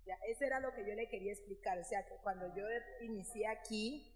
Ya, 0.06 0.14
eso 0.28 0.44
era 0.44 0.58
lo 0.60 0.74
que 0.74 0.86
yo 0.86 0.94
le 0.94 1.08
quería 1.08 1.32
explicar. 1.32 1.78
O 1.78 1.84
sea, 1.84 2.04
que 2.06 2.14
cuando 2.22 2.46
yo 2.56 2.64
inicié 3.02 3.46
aquí, 3.46 4.12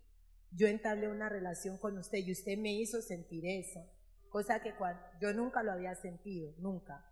yo 0.50 0.66
entablé 0.66 1.08
una 1.08 1.28
relación 1.28 1.78
con 1.78 1.96
usted 1.98 2.18
y 2.18 2.32
usted 2.32 2.58
me 2.58 2.72
hizo 2.74 3.00
sentir 3.02 3.44
eso. 3.46 3.80
Cosa 4.28 4.60
que 4.62 4.74
yo 5.20 5.32
nunca 5.32 5.62
lo 5.62 5.72
había 5.72 5.94
sentido, 5.94 6.52
nunca. 6.58 7.04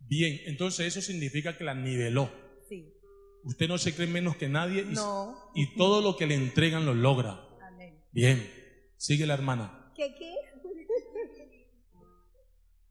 Bien, 0.00 0.40
entonces 0.46 0.86
eso 0.86 1.00
significa 1.02 1.56
que 1.56 1.64
la 1.64 1.74
niveló. 1.74 2.30
Sí. 2.68 2.96
Usted 3.44 3.68
no 3.68 3.78
se 3.78 3.94
cree 3.94 4.06
menos 4.08 4.36
que 4.36 4.48
nadie 4.48 4.82
y, 4.82 4.94
No. 4.94 5.50
y 5.54 5.76
todo 5.76 6.00
lo 6.02 6.16
que 6.16 6.26
le 6.26 6.34
entregan 6.34 6.86
lo 6.86 6.94
logra. 6.94 7.38
Amén. 7.62 8.02
Bien, 8.12 8.50
sigue 8.96 9.26
la 9.26 9.34
hermana. 9.34 9.92
¿Qué 9.94 10.14
qué? 10.14 10.34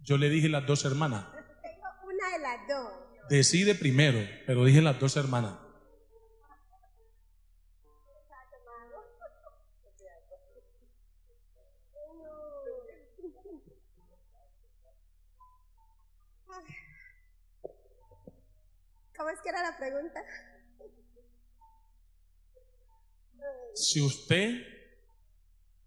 Yo 0.02 0.18
le 0.18 0.30
dije 0.30 0.50
las 0.50 0.66
dos 0.66 0.86
hermanas. 0.86 1.26
Tengo 1.62 1.88
una 2.08 2.32
de 2.38 2.40
las 2.40 2.68
dos. 2.68 3.09
Decide 3.30 3.76
primero, 3.76 4.28
pero 4.48 4.66
dije 4.66 4.82
las 4.82 5.00
dos 5.00 5.16
hermanas. 5.16 5.54
¿Cómo 19.16 19.30
es 19.30 19.42
que 19.42 19.50
era 19.50 19.62
la 19.62 19.78
pregunta? 19.78 20.24
Si 23.76 24.02
usted 24.02 24.66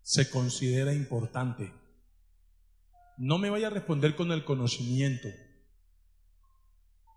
se 0.03 0.30
considera 0.30 0.93
importante, 0.93 1.72
no 3.16 3.38
me 3.38 3.51
vaya 3.51 3.66
a 3.66 3.70
responder 3.70 4.14
con 4.14 4.30
el 4.32 4.45
conocimiento, 4.45 5.28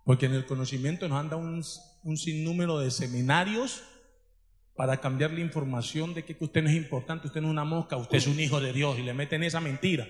porque 0.05 0.27
en 0.27 0.33
el 0.33 0.45
conocimiento 0.45 1.09
nos 1.09 1.19
anda 1.19 1.35
un, 1.35 1.63
un 2.03 2.17
sinnúmero 2.17 2.79
de 2.79 2.91
seminarios 2.91 3.83
para 4.75 5.01
cambiar 5.01 5.31
la 5.31 5.39
información 5.39 6.13
de 6.13 6.23
que 6.23 6.37
usted 6.39 6.61
no 6.61 6.69
es 6.69 6.75
importante, 6.75 7.27
usted 7.27 7.41
no 7.41 7.47
es 7.47 7.51
una 7.51 7.65
mosca, 7.65 7.97
usted 7.97 8.17
es 8.17 8.27
un 8.27 8.39
hijo 8.39 8.61
de 8.61 8.71
Dios 8.71 8.99
y 8.99 9.03
le 9.03 9.13
meten 9.13 9.43
esa 9.43 9.59
mentira. 9.59 10.05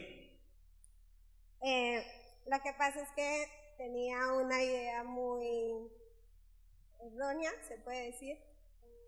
Eh, 1.63 2.03
lo 2.45 2.57
que 2.61 2.73
pasa 2.77 3.01
es 3.01 3.09
que 3.15 3.45
tenía 3.77 4.33
una 4.33 4.61
idea 4.61 5.03
muy 5.03 5.47
errónea, 6.99 7.51
se 7.67 7.77
puede 7.77 8.11
decir. 8.11 8.37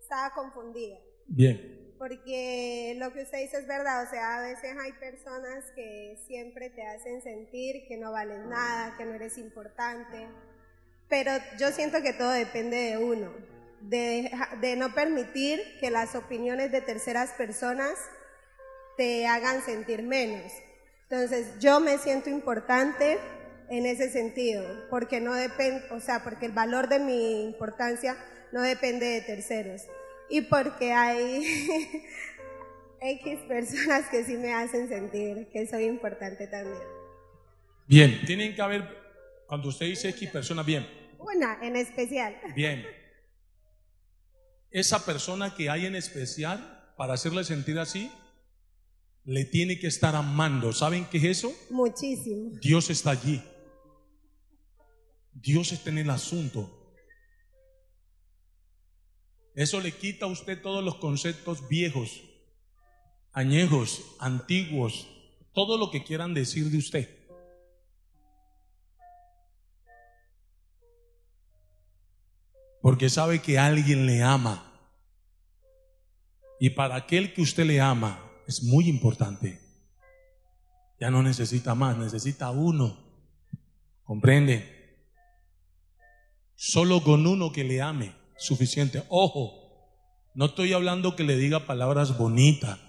Estaba 0.02 0.34
confundida. 0.34 0.98
Bien. 1.28 1.94
Porque 1.98 2.96
lo 2.98 3.12
que 3.12 3.24
usted 3.24 3.40
dice 3.40 3.58
es 3.58 3.68
verdad, 3.68 4.06
o 4.06 4.10
sea, 4.10 4.38
a 4.38 4.42
veces 4.42 4.76
hay 4.80 4.94
personas 4.94 5.66
que 5.76 6.18
siempre 6.28 6.70
te 6.70 6.84
hacen 6.84 7.22
sentir 7.22 7.88
que 7.88 7.98
no 7.98 8.12
vales 8.12 8.46
nada, 8.46 8.96
que 8.98 9.06
no 9.06 9.16
eres 9.16 9.38
importante, 9.38 10.28
pero 11.10 11.32
yo 11.58 11.72
siento 11.72 12.02
que 12.02 12.14
todo 12.14 12.32
depende 12.32 12.78
de 12.78 12.98
uno, 12.98 13.34
de, 13.82 14.32
de 14.62 14.76
no 14.76 14.94
permitir 14.94 15.62
que 15.80 15.92
las 15.92 16.16
opiniones 16.16 16.72
de 16.72 16.82
terceras 16.82 17.32
personas 17.32 17.94
te 18.98 19.28
hagan 19.28 19.62
sentir 19.64 20.04
menos. 20.04 20.52
Entonces, 21.10 21.48
yo 21.60 21.80
me 21.80 21.98
siento 21.98 22.30
importante 22.30 23.18
en 23.70 23.86
ese 23.86 24.10
sentido, 24.10 24.64
porque 24.90 25.22
no 25.22 25.34
depende, 25.34 25.84
o 25.92 26.00
sea, 26.00 26.24
porque 26.24 26.46
el 26.46 26.52
valor 26.52 26.90
de 26.90 27.00
mi 27.00 27.44
importancia 27.44 28.18
no 28.52 28.62
depende 28.62 29.06
de 29.06 29.22
terceros 29.22 29.84
y 30.30 30.42
porque 30.42 30.94
hay 30.94 31.44
X 33.02 33.40
personas 33.48 34.10
que 34.10 34.24
sí 34.24 34.38
me 34.38 34.54
hacen 34.54 34.88
sentir 34.88 35.48
que 35.52 35.68
soy 35.68 35.86
importante 35.86 36.48
también. 36.48 36.82
Bien, 37.88 38.22
tienen 38.26 38.56
que 38.56 38.62
haber, 38.62 38.84
cuando 39.48 39.70
usted 39.70 39.86
dice 39.86 40.10
X 40.10 40.30
personas, 40.30 40.66
bien, 40.66 40.86
Una 41.20 41.60
en 41.62 41.76
especial. 41.76 42.38
bien. 42.56 42.86
Esa 44.70 45.06
persona 45.06 45.56
que 45.56 45.70
hay 45.70 45.86
en 45.86 45.96
especial, 45.96 46.94
para 46.98 47.14
hacerle 47.14 47.44
sentir 47.44 47.80
así, 47.80 48.12
le 49.24 49.46
tiene 49.46 49.80
que 49.80 49.88
estar 49.88 50.16
amando. 50.16 50.74
¿Saben 50.74 51.06
qué 51.06 51.18
es 51.18 51.24
eso? 51.24 51.54
Muchísimo. 51.70 52.52
Dios 52.62 52.90
está 52.90 53.12
allí. 53.12 53.42
Dios 55.34 55.72
está 55.72 55.90
en 55.90 56.00
el 56.00 56.10
asunto. 56.10 56.96
Eso 59.54 59.82
le 59.82 59.92
quita 59.92 60.26
a 60.26 60.30
usted 60.30 60.62
todos 60.62 60.84
los 60.84 60.96
conceptos 60.96 61.68
viejos, 61.68 62.22
añejos, 63.32 64.04
antiguos, 64.20 65.08
todo 65.54 65.78
lo 65.78 65.90
que 65.90 66.04
quieran 66.04 66.34
decir 66.34 66.70
de 66.70 66.78
usted. 66.78 67.27
Porque 72.88 73.10
sabe 73.10 73.40
que 73.40 73.60
alguien 73.60 74.06
le 74.06 74.24
ama. 74.24 74.64
Y 76.58 76.70
para 76.70 76.96
aquel 76.96 77.34
que 77.34 77.42
usted 77.42 77.66
le 77.66 77.82
ama 77.82 78.18
es 78.48 78.64
muy 78.64 78.88
importante. 78.88 79.60
Ya 80.98 81.12
no 81.12 81.22
necesita 81.22 81.76
más, 81.76 81.98
necesita 81.98 82.50
uno. 82.50 82.98
¿Comprende? 84.06 85.04
Solo 86.56 87.04
con 87.04 87.28
uno 87.28 87.52
que 87.52 87.66
le 87.66 87.82
ame, 87.82 88.16
suficiente. 88.38 89.04
Ojo, 89.10 89.52
no 90.34 90.46
estoy 90.46 90.72
hablando 90.72 91.18
que 91.18 91.26
le 91.26 91.36
diga 91.36 91.66
palabras 91.66 92.18
bonitas. 92.18 92.80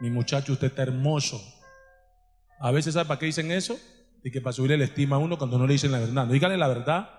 Mi 0.00 0.10
muchacho, 0.10 0.52
usted 0.52 0.66
está 0.66 0.82
hermoso. 0.82 1.42
A 2.60 2.70
veces, 2.72 2.92
¿sabe 2.92 3.06
para 3.08 3.18
qué 3.18 3.24
dicen 3.24 3.52
eso? 3.52 3.80
Y 4.22 4.30
que 4.30 4.42
para 4.42 4.52
subirle 4.52 4.76
la 4.76 4.84
estima 4.84 5.16
a 5.16 5.18
uno 5.18 5.38
cuando 5.38 5.56
no 5.56 5.66
le 5.66 5.72
dicen 5.72 5.92
la 5.92 5.98
verdad. 5.98 6.26
No 6.26 6.32
dígale 6.34 6.58
la 6.58 6.68
verdad. 6.68 7.17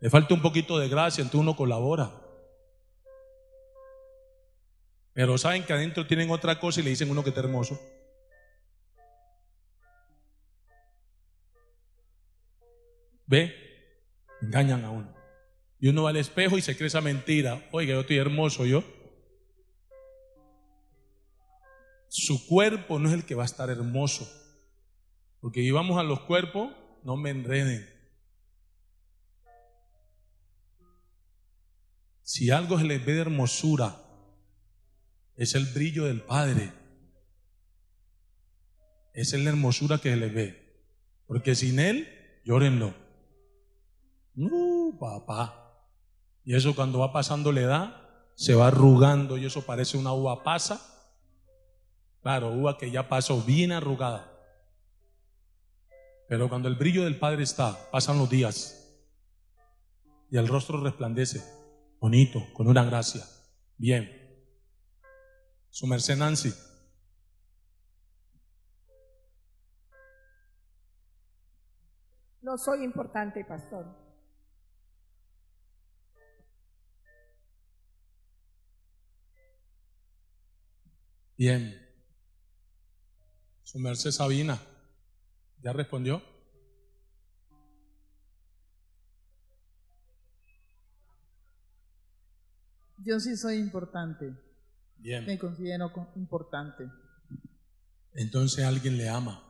Le 0.00 0.08
falta 0.08 0.34
un 0.34 0.42
poquito 0.42 0.78
de 0.78 0.88
gracia, 0.88 1.22
entonces 1.22 1.40
uno 1.40 1.56
colabora. 1.56 2.10
Pero 5.12 5.36
saben 5.36 5.64
que 5.64 5.72
adentro 5.72 6.06
tienen 6.06 6.30
otra 6.30 6.58
cosa 6.58 6.80
y 6.80 6.84
le 6.84 6.90
dicen 6.90 7.10
uno 7.10 7.22
que 7.22 7.28
está 7.28 7.40
hermoso. 7.40 7.78
¿Ve? 13.26 13.54
Engañan 14.40 14.84
a 14.84 14.90
uno. 14.90 15.14
Y 15.78 15.88
uno 15.88 16.04
va 16.04 16.10
al 16.10 16.16
espejo 16.16 16.56
y 16.56 16.62
se 16.62 16.76
cree 16.76 16.88
esa 16.88 17.00
mentira. 17.00 17.68
Oiga, 17.70 17.94
yo 17.94 18.00
estoy 18.00 18.16
hermoso 18.16 18.64
yo. 18.64 18.82
Su 22.08 22.46
cuerpo 22.46 22.98
no 22.98 23.08
es 23.08 23.14
el 23.14 23.24
que 23.24 23.34
va 23.34 23.42
a 23.42 23.46
estar 23.46 23.70
hermoso. 23.70 24.28
Porque 25.40 25.60
íbamos 25.60 25.98
a 25.98 26.02
los 26.02 26.20
cuerpos, 26.20 26.72
no 27.04 27.16
me 27.16 27.30
enreden. 27.30 27.99
Si 32.32 32.52
algo 32.52 32.78
se 32.78 32.84
les 32.84 33.04
ve 33.04 33.14
de 33.14 33.22
hermosura, 33.22 33.96
es 35.34 35.56
el 35.56 35.64
brillo 35.66 36.04
del 36.04 36.20
Padre. 36.20 36.72
Es 39.12 39.32
la 39.32 39.50
hermosura 39.50 39.98
que 39.98 40.10
se 40.10 40.16
les 40.16 40.32
ve. 40.32 40.86
Porque 41.26 41.56
sin 41.56 41.80
Él, 41.80 42.06
llórenlo. 42.44 42.94
No, 44.34 44.96
papá. 45.00 45.88
Y 46.44 46.54
eso 46.54 46.76
cuando 46.76 47.00
va 47.00 47.12
pasando 47.12 47.50
la 47.50 47.62
edad, 47.62 47.96
se 48.36 48.54
va 48.54 48.68
arrugando 48.68 49.36
y 49.36 49.46
eso 49.46 49.66
parece 49.66 49.98
una 49.98 50.12
uva 50.12 50.44
pasa. 50.44 50.80
Claro, 52.22 52.52
uva 52.52 52.78
que 52.78 52.92
ya 52.92 53.08
pasó 53.08 53.42
bien 53.42 53.72
arrugada. 53.72 54.30
Pero 56.28 56.48
cuando 56.48 56.68
el 56.68 56.76
brillo 56.76 57.02
del 57.02 57.18
Padre 57.18 57.42
está, 57.42 57.90
pasan 57.90 58.18
los 58.18 58.30
días 58.30 58.76
y 60.30 60.36
el 60.36 60.46
rostro 60.46 60.80
resplandece, 60.80 61.58
bonito, 62.00 62.42
con 62.54 62.66
una 62.66 62.84
gracia. 62.84 63.22
Bien. 63.76 64.10
Su 65.68 65.86
merced 65.86 66.16
Nancy. 66.16 66.52
No 72.42 72.56
soy 72.56 72.82
importante, 72.82 73.44
pastor. 73.44 73.86
Bien. 81.36 81.86
Su 83.62 83.78
merced 83.78 84.10
Sabina. 84.10 84.60
¿Ya 85.62 85.72
respondió? 85.72 86.29
Yo 93.02 93.18
sí 93.18 93.36
soy 93.36 93.56
importante. 93.56 94.34
Bien. 94.98 95.24
Me 95.26 95.38
considero 95.38 95.92
co- 95.92 96.12
importante. 96.16 96.84
Entonces 98.14 98.64
alguien 98.64 98.96
le 98.98 99.08
ama. 99.08 99.42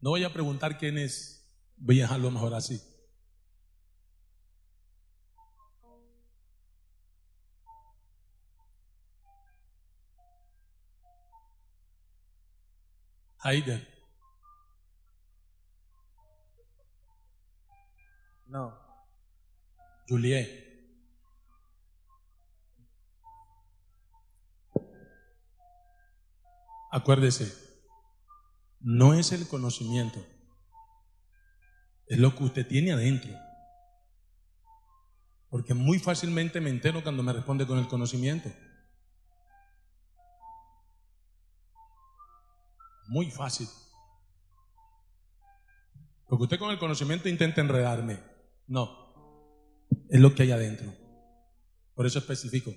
No 0.00 0.10
voy 0.10 0.24
a 0.24 0.32
preguntar 0.32 0.78
quién 0.78 0.98
es. 0.98 1.44
Voy 1.76 2.00
a 2.00 2.04
dejarlo 2.04 2.30
mejor 2.30 2.54
así. 2.54 2.80
Haider. 13.38 13.86
No. 18.48 18.85
Juliet. 20.08 20.64
Acuérdese, 26.92 27.52
no 28.80 29.12
es 29.12 29.32
el 29.32 29.46
conocimiento, 29.48 30.24
es 32.06 32.18
lo 32.18 32.34
que 32.34 32.44
usted 32.44 32.66
tiene 32.66 32.92
adentro. 32.92 33.32
Porque 35.50 35.74
muy 35.74 35.98
fácilmente 35.98 36.60
me 36.60 36.70
entero 36.70 37.02
cuando 37.02 37.22
me 37.22 37.32
responde 37.32 37.66
con 37.66 37.78
el 37.78 37.88
conocimiento. 37.88 38.50
Muy 43.08 43.30
fácil. 43.30 43.68
Porque 46.28 46.44
usted 46.44 46.58
con 46.58 46.70
el 46.70 46.78
conocimiento 46.78 47.28
intenta 47.28 47.60
enredarme. 47.60 48.20
No. 48.66 49.05
Es 50.08 50.20
lo 50.20 50.34
que 50.34 50.42
hay 50.44 50.50
adentro. 50.52 50.92
Por 51.94 52.06
eso 52.06 52.18
especifico. 52.18 52.72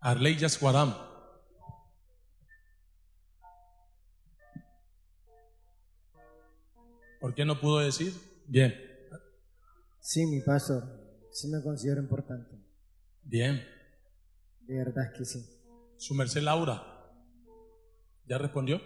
Arley 0.00 0.36
Yasguaram. 0.36 0.94
¿Por 7.20 7.34
qué 7.34 7.44
no 7.44 7.60
pudo 7.60 7.78
decir? 7.78 8.12
Bien, 8.46 8.74
Sí, 10.00 10.26
mi 10.26 10.40
pastor, 10.40 10.82
sí 11.30 11.46
me 11.48 11.62
considero 11.62 12.00
importante. 12.00 12.56
bien. 13.22 13.64
De 14.62 14.76
verdad 14.78 15.04
es 15.12 15.18
que 15.18 15.24
sí. 15.24 15.38
Su 15.96 16.14
merced 16.14 16.42
Laura. 16.42 16.82
¿Ya 18.26 18.38
respondió? 18.38 18.80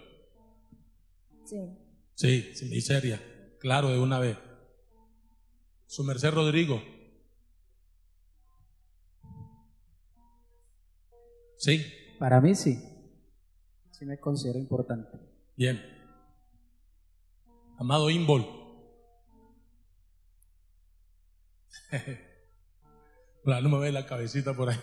Sí. 1.47 1.77
Sí, 2.15 2.51
sin 2.55 2.69
miseria. 2.69 3.21
Claro, 3.59 3.89
de 3.89 3.99
una 3.99 4.19
vez. 4.19 4.37
Su 5.85 6.03
merced 6.03 6.31
Rodrigo. 6.31 6.81
Sí, 11.57 11.83
Para 12.19 12.39
mí 12.41 12.53
sí. 12.55 12.77
Sí 13.91 14.05
me 14.05 14.19
considero 14.19 14.59
importante. 14.59 15.17
bien. 15.55 15.81
Amado 17.79 18.09
Imbol. 18.09 18.45
No 23.45 23.69
me 23.69 23.79
ve 23.79 23.93
la 23.93 24.05
cabecita 24.05 24.53
por 24.53 24.69
ahí. 24.69 24.77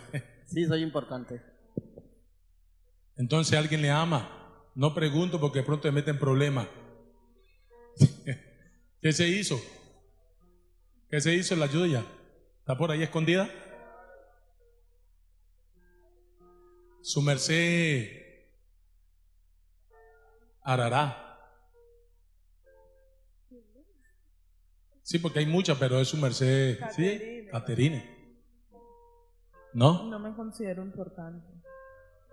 Sí, 0.46 0.64
soy 0.64 0.82
importante. 0.82 1.42
Entonces 3.16 3.58
alguien 3.58 3.82
le 3.82 3.90
ama. 3.90 4.43
No 4.74 4.94
pregunto 4.94 5.40
porque 5.40 5.60
de 5.60 5.64
pronto 5.64 5.88
me 5.88 5.92
meten 5.92 6.18
problemas. 6.18 6.68
¿Qué 9.00 9.12
se 9.12 9.28
hizo? 9.28 9.60
¿Qué 11.08 11.20
se 11.20 11.34
hizo 11.34 11.54
en 11.54 11.60
la 11.60 11.66
lluvia? 11.66 12.04
¿Está 12.58 12.76
por 12.76 12.90
ahí 12.90 13.02
escondida? 13.02 13.48
Su 17.02 17.22
merced 17.22 18.08
arará. 20.62 21.20
Sí, 25.02 25.18
porque 25.18 25.40
hay 25.40 25.46
muchas, 25.46 25.76
pero 25.78 26.00
es 26.00 26.08
su 26.08 26.16
merced. 26.16 26.78
Sí, 26.96 27.46
Caterine. 27.52 28.10
¿No? 29.74 30.04
No 30.04 30.18
me 30.18 30.34
considero 30.34 30.82
importante. 30.82 31.46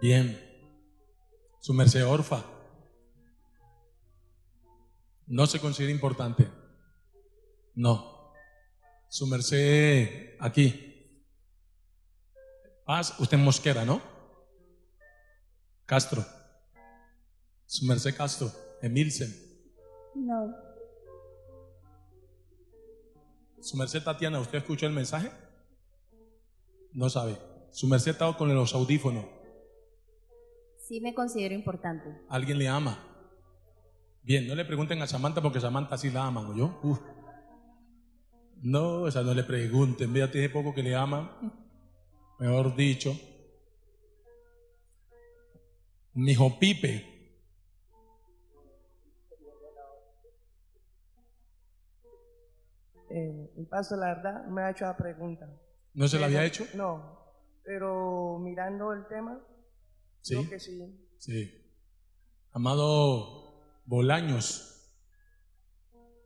Bien. 0.01 0.50
Su 1.61 1.75
merced 1.75 2.03
orfa. 2.03 2.43
No 5.27 5.45
se 5.45 5.59
considera 5.59 5.93
importante. 5.93 6.49
No. 7.75 8.33
Su 9.07 9.27
merced 9.27 10.35
aquí. 10.39 11.21
Paz, 12.83 13.13
usted 13.19 13.37
es 13.37 13.43
Mosquera, 13.43 13.85
¿no? 13.85 14.01
Castro. 15.85 16.25
Su 17.67 17.85
merced 17.85 18.17
Castro. 18.17 18.51
Emilsen. 18.81 19.31
No. 20.15 20.55
Su 23.61 23.77
merced 23.77 24.03
Tatiana, 24.03 24.39
¿usted 24.39 24.57
escuchó 24.57 24.87
el 24.87 24.93
mensaje? 24.93 25.31
No 26.93 27.07
sabe. 27.07 27.37
Su 27.69 27.85
merced 27.85 28.13
estaba 28.13 28.35
con 28.35 28.51
los 28.53 28.73
audífonos. 28.73 29.40
Sí 30.91 30.99
me 30.99 31.13
considero 31.13 31.55
importante. 31.55 32.13
Alguien 32.27 32.57
le 32.57 32.67
ama. 32.67 32.99
Bien, 34.23 34.45
no 34.45 34.55
le 34.55 34.65
pregunten 34.65 35.01
a 35.01 35.07
Samantha 35.07 35.41
porque 35.41 35.61
Samantha 35.61 35.97
sí 35.97 36.09
la 36.09 36.25
aman, 36.25 36.47
¿o 36.47 36.53
yo? 36.53 36.81
Uf. 36.83 36.99
No, 38.61 39.03
o 39.03 39.09
sea, 39.09 39.21
no 39.21 39.33
le 39.33 39.45
pregunten. 39.45 40.11
Vea, 40.11 40.29
tiene 40.29 40.49
poco 40.49 40.73
que 40.73 40.83
le 40.83 40.93
aman. 40.93 41.31
Mejor 42.39 42.75
dicho. 42.75 43.17
Mi 46.13 46.33
hijo 46.33 46.59
Pipe. 46.59 47.37
Eh, 53.11 53.49
mi 53.55 53.63
pastor, 53.63 53.99
la 53.99 54.07
verdad, 54.07 54.45
me 54.47 54.61
ha 54.63 54.71
hecho 54.71 54.83
la 54.83 54.97
pregunta. 54.97 55.47
¿No 55.93 56.09
se 56.09 56.19
la 56.19 56.25
había 56.25 56.43
hecho? 56.43 56.65
No, 56.73 57.17
pero 57.63 58.39
mirando 58.39 58.91
el 58.91 59.07
tema, 59.07 59.41
Sí. 60.21 60.35
creo 60.35 60.49
que 60.49 60.59
sí. 60.59 60.79
Sí. 61.17 61.51
Amado 62.51 63.81
Bolaños, 63.85 64.71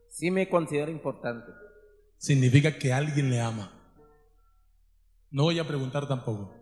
Sí 0.09 0.31
me 0.31 0.47
considero 0.47 0.91
importante. 0.91 1.51
significa 2.17 2.79
que 2.79 2.93
alguien 2.93 3.29
le 3.29 3.41
ama. 3.41 3.69
No 5.29 5.43
voy 5.43 5.59
a 5.59 5.67
preguntar 5.67 6.07
tampoco. 6.07 6.55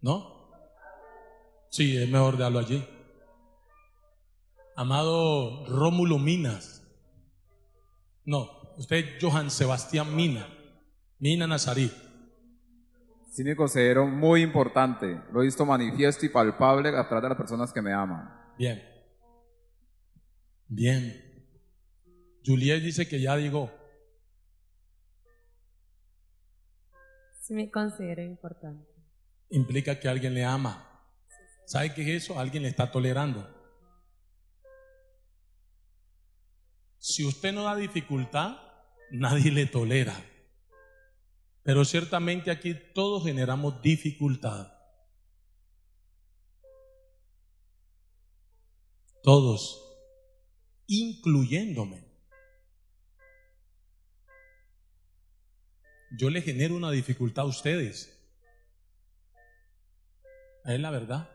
¿No? 0.00 0.52
Sí, 1.70 1.96
es 1.96 2.08
mejor 2.08 2.38
darlo 2.38 2.60
allí. 2.60 2.86
Amado 4.76 5.66
Rómulo 5.66 6.18
Minas. 6.18 6.86
No, 8.24 8.48
usted 8.76 8.96
es 8.96 9.06
Johan 9.20 9.50
Sebastián 9.50 10.14
Mina. 10.14 10.46
Mina 11.18 11.48
Nazarí. 11.48 11.90
Sí 13.38 13.44
me 13.44 13.54
considero 13.54 14.04
muy 14.04 14.42
importante. 14.42 15.22
Lo 15.32 15.40
he 15.40 15.44
visto 15.44 15.64
manifiesto 15.64 16.26
y 16.26 16.28
palpable 16.28 16.88
a 16.88 17.06
través 17.06 17.22
de 17.22 17.28
las 17.28 17.38
personas 17.38 17.72
que 17.72 17.80
me 17.80 17.92
aman. 17.92 18.28
Bien. 18.58 18.82
Bien. 20.66 21.46
Juliet 22.44 22.82
dice 22.82 23.06
que 23.06 23.20
ya 23.20 23.36
digo. 23.36 23.70
Sí 27.40 27.54
me 27.54 27.70
considero 27.70 28.24
importante. 28.24 28.90
implica 29.50 30.00
que 30.00 30.08
alguien 30.08 30.34
le 30.34 30.44
ama. 30.44 31.06
¿Sabe 31.64 31.94
qué 31.94 32.02
es 32.02 32.24
eso? 32.24 32.40
Alguien 32.40 32.64
le 32.64 32.70
está 32.70 32.90
tolerando. 32.90 33.48
Si 36.98 37.24
usted 37.24 37.52
no 37.52 37.62
da 37.62 37.76
dificultad, 37.76 38.56
nadie 39.12 39.52
le 39.52 39.66
tolera. 39.66 40.16
Pero 41.68 41.84
ciertamente 41.84 42.50
aquí 42.50 42.72
todos 42.94 43.24
generamos 43.24 43.82
dificultad. 43.82 44.72
Todos, 49.22 49.78
incluyéndome. 50.86 52.10
Yo 56.18 56.30
le 56.30 56.40
genero 56.40 56.74
una 56.74 56.90
dificultad 56.90 57.44
a 57.44 57.48
ustedes. 57.48 58.18
Es 60.64 60.80
la 60.80 60.90
verdad. 60.90 61.28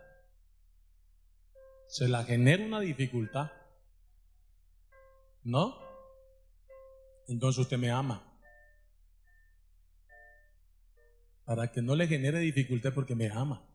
Se 1.89 2.07
la 2.07 2.23
genera 2.23 2.65
una 2.65 2.79
dificultad. 2.79 3.51
¿No? 5.43 5.77
Entonces 7.27 7.59
usted 7.59 7.77
me 7.77 7.91
ama. 7.91 8.32
Para 11.45 11.71
que 11.71 11.81
no 11.81 11.95
le 11.95 12.07
genere 12.07 12.39
dificultad 12.39 12.93
porque 12.93 13.15
me 13.15 13.29
ama. 13.29 13.65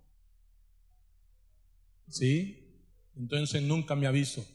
¿Sí? 2.09 2.86
Entonces 3.16 3.62
nunca 3.62 3.95
me 3.95 4.07
aviso. 4.07 4.47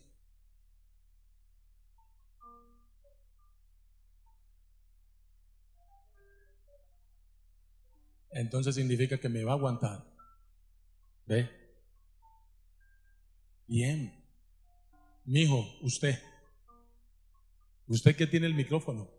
Entonces 8.31 8.73
significa 8.75 9.19
que 9.19 9.29
me 9.29 9.43
va 9.43 9.51
a 9.51 9.55
aguantar. 9.55 10.03
¿Ve? 11.27 11.49
Bien. 13.67 14.11
Mijo, 15.25 15.63
usted. 15.81 16.19
Usted 17.87 18.15
que 18.15 18.27
tiene 18.27 18.47
el 18.47 18.55
micrófono. 18.55 19.09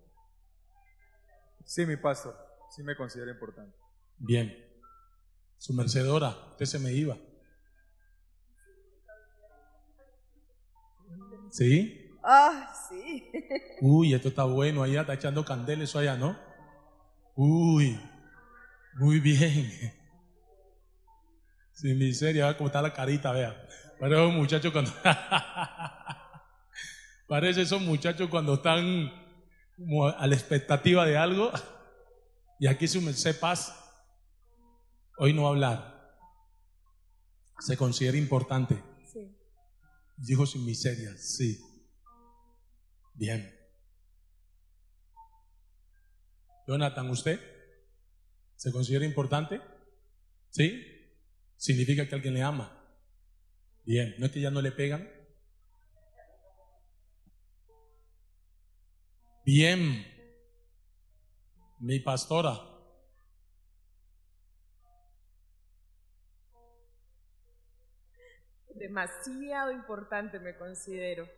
Sí, 1.64 1.86
mi 1.86 1.96
pastor, 1.96 2.36
sí 2.74 2.82
me 2.82 2.96
considero 2.96 3.30
importante. 3.30 3.83
Bien. 4.18 4.54
Su 5.58 5.72
mercedora, 5.72 6.36
usted 6.52 6.66
se 6.66 6.78
me 6.78 6.92
iba. 6.92 7.16
¿Sí? 11.50 12.10
Ah, 12.22 12.72
sí. 12.88 13.30
Uy, 13.80 14.12
esto 14.12 14.28
está 14.28 14.44
bueno. 14.44 14.82
Allá 14.82 15.02
está 15.02 15.14
echando 15.14 15.44
candela 15.44 15.84
eso 15.84 15.98
allá, 15.98 16.16
¿no? 16.16 16.36
Uy, 17.36 17.98
muy 18.94 19.20
bien. 19.20 19.70
Sin 21.72 21.98
miseria, 21.98 22.46
vea 22.46 22.56
cómo 22.56 22.68
está 22.68 22.82
la 22.82 22.92
carita, 22.92 23.32
vea. 23.32 23.68
Parece 24.00 24.20
esos 24.20 24.34
muchachos 24.34 24.72
cuando. 24.72 24.92
Parece 27.28 27.62
esos 27.62 27.82
muchachos 27.82 28.28
cuando 28.28 28.54
están 28.54 29.12
como 29.76 30.08
a 30.08 30.26
la 30.26 30.34
expectativa 30.34 31.06
de 31.06 31.16
algo. 31.16 31.52
Y 32.58 32.66
aquí 32.66 32.88
su 32.88 33.00
merced 33.00 33.38
paz. 33.38 33.83
Hoy 35.16 35.32
no 35.32 35.46
hablar. 35.46 36.18
Se 37.60 37.76
considera 37.76 38.16
importante. 38.16 38.82
Sí. 39.06 39.36
Dijo 40.16 40.44
sin 40.46 40.64
miseria, 40.64 41.16
sí. 41.16 41.60
Bien. 43.14 43.54
Jonathan, 46.66 47.10
¿usted? 47.10 47.40
¿Se 48.56 48.72
considera 48.72 49.04
importante? 49.04 49.60
¿Sí? 50.50 50.82
Significa 51.56 52.08
que 52.08 52.14
alguien 52.14 52.34
le 52.34 52.42
ama. 52.42 52.80
Bien, 53.84 54.14
¿no 54.18 54.26
es 54.26 54.32
que 54.32 54.40
ya 54.40 54.50
no 54.50 54.62
le 54.62 54.72
pegan? 54.72 55.08
Bien, 59.44 60.06
mi 61.78 62.00
pastora. 62.00 62.73
Demasiado 68.74 69.72
importante 69.72 70.38
me 70.38 70.56
considero. 70.56 71.28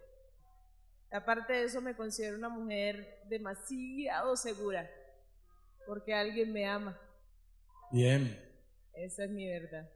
Aparte 1.10 1.52
de 1.52 1.64
eso, 1.64 1.80
me 1.80 1.94
considero 1.94 2.36
una 2.36 2.48
mujer 2.48 3.22
demasiado 3.28 4.36
segura, 4.36 4.90
porque 5.86 6.12
alguien 6.12 6.52
me 6.52 6.66
ama. 6.66 6.98
Bien, 7.92 8.42
Esa 8.92 9.24
es 9.24 9.30
mi 9.30 9.46
verdad. 9.46 9.88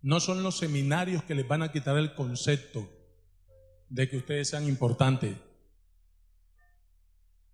no 0.00 0.20
son 0.20 0.42
los 0.42 0.56
seminarios 0.58 1.22
que 1.24 1.34
les 1.34 1.46
van 1.46 1.62
a 1.62 1.72
quitar 1.72 1.96
el 1.98 2.14
concepto 2.14 2.88
de 3.88 4.08
que 4.08 4.16
ustedes 4.16 4.48
sean 4.48 4.66
importantes. 4.66 5.36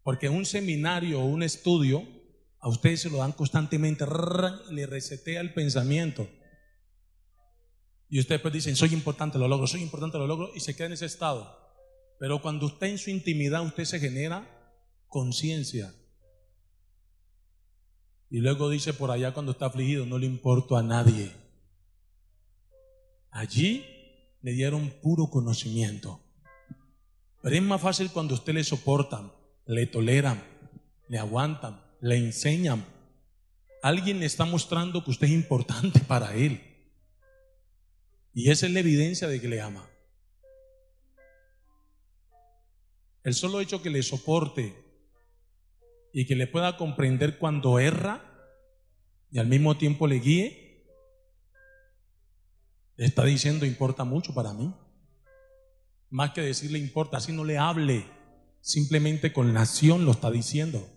Porque 0.02 0.28
un 0.28 0.44
seminario 0.44 1.20
o 1.20 1.24
un 1.24 1.42
estudio 1.42 2.06
a 2.65 2.69
ustedes 2.69 3.03
se 3.03 3.11
lo 3.11 3.19
dan 3.19 3.32
constantemente 3.32 4.07
le 4.70 4.86
resetea 4.86 5.43
el 5.43 5.53
pensamiento. 5.53 6.27
Y 8.09 8.19
ustedes 8.19 8.41
pues 8.41 8.55
dicen, 8.55 8.74
soy 8.74 8.95
importante, 8.95 9.36
lo 9.39 9.47
logro, 9.49 9.66
soy 9.66 9.82
importante, 9.82 10.16
lo 10.16 10.27
logro, 10.27 10.51
y 10.55 10.61
se 10.61 10.74
queda 10.74 10.86
en 10.86 10.95
ese 10.95 11.05
estado. 11.05 11.59
Pero 12.19 12.41
cuando 12.41 12.65
usted 12.65 12.86
en 12.86 12.97
su 12.97 13.11
intimidad, 13.11 13.62
usted 13.66 13.85
se 13.85 14.01
genera 14.01 14.49
conciencia. 15.09 15.95
Y 18.31 18.39
luego 18.39 18.70
dice 18.70 18.95
por 18.95 19.11
allá 19.11 19.35
cuando 19.35 19.53
está 19.53 19.66
afligido, 19.66 20.07
no 20.07 20.16
le 20.16 20.24
importo 20.24 20.78
a 20.78 20.82
nadie. 20.82 21.32
Allí 23.31 23.85
le 24.41 24.53
dieron 24.53 24.89
puro 25.03 25.28
conocimiento. 25.28 26.19
Pero 27.43 27.57
es 27.57 27.62
más 27.62 27.82
fácil 27.82 28.11
cuando 28.11 28.32
usted 28.32 28.55
le 28.55 28.65
soportan, 28.65 29.31
le 29.66 29.86
toleran, 29.86 30.43
le 31.09 31.19
aguantan, 31.19 31.84
le 32.05 32.18
enseñan. 32.18 32.85
Alguien 33.82 34.20
le 34.20 34.26
está 34.26 34.44
mostrando 34.44 35.02
que 35.02 35.10
usted 35.10 35.26
es 35.26 35.32
importante 35.32 36.01
para 36.06 36.35
él. 36.35 36.60
Y 38.35 38.51
esa 38.51 38.66
es 38.66 38.72
la 38.72 38.81
evidencia 38.81 39.26
de 39.26 39.40
que 39.40 39.48
le 39.48 39.62
ama. 39.62 39.89
El 43.22 43.32
solo 43.32 43.59
hecho 43.62 43.81
que 43.81 43.89
le 43.89 44.02
soporte 44.02 44.74
y 46.12 46.26
que 46.26 46.36
le 46.36 46.47
pueda 46.47 46.76
comprender 46.76 47.39
cuando 47.39 47.78
erra 47.78 48.22
y 49.31 49.39
al 49.39 49.47
mismo 49.47 49.78
tiempo 49.78 50.06
le 50.06 50.16
guíe, 50.16 50.85
le 52.97 53.06
está 53.06 53.24
diciendo 53.24 53.64
importa 53.64 54.05
mucho 54.05 54.35
para 54.35 54.52
mí. 54.52 54.74
Más 56.10 56.32
que 56.32 56.43
decirle 56.43 56.78
importa, 56.78 57.16
así 57.16 57.32
no 57.32 57.44
le 57.44 57.56
hable, 57.56 58.05
simplemente 58.60 59.32
con 59.32 59.55
nación 59.55 60.05
lo 60.05 60.10
está 60.10 60.31
diciendo. 60.31 60.93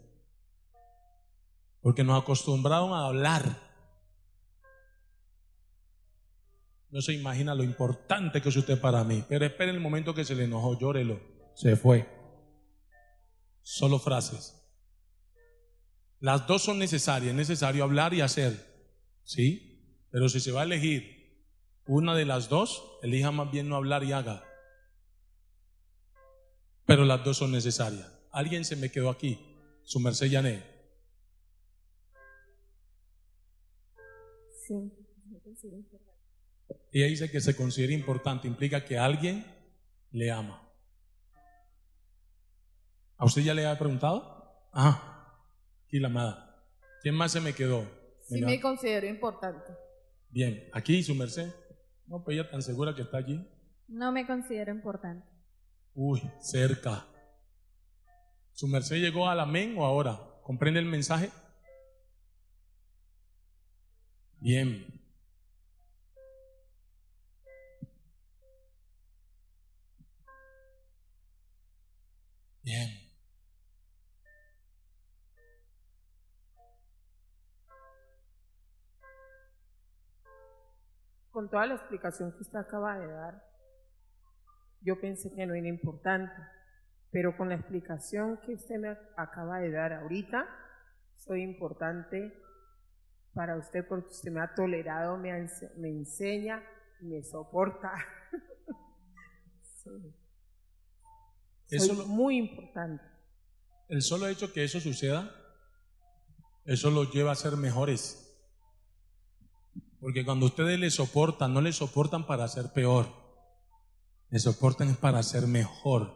Porque 1.82 2.04
nos 2.04 2.22
acostumbraron 2.22 2.94
a 2.94 3.06
hablar. 3.06 3.68
No 6.90 7.02
se 7.02 7.14
imagina 7.14 7.54
lo 7.54 7.64
importante 7.64 8.42
que 8.42 8.50
es 8.50 8.56
usted 8.56 8.80
para 8.80 9.04
mí. 9.04 9.24
Pero 9.28 9.46
espere 9.46 9.72
el 9.72 9.80
momento 9.80 10.14
que 10.14 10.26
se 10.26 10.36
le 10.36 10.46
enojó, 10.46 10.78
llórelo. 10.80 11.20
Se 11.56 11.76
fue. 11.76 12.08
Solo 13.62 14.00
frases. 14.00 14.54
Las 16.20 16.48
dos 16.48 16.64
son 16.64 16.80
necesarias. 16.80 17.32
Es 17.32 17.36
necesario 17.36 17.84
hablar 17.84 18.14
y 18.14 18.22
hacer. 18.22 18.66
¿Sí? 19.24 20.08
Pero 20.12 20.30
si 20.30 20.40
se 20.40 20.52
va 20.52 20.62
a 20.62 20.66
elegir 20.66 21.18
una 21.86 22.16
de 22.16 22.26
las 22.26 22.50
dos, 22.50 22.84
elija 23.04 23.32
más 23.32 23.52
bien 23.52 23.70
no 23.70 23.76
hablar 23.76 24.04
y 24.04 24.14
haga. 24.14 24.44
Pero 26.86 27.06
las 27.06 27.24
dos 27.24 27.38
son 27.38 27.52
necesarias. 27.52 28.10
Alguien 28.32 28.64
se 28.64 28.78
me 28.78 28.90
quedó 28.90 29.10
aquí. 29.10 29.40
Su 29.84 30.00
merced 30.00 30.28
Yané. 30.28 30.77
Sí, 34.68 34.74
me 35.30 35.40
considero 35.40 35.78
importante. 35.78 36.22
Ella 36.92 37.06
dice 37.06 37.32
que 37.32 37.40
se 37.40 37.56
considera 37.56 37.94
importante. 37.94 38.48
Implica 38.50 38.84
que 38.84 38.98
alguien 38.98 39.46
le 40.12 40.30
ama. 40.30 40.62
¿A 43.16 43.26
usted 43.26 43.44
ya 43.44 43.54
le 43.54 43.66
había 43.66 43.80
preguntado? 43.80 44.68
Ah, 44.74 45.42
aquí 45.86 46.00
la 46.00 46.10
amada. 46.10 46.66
¿Quién 47.02 47.16
más 47.16 47.32
se 47.32 47.40
me 47.40 47.54
quedó? 47.54 47.84
Sí 48.28 48.36
Venga. 48.36 48.48
me 48.48 48.60
considero 48.60 49.08
importante. 49.08 49.72
Bien, 50.30 50.70
aquí 50.74 51.02
su 51.02 51.16
merced. 51.16 51.50
No, 52.06 52.24
pues 52.24 52.38
ella 52.38 52.50
tan 52.50 52.62
segura 52.62 52.94
que 52.94 53.04
está 53.04 53.18
allí. 53.18 53.48
No 53.88 54.12
me 54.12 54.28
considero 54.28 54.72
importante. 54.72 55.26
Uy, 55.94 56.22
cerca. 56.42 57.08
¿Su 58.52 58.68
merced 58.68 58.98
llegó 58.98 59.30
al 59.30 59.40
amén 59.40 59.76
o 59.78 59.86
ahora? 59.86 60.20
¿Comprende 60.44 60.80
el 60.82 60.86
mensaje? 60.86 61.32
Bien. 64.40 64.86
Bien. 72.64 72.90
Con 81.32 81.50
toda 81.50 81.66
la 81.66 81.76
explicación 81.76 82.32
que 82.32 82.42
usted 82.42 82.60
acaba 82.60 83.00
de 83.00 83.08
dar, 83.08 83.44
yo 84.82 85.00
pensé 85.00 85.34
que 85.34 85.46
no 85.46 85.54
era 85.54 85.68
importante, 85.68 86.34
pero 87.12 87.36
con 87.36 87.50
la 87.50 87.56
explicación 87.56 88.38
que 88.42 88.54
usted 88.54 88.80
me 88.80 88.98
acaba 89.16 89.60
de 89.60 89.72
dar 89.72 89.94
ahorita, 89.94 90.48
soy 91.16 91.42
importante 91.42 92.47
para 93.38 93.56
usted 93.58 93.88
porque 93.88 94.08
usted 94.10 94.32
me 94.32 94.42
ha 94.42 94.54
tolerado, 94.56 95.18
me, 95.18 95.30
ense- 95.30 95.74
me 95.78 95.90
enseña, 95.90 96.62
me 97.02 97.24
soporta. 97.24 97.94
Sí. 99.84 99.92
Eso 101.70 101.94
lo- 101.94 102.08
muy 102.08 102.38
importante. 102.38 103.02
El 103.88 104.02
solo 104.02 104.28
hecho 104.28 104.52
que 104.52 104.66
eso 104.66 104.82
suceda, 104.82 105.32
eso 106.66 106.92
los 106.92 107.14
lleva 107.14 107.32
a 107.32 107.36
ser 107.36 107.56
mejores. 107.56 108.24
Porque 110.02 110.26
cuando 110.26 110.46
ustedes 110.48 110.78
le 110.80 110.90
soportan, 110.90 111.54
no 111.54 111.62
le 111.62 111.72
soportan 111.72 112.28
para 112.28 112.48
ser 112.50 112.74
peor, 112.74 113.08
le 114.30 114.40
soportan 114.40 114.90
es 114.90 114.98
para 114.98 115.24
ser 115.24 115.48
mejor. 115.48 116.14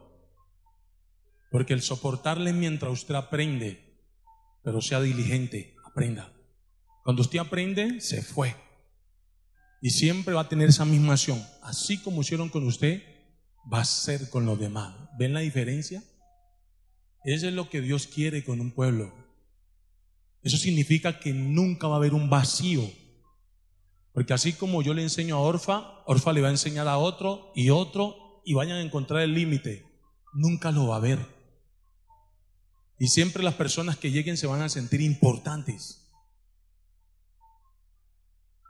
Porque 1.50 1.72
el 1.72 1.80
soportarle 1.82 2.52
mientras 2.52 2.92
usted 2.92 3.14
aprende, 3.14 3.98
pero 4.62 4.80
sea 4.82 5.00
diligente, 5.00 5.76
aprenda. 5.90 6.31
Cuando 7.02 7.22
usted 7.22 7.38
aprende, 7.38 8.00
se 8.00 8.22
fue. 8.22 8.54
Y 9.80 9.90
siempre 9.90 10.34
va 10.34 10.42
a 10.42 10.48
tener 10.48 10.68
esa 10.68 10.84
misma 10.84 11.14
acción. 11.14 11.44
Así 11.62 11.98
como 11.98 12.20
hicieron 12.20 12.48
con 12.48 12.64
usted, 12.66 13.02
va 13.72 13.80
a 13.80 13.84
ser 13.84 14.30
con 14.30 14.46
los 14.46 14.58
demás. 14.58 14.94
¿Ven 15.18 15.32
la 15.32 15.40
diferencia? 15.40 16.02
Eso 17.24 17.48
es 17.48 17.54
lo 17.54 17.68
que 17.68 17.80
Dios 17.80 18.06
quiere 18.06 18.44
con 18.44 18.60
un 18.60 18.72
pueblo. 18.72 19.12
Eso 20.42 20.56
significa 20.56 21.18
que 21.18 21.32
nunca 21.32 21.86
va 21.88 21.94
a 21.94 21.98
haber 21.98 22.14
un 22.14 22.30
vacío. 22.30 22.82
Porque 24.12 24.34
así 24.34 24.52
como 24.52 24.82
yo 24.82 24.92
le 24.94 25.02
enseño 25.02 25.36
a 25.36 25.40
Orfa, 25.40 26.02
Orfa 26.06 26.32
le 26.32 26.42
va 26.42 26.48
a 26.48 26.52
enseñar 26.52 26.88
a 26.88 26.98
otro 26.98 27.52
y 27.54 27.70
otro 27.70 28.42
y 28.44 28.54
vayan 28.54 28.76
a 28.76 28.82
encontrar 28.82 29.22
el 29.22 29.34
límite. 29.34 29.86
Nunca 30.32 30.70
lo 30.70 30.88
va 30.88 30.96
a 30.96 30.98
haber. 30.98 31.18
Y 32.98 33.08
siempre 33.08 33.42
las 33.42 33.54
personas 33.54 33.96
que 33.96 34.10
lleguen 34.10 34.36
se 34.36 34.46
van 34.46 34.62
a 34.62 34.68
sentir 34.68 35.00
importantes. 35.00 36.01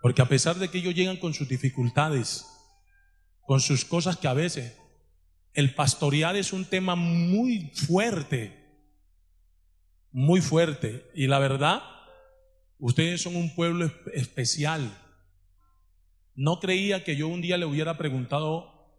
Porque 0.02 0.20
a 0.20 0.28
pesar 0.28 0.56
de 0.58 0.68
que 0.68 0.78
ellos 0.78 0.94
llegan 0.94 1.16
con 1.16 1.32
sus 1.32 1.48
dificultades, 1.48 2.46
con 3.46 3.60
sus 3.60 3.84
cosas 3.84 4.16
que 4.18 4.28
a 4.28 4.34
veces 4.34 4.76
el 5.54 5.74
pastorear 5.74 6.36
es 6.36 6.52
un 6.52 6.64
tema 6.64 6.96
muy 6.96 7.70
fuerte, 7.74 8.52
muy 10.10 10.40
fuerte. 10.40 11.08
Y 11.14 11.28
la 11.28 11.38
verdad, 11.38 11.82
ustedes 12.78 13.22
son 13.22 13.36
un 13.36 13.54
pueblo 13.54 13.86
espe- 13.86 14.10
especial. 14.14 14.98
No 16.34 16.58
creía 16.58 17.04
que 17.04 17.14
yo 17.16 17.28
un 17.28 17.40
día 17.40 17.56
le 17.56 17.66
hubiera 17.66 17.96
preguntado, 17.96 18.90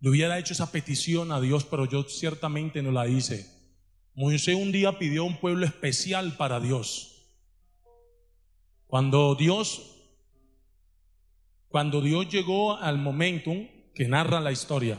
le 0.00 0.10
hubiera 0.10 0.38
hecho 0.38 0.52
esa 0.52 0.70
petición 0.70 1.32
a 1.32 1.40
Dios, 1.40 1.64
pero 1.64 1.86
yo 1.86 2.02
ciertamente 2.04 2.82
no 2.82 2.92
la 2.92 3.08
hice. 3.08 3.46
Moisés 4.14 4.56
un 4.56 4.72
día 4.72 4.98
pidió 4.98 5.24
un 5.24 5.38
pueblo 5.38 5.64
especial 5.64 6.36
para 6.36 6.60
Dios. 6.60 7.12
Cuando 8.86 9.34
Dios, 9.34 9.95
cuando 11.76 12.00
Dios 12.00 12.26
llegó 12.30 12.78
al 12.78 12.96
momentum 12.96 13.68
que 13.94 14.08
narra 14.08 14.40
la 14.40 14.50
historia, 14.50 14.98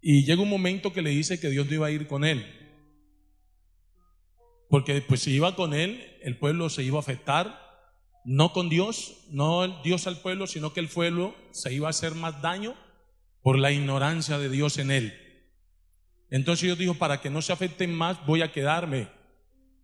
Y 0.00 0.24
llega 0.24 0.40
un 0.40 0.48
momento 0.48 0.90
que 0.90 1.02
le 1.02 1.10
dice 1.10 1.38
que 1.38 1.50
Dios 1.50 1.66
no 1.66 1.74
iba 1.74 1.86
a 1.86 1.90
ir 1.90 2.06
con 2.06 2.24
él. 2.24 2.46
Porque 4.70 5.02
pues 5.02 5.20
si 5.20 5.32
iba 5.32 5.54
con 5.54 5.74
él, 5.74 6.18
el 6.22 6.38
pueblo 6.38 6.70
se 6.70 6.82
iba 6.82 6.96
a 6.96 7.00
afectar, 7.00 7.60
no 8.24 8.54
con 8.54 8.70
Dios, 8.70 9.26
no 9.28 9.82
Dios 9.82 10.06
al 10.06 10.18
pueblo, 10.22 10.46
sino 10.46 10.72
que 10.72 10.80
el 10.80 10.88
pueblo 10.88 11.34
se 11.50 11.74
iba 11.74 11.88
a 11.88 11.90
hacer 11.90 12.14
más 12.14 12.40
daño 12.40 12.74
por 13.42 13.58
la 13.58 13.70
ignorancia 13.70 14.38
de 14.38 14.48
Dios 14.48 14.78
en 14.78 14.90
él. 14.90 15.12
Entonces 16.30 16.62
Dios 16.62 16.78
dijo, 16.78 16.94
para 16.94 17.20
que 17.20 17.28
no 17.28 17.42
se 17.42 17.52
afecten 17.52 17.94
más, 17.94 18.24
voy 18.24 18.40
a 18.40 18.50
quedarme, 18.50 19.08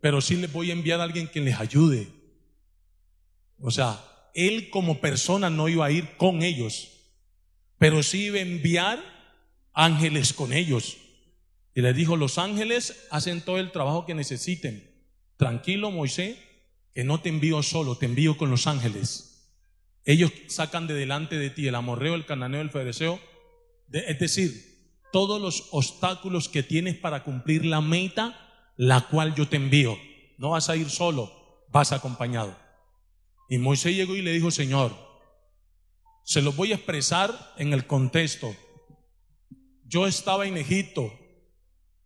pero 0.01 0.23
sí 0.23 0.37
les 0.37 0.51
voy 0.51 0.71
a 0.71 0.73
enviar 0.73 1.01
a 1.01 1.05
alguien 1.05 1.29
que 1.29 1.43
les 1.43 1.61
ayude. 1.61 2.09
O 3.59 3.71
sea, 3.71 4.07
él 4.35 4.71
como 4.71 5.01
persona 5.01 5.51
no 5.51 5.69
iba 5.69 5.87
a 5.87 5.91
ir 5.91 6.17
con 6.17 6.43
ellos, 6.43 6.89
pero 7.79 8.03
sí 8.03 8.27
iba 8.27 8.39
a 8.39 8.43
enviar 8.43 9.03
ángeles 9.73 10.33
con 10.33 10.53
ellos. 10.53 10.99
Y 11.75 11.83
les 11.83 11.95
dijo, 11.95 12.17
los 12.17 12.39
ángeles 12.39 13.07
hacen 13.11 13.41
todo 13.43 13.59
el 13.59 13.73
trabajo 13.73 14.07
que 14.07 14.15
necesiten. 14.15 14.91
Tranquilo, 15.37 15.91
Moisés, 15.91 16.37
que 16.93 17.05
no 17.05 17.21
te 17.21 17.29
envío 17.29 17.63
solo, 17.63 17.97
te 17.97 18.07
envío 18.07 18.37
con 18.37 18.51
los 18.51 18.67
ángeles. 18.67 19.31
Ellos 20.05 20.33
sacan 20.49 20.87
de 20.87 20.95
delante 20.95 21.39
de 21.39 21.51
ti 21.51 21.67
el 21.69 21.75
amorreo, 21.75 22.15
el 22.15 22.27
cananeo, 22.27 22.61
el 22.61 22.71
fereceo. 22.71 23.21
es 23.93 24.19
decir, 24.19 24.71
todos 25.13 25.41
los 25.41 25.69
obstáculos 25.73 26.49
que 26.49 26.63
tienes 26.63 26.97
para 26.97 27.25
cumplir 27.25 27.65
la 27.65 27.81
meta, 27.81 28.73
la 28.77 29.09
cual 29.09 29.35
yo 29.35 29.49
te 29.49 29.57
envío. 29.57 29.99
No 30.39 30.51
vas 30.51 30.69
a 30.69 30.77
ir 30.77 30.89
solo, 30.91 31.65
vas 31.69 31.93
acompañado. 31.93 32.57
Y 33.51 33.59
Moisés 33.59 33.97
llegó 33.97 34.15
y 34.15 34.23
le 34.23 34.33
dijo, 34.33 34.53
Señor, 34.53 34.93
se 36.23 36.41
lo 36.41 36.53
voy 36.53 36.71
a 36.71 36.77
expresar 36.77 37.53
en 37.59 37.73
el 37.73 37.85
contexto. 37.85 38.55
Yo 39.85 40.07
estaba 40.07 40.47
en 40.47 40.57
Egipto 40.57 41.13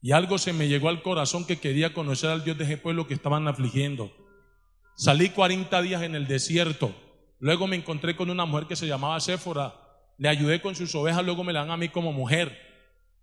y 0.01 0.13
algo 0.13 0.39
se 0.39 0.55
me 0.55 0.69
llegó 0.69 0.89
al 0.89 1.03
corazón 1.03 1.45
que 1.45 1.61
quería 1.61 1.93
conocer 1.93 2.31
al 2.31 2.45
Dios 2.45 2.57
de 2.57 2.65
ese 2.65 2.79
pueblo 2.79 3.07
que 3.07 3.13
estaban 3.13 3.47
afligiendo. 3.47 4.11
Salí 4.97 5.29
40 5.29 5.83
días 5.83 6.03
en 6.03 6.15
el 6.15 6.27
desierto. 6.27 6.95
Luego 7.41 7.67
me 7.67 7.77
encontré 7.77 8.17
con 8.17 8.31
una 8.31 8.47
mujer 8.47 8.67
que 8.67 8.77
se 8.77 8.87
llamaba 8.87 9.21
Séfora. 9.21 9.75
Le 10.17 10.31
ayudé 10.31 10.63
con 10.63 10.75
sus 10.75 10.95
ovejas, 10.95 11.27
luego 11.27 11.45
me 11.45 11.53
la 11.53 11.61
dan 11.61 11.73
a 11.73 11.77
mí 11.77 11.91
como 11.91 12.11
mujer. 12.11 12.57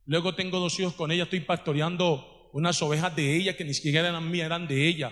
Luego 0.05 0.35
tengo 0.35 0.59
dos 0.59 0.79
hijos 0.79 0.93
con 0.93 1.11
ella, 1.11 1.23
estoy 1.23 1.39
pastoreando 1.39 2.51
unas 2.53 2.79
ovejas 2.83 3.15
de 3.15 3.35
ella 3.35 3.57
que 3.57 3.65
ni 3.65 3.73
siquiera 3.73 4.09
eran 4.09 4.29
mías, 4.29 4.45
eran 4.45 4.67
de 4.67 4.87
ella 4.87 5.11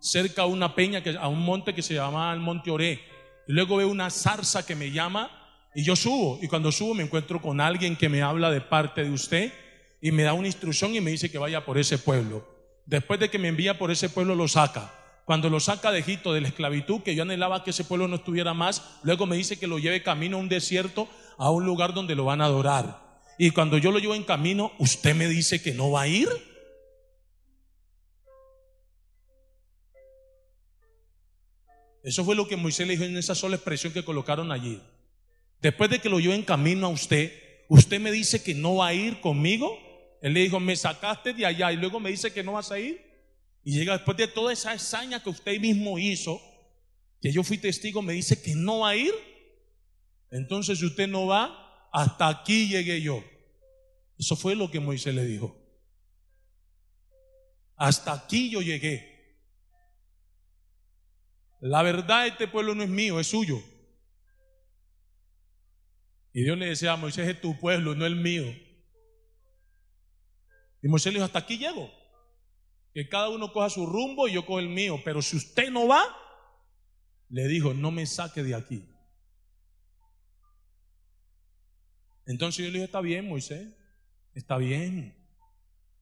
cerca 0.00 0.42
a 0.42 0.46
una 0.46 0.74
peña, 0.74 1.02
que, 1.02 1.16
a 1.16 1.28
un 1.28 1.44
monte 1.44 1.74
que 1.74 1.82
se 1.82 1.94
llama 1.94 2.32
el 2.32 2.40
Monte 2.40 2.70
Oré. 2.70 3.00
Y 3.46 3.52
luego 3.52 3.76
veo 3.76 3.88
una 3.88 4.10
zarza 4.10 4.66
que 4.66 4.74
me 4.74 4.90
llama 4.90 5.30
y 5.74 5.84
yo 5.84 5.94
subo. 5.96 6.38
Y 6.42 6.48
cuando 6.48 6.72
subo 6.72 6.94
me 6.94 7.04
encuentro 7.04 7.40
con 7.40 7.60
alguien 7.60 7.96
que 7.96 8.08
me 8.08 8.22
habla 8.22 8.50
de 8.50 8.60
parte 8.60 9.04
de 9.04 9.10
usted 9.10 9.52
y 10.00 10.10
me 10.12 10.22
da 10.22 10.32
una 10.32 10.48
instrucción 10.48 10.94
y 10.94 11.00
me 11.00 11.10
dice 11.10 11.30
que 11.30 11.38
vaya 11.38 11.64
por 11.64 11.78
ese 11.78 11.98
pueblo. 11.98 12.46
Después 12.86 13.20
de 13.20 13.28
que 13.28 13.38
me 13.38 13.48
envía 13.48 13.78
por 13.78 13.90
ese 13.90 14.08
pueblo, 14.08 14.34
lo 14.34 14.48
saca. 14.48 14.92
Cuando 15.24 15.48
lo 15.48 15.60
saca 15.60 15.92
de 15.92 16.00
Egipto, 16.00 16.32
de 16.32 16.40
la 16.40 16.48
esclavitud, 16.48 17.02
que 17.02 17.14
yo 17.14 17.22
anhelaba 17.22 17.62
que 17.62 17.70
ese 17.70 17.84
pueblo 17.84 18.08
no 18.08 18.16
estuviera 18.16 18.52
más, 18.52 18.98
luego 19.04 19.26
me 19.26 19.36
dice 19.36 19.58
que 19.60 19.68
lo 19.68 19.78
lleve 19.78 20.02
camino 20.02 20.36
a 20.36 20.40
un 20.40 20.48
desierto, 20.48 21.08
a 21.38 21.50
un 21.50 21.64
lugar 21.64 21.94
donde 21.94 22.16
lo 22.16 22.24
van 22.24 22.40
a 22.40 22.46
adorar. 22.46 23.22
Y 23.38 23.52
cuando 23.52 23.78
yo 23.78 23.92
lo 23.92 24.00
llevo 24.00 24.16
en 24.16 24.24
camino, 24.24 24.72
usted 24.78 25.14
me 25.14 25.28
dice 25.28 25.62
que 25.62 25.72
no 25.72 25.92
va 25.92 26.02
a 26.02 26.08
ir. 26.08 26.28
Eso 32.02 32.24
fue 32.24 32.34
lo 32.34 32.48
que 32.48 32.56
Moisés 32.56 32.86
le 32.86 32.94
dijo 32.94 33.04
en 33.04 33.16
esa 33.16 33.34
sola 33.34 33.56
expresión 33.56 33.92
que 33.92 34.04
colocaron 34.04 34.52
allí. 34.52 34.80
Después 35.60 35.90
de 35.90 35.98
que 35.98 36.08
lo 36.08 36.18
yo 36.20 36.32
en 36.32 36.42
camino 36.42 36.86
a 36.86 36.90
usted, 36.90 37.32
usted 37.68 38.00
me 38.00 38.10
dice 38.10 38.42
que 38.42 38.54
no 38.54 38.76
va 38.76 38.88
a 38.88 38.94
ir 38.94 39.20
conmigo. 39.20 39.78
Él 40.22 40.32
le 40.34 40.40
dijo, 40.40 40.60
me 40.60 40.76
sacaste 40.76 41.34
de 41.34 41.46
allá 41.46 41.72
y 41.72 41.76
luego 41.76 42.00
me 42.00 42.10
dice 42.10 42.32
que 42.32 42.42
no 42.42 42.52
vas 42.52 42.70
a 42.70 42.78
ir. 42.78 43.00
Y 43.62 43.74
llega 43.74 43.92
después 43.92 44.16
de 44.16 44.26
toda 44.28 44.52
esa 44.52 44.72
hazaña 44.72 45.22
que 45.22 45.30
usted 45.30 45.60
mismo 45.60 45.98
hizo, 45.98 46.40
que 47.20 47.30
yo 47.30 47.42
fui 47.42 47.58
testigo, 47.58 48.00
me 48.00 48.14
dice 48.14 48.40
que 48.40 48.54
no 48.54 48.80
va 48.80 48.90
a 48.90 48.96
ir. 48.96 49.12
Entonces 50.30 50.78
si 50.78 50.86
usted 50.86 51.08
no 51.08 51.26
va, 51.26 51.88
hasta 51.92 52.28
aquí 52.28 52.68
llegué 52.68 53.02
yo. 53.02 53.22
Eso 54.18 54.36
fue 54.36 54.54
lo 54.54 54.70
que 54.70 54.80
Moisés 54.80 55.14
le 55.14 55.24
dijo. 55.24 55.56
Hasta 57.76 58.12
aquí 58.12 58.50
yo 58.50 58.62
llegué. 58.62 59.09
La 61.60 61.82
verdad, 61.82 62.26
este 62.26 62.48
pueblo 62.48 62.74
no 62.74 62.82
es 62.82 62.88
mío, 62.88 63.20
es 63.20 63.28
suyo. 63.28 63.62
Y 66.32 66.42
Dios 66.42 66.56
le 66.56 66.66
decía 66.66 66.92
a 66.92 66.96
Moisés, 66.96 67.28
es 67.28 67.40
tu 67.40 67.58
pueblo, 67.58 67.94
no 67.94 68.06
el 68.06 68.16
mío. 68.16 68.44
Y 70.82 70.88
Moisés 70.88 71.12
le 71.12 71.18
dijo, 71.18 71.26
hasta 71.26 71.40
aquí 71.40 71.58
llego. 71.58 71.90
Que 72.94 73.08
cada 73.08 73.28
uno 73.28 73.52
coja 73.52 73.68
su 73.68 73.84
rumbo 73.86 74.26
y 74.26 74.32
yo 74.32 74.46
cojo 74.46 74.60
el 74.60 74.68
mío. 74.68 75.00
Pero 75.04 75.20
si 75.20 75.36
usted 75.36 75.70
no 75.70 75.86
va, 75.86 76.02
le 77.28 77.46
dijo, 77.46 77.74
no 77.74 77.90
me 77.90 78.06
saque 78.06 78.42
de 78.42 78.54
aquí. 78.54 78.82
Entonces 82.26 82.64
yo 82.64 82.70
le 82.70 82.78
dije, 82.78 82.84
está 82.84 83.00
bien, 83.00 83.28
Moisés, 83.28 83.76
está 84.34 84.56
bien. 84.56 85.16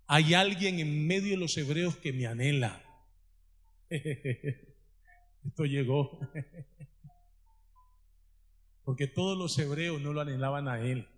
Hay 0.06 0.34
alguien 0.34 0.78
en 0.78 1.06
medio 1.06 1.30
de 1.30 1.36
los 1.38 1.56
hebreos 1.56 1.96
que 1.96 2.12
me 2.12 2.26
anhela. 2.26 2.84
Esto 5.48 5.64
llegó. 5.64 6.20
Porque 8.84 9.06
todos 9.06 9.36
los 9.36 9.58
hebreos 9.58 10.00
no 10.00 10.12
lo 10.12 10.20
anhelaban 10.20 10.68
a 10.68 10.80
él. 10.80 11.08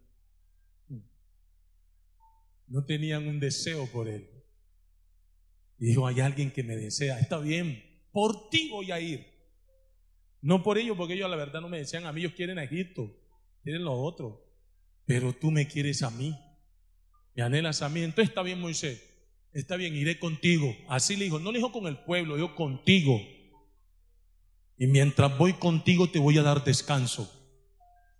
No 2.66 2.84
tenían 2.84 3.26
un 3.26 3.40
deseo 3.40 3.86
por 3.86 4.08
él. 4.08 4.28
Y 5.78 5.86
dijo, 5.86 6.06
hay 6.06 6.20
alguien 6.20 6.52
que 6.52 6.62
me 6.62 6.76
desea. 6.76 7.18
Está 7.18 7.38
bien, 7.38 7.82
por 8.12 8.50
ti 8.50 8.68
voy 8.70 8.92
a 8.92 9.00
ir. 9.00 9.26
No 10.40 10.62
por 10.62 10.78
ellos, 10.78 10.96
porque 10.96 11.14
ellos 11.14 11.28
la 11.28 11.36
verdad 11.36 11.60
no 11.60 11.68
me 11.68 11.78
decían 11.78 12.06
a 12.06 12.12
mí, 12.12 12.20
ellos 12.20 12.34
quieren 12.34 12.58
a 12.58 12.64
Egipto, 12.64 13.16
quieren 13.62 13.84
lo 13.84 13.94
otro. 13.94 14.46
Pero 15.06 15.32
tú 15.32 15.50
me 15.50 15.66
quieres 15.66 16.02
a 16.02 16.10
mí, 16.10 16.38
me 17.34 17.42
anhelas 17.42 17.82
a 17.82 17.88
mí. 17.88 18.02
Entonces 18.02 18.28
está 18.28 18.42
bien, 18.42 18.60
Moisés, 18.60 19.02
está 19.52 19.76
bien, 19.76 19.96
iré 19.96 20.20
contigo. 20.20 20.74
Así 20.88 21.16
le 21.16 21.24
dijo, 21.24 21.40
no 21.40 21.50
le 21.50 21.58
dijo 21.58 21.72
con 21.72 21.88
el 21.88 21.98
pueblo, 22.04 22.38
yo 22.38 22.54
contigo. 22.54 23.20
Y 24.80 24.86
mientras 24.86 25.36
voy 25.36 25.52
contigo 25.52 26.08
te 26.08 26.18
voy 26.18 26.38
a 26.38 26.42
dar 26.42 26.64
descanso. 26.64 27.30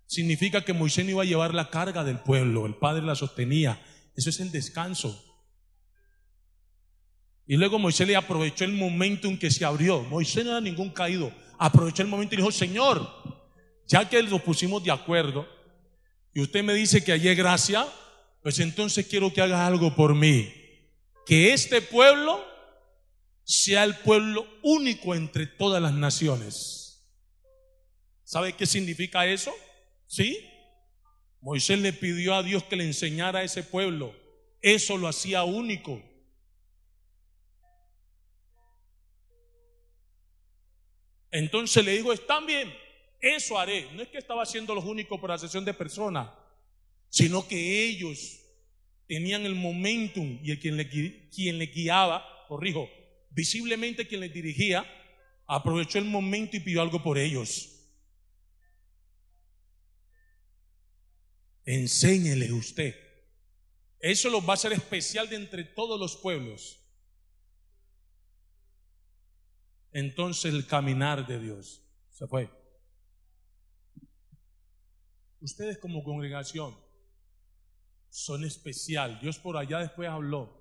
Significa 0.05 0.63
que 0.63 0.73
Moisés 0.73 1.03
no 1.03 1.09
iba 1.09 1.23
a 1.23 1.25
llevar 1.25 1.55
la 1.55 1.71
carga 1.71 2.03
del 2.03 2.19
pueblo, 2.19 2.67
el 2.67 2.75
Padre 2.75 3.01
la 3.01 3.15
sostenía. 3.15 3.81
Eso 4.15 4.29
es 4.29 4.39
el 4.39 4.51
descanso. 4.51 5.25
Y 7.47 7.57
luego 7.57 7.79
Moisés 7.79 8.07
le 8.07 8.15
aprovechó 8.15 8.63
el 8.63 8.73
momento 8.73 9.27
en 9.27 9.39
que 9.39 9.49
se 9.49 9.65
abrió. 9.65 10.03
Moisés 10.03 10.45
no 10.45 10.51
era 10.51 10.61
ningún 10.61 10.91
caído. 10.91 11.33
Aprovechó 11.57 12.03
el 12.03 12.09
momento 12.09 12.35
y 12.35 12.37
dijo, 12.37 12.51
Señor, 12.51 13.09
ya 13.87 14.07
que 14.07 14.21
nos 14.21 14.43
pusimos 14.43 14.83
de 14.83 14.91
acuerdo 14.91 15.47
y 16.31 16.41
usted 16.41 16.63
me 16.63 16.75
dice 16.75 17.03
que 17.03 17.15
es 17.15 17.37
gracia, 17.37 17.87
pues 18.43 18.59
entonces 18.59 19.07
quiero 19.07 19.33
que 19.33 19.41
haga 19.41 19.65
algo 19.65 19.95
por 19.95 20.13
mí. 20.13 20.53
Que 21.25 21.53
este 21.53 21.81
pueblo 21.81 22.50
sea 23.51 23.83
el 23.83 23.97
pueblo 23.97 24.47
único 24.63 25.13
entre 25.13 25.45
todas 25.45 25.81
las 25.81 25.93
naciones. 25.93 27.05
¿Sabe 28.23 28.53
qué 28.53 28.65
significa 28.65 29.25
eso? 29.25 29.53
¿Sí? 30.07 30.49
Moisés 31.41 31.77
le 31.79 31.91
pidió 31.91 32.33
a 32.33 32.43
Dios 32.43 32.63
que 32.63 32.77
le 32.77 32.85
enseñara 32.85 33.39
a 33.39 33.43
ese 33.43 33.61
pueblo. 33.63 34.15
Eso 34.61 34.95
lo 34.95 35.09
hacía 35.09 35.43
único. 35.43 36.01
Entonces 41.29 41.83
le 41.83 41.91
digo, 41.91 42.13
están 42.13 42.45
bien, 42.45 42.73
eso 43.19 43.59
haré. 43.59 43.91
No 43.91 44.01
es 44.01 44.07
que 44.07 44.17
estaba 44.17 44.43
haciendo 44.43 44.73
los 44.73 44.85
únicos 44.85 45.19
por 45.19 45.29
la 45.29 45.37
sesión 45.37 45.65
de 45.65 45.73
personas, 45.73 46.29
sino 47.09 47.45
que 47.45 47.83
ellos 47.83 48.39
tenían 49.07 49.45
el 49.45 49.55
momentum 49.55 50.39
y 50.41 50.51
el 50.51 50.59
quien 50.59 50.77
le, 50.77 50.87
quien 51.29 51.57
le 51.57 51.65
guiaba, 51.65 52.25
corrijo, 52.47 52.89
visiblemente 53.31 54.07
quien 54.07 54.21
les 54.21 54.33
dirigía, 54.33 54.85
aprovechó 55.47 55.97
el 55.99 56.05
momento 56.05 56.55
y 56.55 56.59
pidió 56.59 56.81
algo 56.81 57.01
por 57.01 57.17
ellos. 57.17 57.69
Enséñele 61.65 62.51
usted. 62.51 62.95
Eso 63.99 64.29
lo 64.29 64.43
va 64.43 64.53
a 64.53 64.55
hacer 64.55 64.73
especial 64.73 65.29
de 65.29 65.35
entre 65.35 65.63
todos 65.63 65.99
los 65.99 66.17
pueblos. 66.17 66.79
Entonces 69.91 70.53
el 70.53 70.65
caminar 70.65 71.27
de 71.27 71.39
Dios 71.39 71.81
se 72.09 72.27
fue. 72.27 72.49
Ustedes 75.39 75.77
como 75.77 76.03
congregación 76.03 76.77
son 78.09 78.43
especial. 78.45 79.19
Dios 79.19 79.37
por 79.39 79.57
allá 79.57 79.79
después 79.79 80.09
habló. 80.09 80.60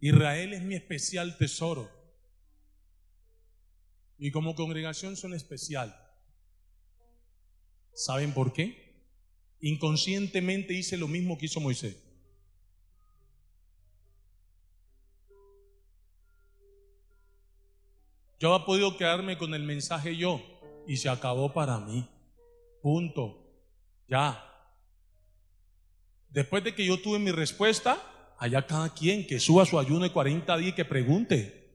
Israel 0.00 0.54
es 0.54 0.62
mi 0.62 0.74
especial 0.74 1.36
tesoro. 1.36 1.90
Y 4.18 4.30
como 4.30 4.54
congregación 4.54 5.16
son 5.16 5.34
especial. 5.34 5.94
¿Saben 7.92 8.32
por 8.32 8.52
qué? 8.52 8.88
Inconscientemente 9.60 10.74
hice 10.74 10.96
lo 10.96 11.08
mismo 11.08 11.36
que 11.36 11.46
hizo 11.46 11.60
Moisés. 11.60 11.96
Yo 18.40 18.54
había 18.54 18.66
podido 18.66 18.96
quedarme 18.96 19.36
con 19.36 19.52
el 19.54 19.64
mensaje 19.64 20.16
yo 20.16 20.40
y 20.86 20.96
se 20.96 21.08
acabó 21.08 21.52
para 21.52 21.80
mí. 21.80 22.08
Punto. 22.82 23.44
Ya. 24.08 24.44
Después 26.30 26.62
de 26.62 26.74
que 26.74 26.86
yo 26.86 27.00
tuve 27.00 27.18
mi 27.18 27.32
respuesta, 27.32 28.00
allá 28.38 28.66
cada 28.66 28.94
quien 28.94 29.26
que 29.26 29.40
suba 29.40 29.66
su 29.66 29.78
ayuno 29.78 30.04
de 30.04 30.12
40 30.12 30.56
días 30.56 30.72
y 30.72 30.74
que 30.74 30.84
pregunte 30.84 31.74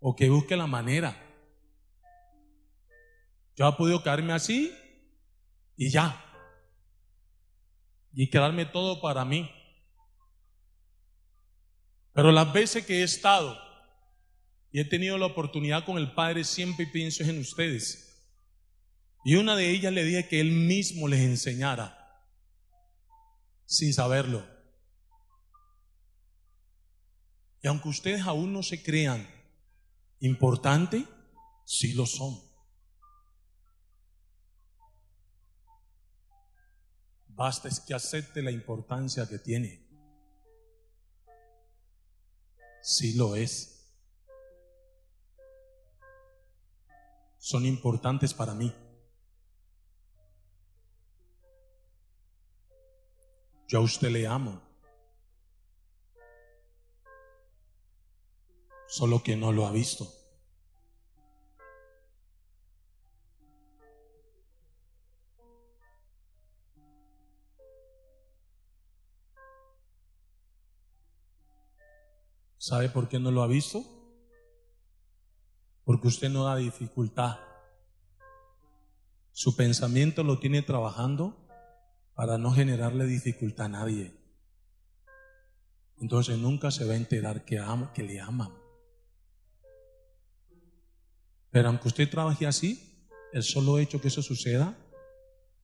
o 0.00 0.14
que 0.14 0.28
busque 0.28 0.56
la 0.56 0.66
manera. 0.66 1.22
Yo 3.56 3.68
he 3.68 3.72
podido 3.72 4.02
quedarme 4.02 4.32
así 4.32 4.72
y 5.76 5.90
ya. 5.90 6.22
Y 8.12 8.30
quedarme 8.30 8.66
todo 8.66 9.00
para 9.00 9.24
mí. 9.24 9.50
Pero 12.12 12.32
las 12.32 12.52
veces 12.52 12.86
que 12.86 13.00
he 13.00 13.02
estado 13.02 13.58
y 14.70 14.80
he 14.80 14.84
tenido 14.84 15.18
la 15.18 15.26
oportunidad 15.26 15.84
con 15.84 15.98
el 15.98 16.12
Padre, 16.12 16.44
siempre 16.44 16.86
pienso 16.86 17.24
en 17.24 17.40
ustedes. 17.40 18.06
Y 19.24 19.36
una 19.36 19.56
de 19.56 19.70
ellas 19.70 19.92
le 19.92 20.04
dije 20.04 20.28
que 20.28 20.40
Él 20.40 20.50
mismo 20.50 21.08
les 21.08 21.20
enseñara, 21.20 22.22
sin 23.64 23.92
saberlo. 23.92 24.55
Y 27.62 27.68
aunque 27.68 27.88
ustedes 27.88 28.22
aún 28.22 28.52
no 28.52 28.62
se 28.62 28.82
crean 28.82 29.26
importante, 30.20 31.04
sí 31.64 31.92
lo 31.94 32.06
son. 32.06 32.40
Basta 37.28 37.68
es 37.68 37.80
que 37.80 37.92
acepte 37.92 38.42
la 38.42 38.50
importancia 38.50 39.28
que 39.28 39.38
tiene. 39.38 39.86
Sí 42.80 43.14
lo 43.14 43.36
es. 43.36 43.92
Son 47.36 47.66
importantes 47.66 48.32
para 48.32 48.54
mí. 48.54 48.74
Yo 53.68 53.80
a 53.80 53.82
usted 53.82 54.08
le 54.08 54.26
amo. 54.26 54.65
Solo 58.88 59.22
que 59.22 59.36
no 59.36 59.52
lo 59.52 59.66
ha 59.66 59.72
visto. 59.72 60.06
¿Sabe 72.58 72.88
por 72.88 73.08
qué 73.08 73.20
no 73.20 73.30
lo 73.30 73.44
ha 73.44 73.46
visto? 73.46 73.84
Porque 75.84 76.08
usted 76.08 76.28
no 76.28 76.46
da 76.46 76.56
dificultad. 76.56 77.38
Su 79.30 79.54
pensamiento 79.54 80.24
lo 80.24 80.40
tiene 80.40 80.62
trabajando 80.62 81.46
para 82.16 82.38
no 82.38 82.50
generarle 82.50 83.04
dificultad 83.06 83.66
a 83.66 83.68
nadie. 83.68 84.16
Entonces 85.98 86.38
nunca 86.38 86.72
se 86.72 86.84
va 86.84 86.94
a 86.94 86.96
enterar 86.96 87.44
que, 87.44 87.60
ama, 87.60 87.92
que 87.92 88.02
le 88.02 88.20
aman. 88.20 88.65
Pero 91.50 91.68
aunque 91.68 91.88
usted 91.88 92.10
trabaje 92.10 92.46
así, 92.46 93.08
el 93.32 93.42
solo 93.42 93.78
hecho 93.78 94.00
que 94.00 94.08
eso 94.08 94.22
suceda 94.22 94.76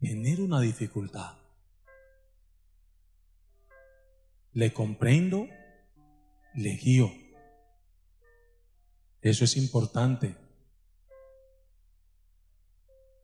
genera 0.00 0.42
una 0.42 0.60
dificultad. 0.60 1.36
Le 4.52 4.72
comprendo, 4.72 5.48
le 6.54 6.76
guío. 6.76 7.10
Eso 9.20 9.44
es 9.44 9.56
importante. 9.56 10.36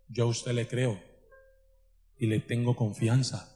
Yo 0.09 0.24
a 0.24 0.28
usted 0.28 0.52
le 0.52 0.66
creo 0.66 1.02
y 2.16 2.26
le 2.26 2.40
tengo 2.40 2.74
confianza. 2.76 3.55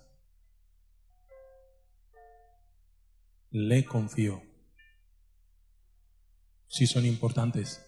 Le 3.50 3.84
confío. 3.84 4.42
Si 6.66 6.86
son 6.86 7.06
importantes. 7.06 7.80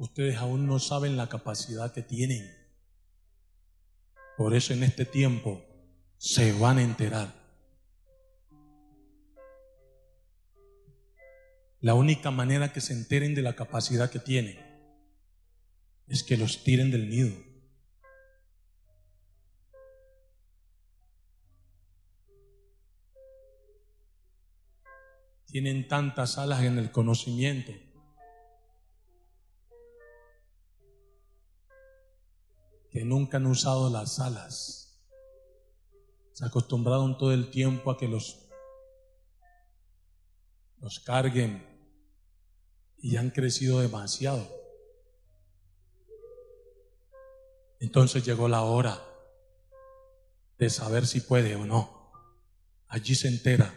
Ustedes 0.00 0.38
aún 0.38 0.66
no 0.66 0.78
saben 0.78 1.18
la 1.18 1.28
capacidad 1.28 1.92
que 1.92 2.00
tienen. 2.00 2.50
Por 4.38 4.54
eso 4.54 4.72
en 4.72 4.82
este 4.82 5.04
tiempo 5.04 5.62
se 6.16 6.58
van 6.58 6.78
a 6.78 6.82
enterar. 6.82 7.34
La 11.80 11.92
única 11.92 12.30
manera 12.30 12.72
que 12.72 12.80
se 12.80 12.94
enteren 12.94 13.34
de 13.34 13.42
la 13.42 13.54
capacidad 13.54 14.10
que 14.10 14.18
tienen 14.18 14.58
es 16.08 16.22
que 16.22 16.38
los 16.38 16.64
tiren 16.64 16.90
del 16.90 17.10
nido. 17.10 17.36
Tienen 25.44 25.86
tantas 25.88 26.38
alas 26.38 26.62
en 26.62 26.78
el 26.78 26.90
conocimiento 26.90 27.89
que 32.90 33.04
nunca 33.04 33.36
han 33.36 33.46
usado 33.46 33.88
las 33.88 34.18
alas. 34.18 35.00
Se 36.32 36.44
acostumbraron 36.44 37.16
todo 37.16 37.32
el 37.32 37.50
tiempo 37.50 37.90
a 37.90 37.96
que 37.96 38.08
los, 38.08 38.48
los 40.80 40.98
carguen 41.00 41.66
y 42.98 43.16
han 43.16 43.30
crecido 43.30 43.80
demasiado. 43.80 44.46
Entonces 47.78 48.24
llegó 48.24 48.48
la 48.48 48.62
hora 48.62 49.00
de 50.58 50.68
saber 50.68 51.06
si 51.06 51.20
puede 51.20 51.54
o 51.56 51.64
no. 51.64 52.12
Allí 52.88 53.14
se 53.14 53.28
entera 53.28 53.72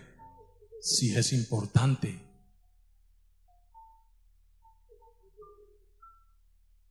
si 0.82 1.16
es 1.16 1.32
importante. 1.32 2.20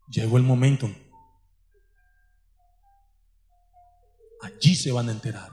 Llegó 0.09 0.36
el 0.36 0.43
momento 0.43 0.89
Allí 4.62 4.76
se 4.76 4.93
van 4.93 5.09
a 5.09 5.12
enterar. 5.12 5.51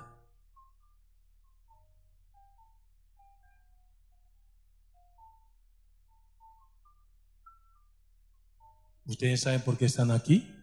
¿Ustedes 9.05 9.41
saben 9.41 9.61
por 9.61 9.79
qué 9.79 9.85
están 9.85 10.11
aquí? 10.11 10.55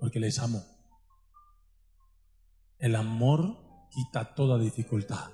Porque 0.00 0.20
les 0.20 0.38
amo. 0.38 0.62
El 2.78 2.94
amor 2.94 3.88
quita 3.88 4.34
toda 4.34 4.58
dificultad. 4.58 5.30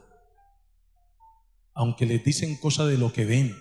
Aunque 1.75 2.07
les 2.07 2.23
dicen 2.23 2.57
cosas 2.57 2.87
de 2.87 2.99
lo 2.99 3.13
que 3.13 3.25
ven, 3.25 3.53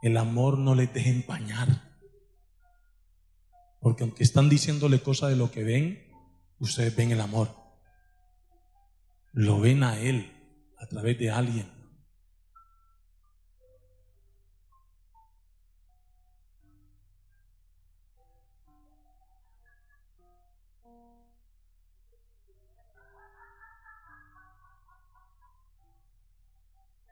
el 0.00 0.16
amor 0.16 0.56
no 0.56 0.74
les 0.74 0.90
deja 0.94 1.10
empañar. 1.10 1.85
Porque 3.86 4.02
aunque 4.02 4.24
están 4.24 4.48
diciéndole 4.48 5.00
cosas 5.00 5.30
de 5.30 5.36
lo 5.36 5.52
que 5.52 5.62
ven, 5.62 6.12
ustedes 6.58 6.96
ven 6.96 7.12
el 7.12 7.20
amor. 7.20 7.54
Lo 9.32 9.60
ven 9.60 9.84
a 9.84 10.00
Él 10.00 10.28
a 10.76 10.86
través 10.86 11.16
de 11.20 11.30
alguien. 11.30 11.70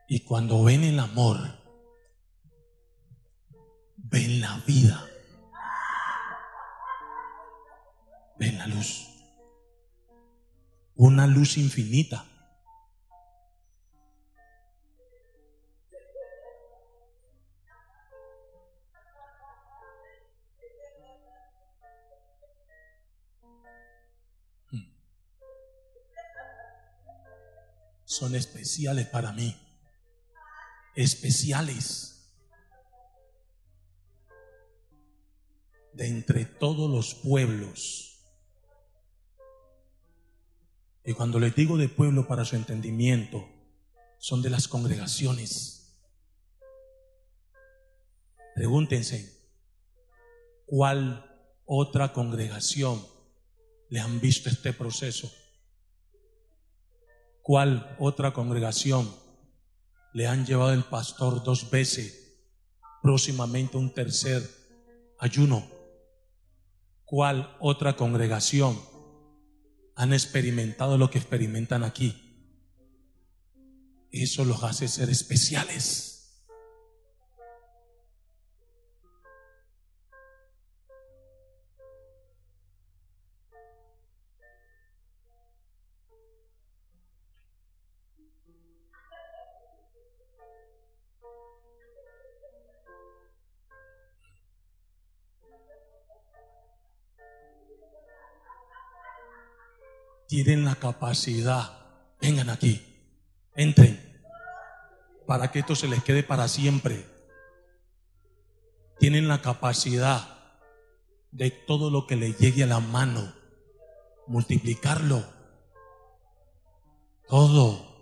Y 0.09 0.25
cuando 0.25 0.61
ven 0.65 0.83
el 0.83 0.99
amor, 0.99 1.37
ven 3.95 4.41
la 4.41 4.57
vida. 4.67 5.09
Ven 8.37 8.57
la 8.57 8.67
luz. 8.67 9.07
Una 10.95 11.27
luz 11.27 11.57
infinita. 11.57 12.25
Son 28.05 28.33
especiales 28.35 29.07
para 29.07 29.33
mí. 29.33 29.53
Especiales. 30.95 32.11
De 35.91 36.07
entre 36.07 36.45
todos 36.45 36.89
los 36.89 37.15
pueblos 37.15 38.14
Y 41.05 41.13
cuando 41.13 41.39
les 41.39 41.55
digo 41.55 41.77
de 41.77 41.87
pueblo 41.87 42.27
para 42.27 42.45
su 42.45 42.55
entendimiento, 42.55 43.47
son 44.17 44.41
de 44.41 44.49
las 44.49 44.67
congregaciones. 44.67 45.99
Pregúntense, 48.55 49.39
¿cuál 50.65 51.31
otra 51.65 52.11
congregación 52.11 53.05
le 53.89 53.99
han 53.99 54.19
visto 54.19 54.49
este 54.49 54.73
proceso? 54.73 55.31
¿Cuál 57.43 57.95
otra 57.99 58.33
congregación 58.33 59.13
le 60.13 60.25
han 60.25 60.43
llevado 60.43 60.73
el 60.73 60.85
pastor 60.85 61.43
dos 61.43 61.69
veces, 61.69 62.39
próximamente 63.03 63.77
un 63.77 63.93
tercer 63.93 64.41
ayuno? 65.19 65.67
¿Cuál 67.03 67.55
otra 67.59 67.95
congregación 67.95 68.94
han 69.95 70.13
experimentado 70.13 70.97
lo 70.97 71.09
que 71.09 71.17
experimentan 71.17 71.83
aquí? 71.83 72.21
Eso 74.11 74.45
los 74.45 74.63
hace 74.63 74.87
ser 74.87 75.09
especiales. 75.09 76.14
Tienen 100.43 100.65
la 100.65 100.75
capacidad, 100.75 101.71
vengan 102.19 102.49
aquí, 102.49 102.83
entren, 103.55 104.21
para 105.25 105.49
que 105.49 105.59
esto 105.59 105.75
se 105.75 105.87
les 105.87 106.03
quede 106.03 106.23
para 106.23 106.49
siempre. 106.49 107.05
Tienen 108.99 109.29
la 109.29 109.41
capacidad 109.41 110.59
de 111.31 111.51
todo 111.51 111.89
lo 111.89 112.05
que 112.05 112.17
les 112.17 112.37
llegue 112.37 112.63
a 112.63 112.67
la 112.67 112.81
mano, 112.81 113.33
multiplicarlo. 114.27 115.23
Todo. 117.29 117.95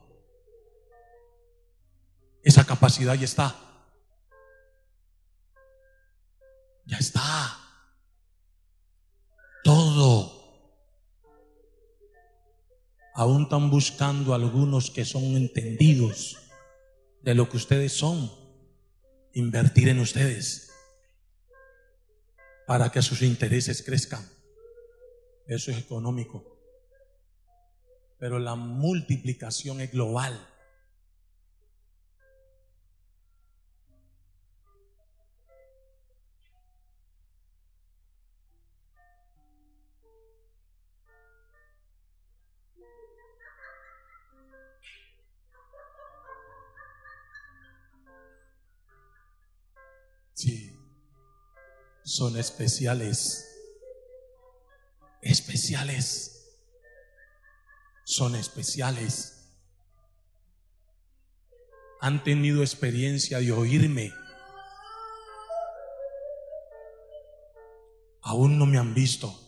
Esa 2.44 2.66
capacidad 2.66 3.14
ya 3.14 3.26
está. 3.26 3.56
Ya 6.86 6.98
está. 6.98 7.63
Aún 13.24 13.44
están 13.44 13.70
buscando 13.70 14.34
algunos 14.34 14.92
que 14.92 15.06
son 15.06 15.24
entendidos 15.38 16.40
de 17.22 17.34
lo 17.34 17.48
que 17.48 17.56
ustedes 17.56 17.94
son. 17.94 18.30
Invertir 19.32 19.88
en 19.88 20.00
ustedes 20.00 20.74
para 22.68 22.92
que 22.92 23.02
sus 23.02 23.22
intereses 23.22 23.82
crezcan. 23.82 24.30
Eso 25.48 25.72
es 25.72 25.78
económico. 25.78 26.44
Pero 28.20 28.40
la 28.40 28.56
multiplicación 28.56 29.80
es 29.80 29.94
global. 29.94 30.38
Son 52.04 52.38
especiales. 52.38 53.50
Especiales. 55.22 56.60
Son 58.04 58.36
especiales. 58.36 59.30
Han 62.02 62.24
tenido 62.24 62.62
experiencia 62.62 63.40
de 63.40 63.52
oírme. 63.52 64.14
Aún 68.22 68.60
no 68.60 68.66
me 68.66 68.78
han 68.78 68.94
visto. 68.94 69.40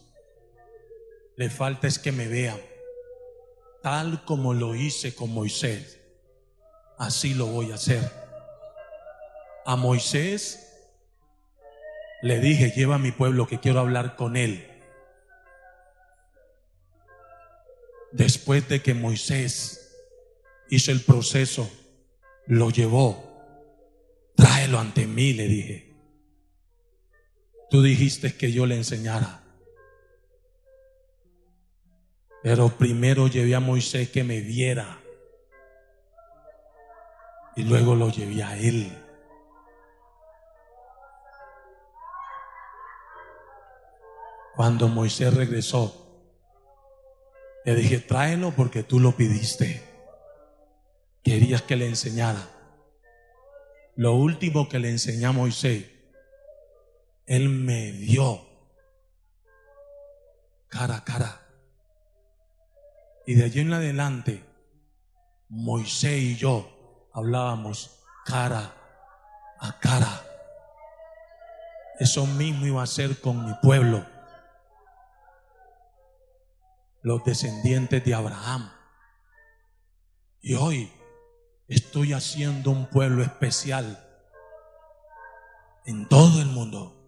Le 1.36 1.49
falta 1.49 1.88
es 1.88 1.99
que 1.99 2.14
me 2.14 2.27
vean. 2.27 2.60
Tal 3.84 4.23
como 4.26 4.53
lo 4.53 4.73
hice 4.73 5.14
con 5.14 5.32
Moisés, 5.32 5.99
así 6.98 7.34
lo 7.34 7.45
voy 7.45 7.72
a 7.72 7.76
hacer. 7.76 8.10
A 9.65 9.76
Moisés 9.76 10.74
le 12.21 12.39
dije, 12.39 12.71
lleva 12.75 12.95
a 12.95 12.99
mi 12.99 13.11
pueblo 13.11 13.47
que 13.47 13.59
quiero 13.59 13.79
hablar 13.79 14.15
con 14.15 14.35
él. 14.35 14.67
Después 18.11 18.67
de 18.69 18.81
que 18.81 18.93
Moisés 18.93 19.93
hizo 20.69 20.91
el 20.91 21.01
proceso, 21.01 21.69
lo 22.47 22.69
llevó. 22.69 23.25
Tráelo 24.35 24.79
ante 24.79 25.05
mí, 25.05 25.33
le 25.33 25.47
dije. 25.47 25.93
Tú 27.69 27.81
dijiste 27.81 28.35
que 28.35 28.51
yo 28.51 28.65
le 28.65 28.75
enseñara. 28.75 29.43
Pero 32.41 32.69
primero 32.69 33.27
llevé 33.27 33.55
a 33.55 33.59
Moisés 33.59 34.09
que 34.09 34.23
me 34.23 34.39
viera. 34.39 35.01
Y 37.55 37.63
luego 37.63 37.95
lo 37.95 38.11
llevé 38.11 38.43
a 38.43 38.57
él. 38.57 39.05
Cuando 44.56 44.88
Moisés 44.88 45.34
regresó, 45.34 46.02
le 47.65 47.76
dije, 47.76 47.99
tráelo 47.99 48.52
porque 48.52 48.84
tú 48.84 49.02
lo 49.02 49.11
pidiste. 49.11 49.84
Querías 51.23 51.61
que 51.64 51.76
le 51.76 51.88
enseñara. 51.88 52.48
Lo 53.95 54.14
último 54.14 54.69
que 54.69 54.80
le 54.80 54.91
enseñé 54.91 55.26
a 55.26 55.34
Moisés, 55.34 55.86
él 57.26 57.49
me 57.49 57.91
dio 57.91 58.45
cara 60.69 60.98
a 60.98 61.03
cara. 61.03 61.41
Y 63.26 63.36
de 63.36 63.45
allí 63.45 63.60
en 63.60 63.73
adelante, 63.73 64.41
Moisés 65.49 66.22
y 66.22 66.36
yo 66.38 67.10
hablábamos 67.14 67.99
cara 68.26 68.73
a 69.60 69.80
cara. 69.80 70.22
Eso 71.99 72.26
mismo 72.26 72.68
iba 72.68 72.84
a 72.84 72.88
ser 72.88 73.19
con 73.19 73.45
mi 73.45 73.53
pueblo 73.61 74.14
los 77.06 77.23
descendientes 77.23 78.03
de 78.03 78.15
Abraham. 78.15 78.68
Y 80.41 80.56
hoy 80.56 80.91
estoy 81.68 82.14
haciendo 82.14 82.72
un 82.72 82.90
pueblo 82.90 83.22
especial 83.22 84.03
en 85.86 86.10
todo 86.10 86.41
el 86.41 86.48
mundo. 86.48 87.07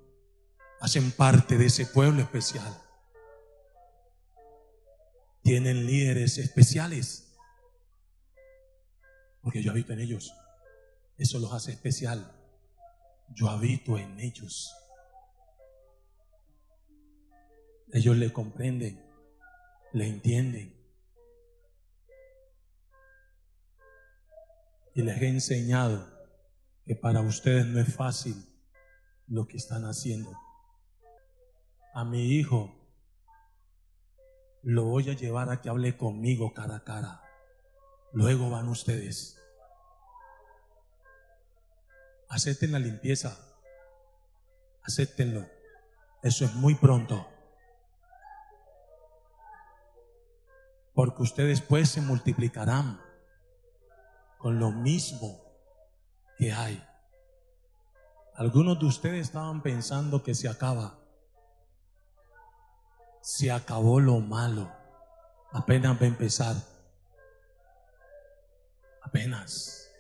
Hacen 0.82 1.12
parte 1.12 1.58
de 1.58 1.66
ese 1.66 1.88
pueblo 1.88 2.22
especial. 2.22 2.80
Tienen 5.42 5.88
líderes 5.88 6.38
especiales. 6.38 7.36
Porque 9.42 9.64
yo 9.64 9.72
habito 9.72 9.94
en 9.94 10.02
ellos. 10.02 10.32
Eso 11.18 11.40
los 11.40 11.52
hace 11.54 11.72
especial. 11.72 12.40
Yo 13.34 13.50
habito 13.50 13.98
en 13.98 14.20
ellos. 14.20 14.72
Ellos 17.92 18.16
le 18.16 18.32
comprenden 18.32 19.07
le 19.98 20.08
entienden. 20.08 20.74
Y 24.94 25.02
les 25.02 25.22
he 25.22 25.28
enseñado 25.28 26.08
que 26.86 26.96
para 26.96 27.22
ustedes 27.22 27.66
no 27.66 27.80
es 27.80 27.94
fácil 27.94 28.36
lo 29.28 29.48
que 29.48 29.58
están 29.58 29.84
haciendo. 29.84 30.32
A 31.94 32.04
mi 32.04 32.34
hijo 32.34 32.74
lo 34.64 34.86
voy 34.86 35.10
a 35.10 35.14
llevar 35.14 35.50
a 35.50 35.62
que 35.62 35.70
hable 35.70 35.98
conmigo 35.98 36.54
cara 36.54 36.78
a 36.78 36.84
cara. 36.84 37.22
Luego 38.14 38.50
van 38.50 38.70
ustedes. 38.70 39.40
Acepten 42.30 42.72
la 42.72 42.80
limpieza. 42.80 43.38
Acéptenlo. 44.82 45.46
Eso 46.24 46.46
es 46.46 46.54
muy 46.56 46.76
pronto. 46.76 47.28
Porque 50.98 51.22
ustedes 51.22 51.62
pues 51.62 51.90
se 51.90 52.02
multiplicarán 52.02 53.00
con 54.40 54.58
lo 54.58 54.72
mismo 54.72 55.40
que 56.40 56.52
hay. 56.52 56.84
Algunos 58.34 58.80
de 58.80 58.88
ustedes 58.88 59.28
estaban 59.28 59.62
pensando 59.62 60.24
que 60.24 60.34
se 60.34 60.50
acaba. 60.50 60.98
Se 63.22 63.52
acabó 63.52 64.00
lo 64.00 64.20
malo. 64.22 64.72
Apenas 65.52 66.02
va 66.02 66.06
a 66.06 66.08
empezar. 66.08 66.56
Apenas. 69.04 69.92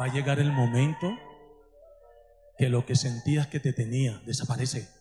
Va 0.00 0.06
a 0.06 0.12
llegar 0.12 0.40
el 0.40 0.50
momento 0.50 1.12
que 2.58 2.68
lo 2.68 2.84
que 2.84 2.96
sentías 2.96 3.46
que 3.46 3.60
te 3.60 3.72
tenía 3.72 4.20
desaparece. 4.26 4.95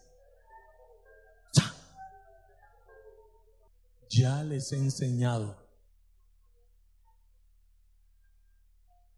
Ya 4.18 4.44
les 4.44 4.72
he 4.72 4.78
enseñado 4.78 5.58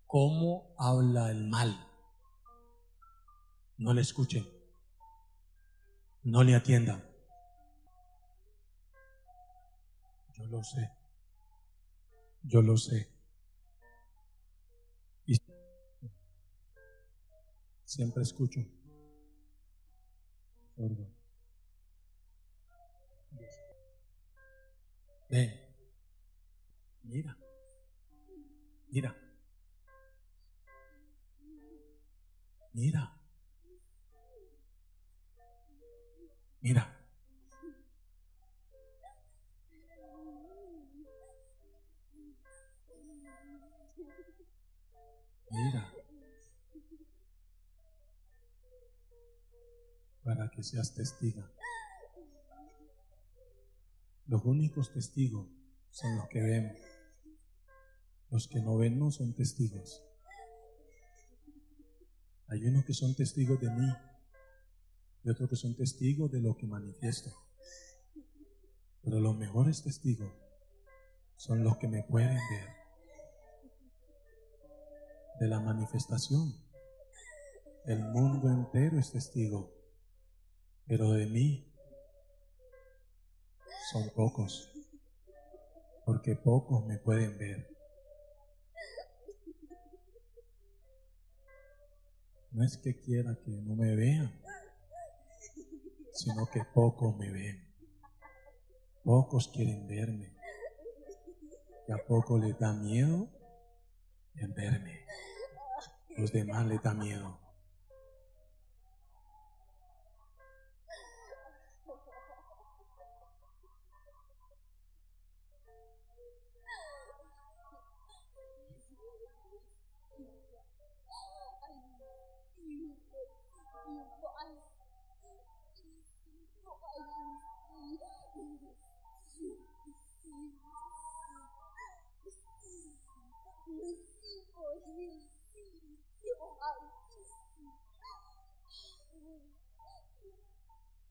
cómo 0.08 0.74
habla 0.76 1.30
el 1.30 1.48
mal. 1.48 1.70
No 3.78 3.94
le 3.94 4.02
escuchen. 4.02 4.44
No 6.24 6.44
le 6.44 6.56
atiendan. 6.56 7.04
Yo 10.34 10.48
lo 10.48 10.64
sé. 10.64 10.90
Yo 12.42 12.64
lo 12.64 12.76
sé. 12.76 13.08
Y 15.28 15.38
siempre 17.86 18.24
escucho. 18.24 18.62
Sordo. 20.76 21.17
Ven. 25.30 25.52
Mira. 27.04 27.38
Mira. 28.90 29.16
Mira. 32.74 33.12
Mira. 36.62 36.98
Mira. 45.52 45.94
Para 50.24 50.50
que 50.50 50.64
seas 50.64 50.94
testiga. 50.94 51.57
Los 54.28 54.44
únicos 54.44 54.92
testigos 54.92 55.48
son 55.90 56.18
los 56.18 56.28
que 56.28 56.42
ven. 56.42 56.78
Los 58.30 58.48
que 58.48 58.60
no 58.62 58.78
ven 58.78 59.00
no 59.00 59.10
son 59.10 59.34
testigos. 59.34 60.04
Hay 62.50 62.66
unos 62.66 62.86
que 62.86 62.94
son 62.94 63.16
testigos 63.16 63.60
de 63.62 63.70
mí 63.70 63.90
y 65.24 65.30
otros 65.30 65.50
que 65.50 65.56
son 65.56 65.76
testigos 65.76 66.32
de 66.32 66.42
lo 66.42 66.58
que 66.58 66.68
manifiesto. 66.68 67.32
Pero 69.02 69.22
los 69.22 69.38
mejores 69.38 69.84
testigos 69.84 70.34
son 71.38 71.64
los 71.64 71.78
que 71.78 71.88
me 71.88 72.04
pueden 72.04 72.38
ver 72.50 72.70
de 75.40 75.48
la 75.48 75.62
manifestación. 75.62 76.54
El 77.86 78.04
mundo 78.04 78.50
entero 78.50 79.00
es 79.00 79.12
testigo, 79.12 79.74
pero 80.86 81.12
de 81.12 81.28
mí 81.28 81.67
son 83.92 84.10
pocos, 84.10 84.70
porque 86.06 86.36
pocos 86.36 86.86
me 86.86 86.98
pueden 86.98 87.38
ver. 87.38 87.70
No 92.52 92.66
es 92.66 92.78
que 92.78 93.00
quiera 93.00 93.38
que 93.46 93.52
no 93.52 93.76
me 93.76 93.96
vean, 93.96 94.42
sino 96.12 96.48
que 96.48 96.64
pocos 96.74 97.16
me 97.18 97.32
ven. 97.32 97.64
Pocos 99.04 99.48
quieren 99.48 99.88
verme. 99.88 100.36
Y 101.88 101.92
a 101.94 101.98
poco 102.06 102.38
les 102.38 102.60
da 102.60 102.74
miedo 102.74 103.30
en 104.36 104.54
verme. 104.54 105.06
Los 106.18 106.34
demás 106.34 106.66
les 106.66 106.82
da 106.84 106.94
miedo. 106.94 107.47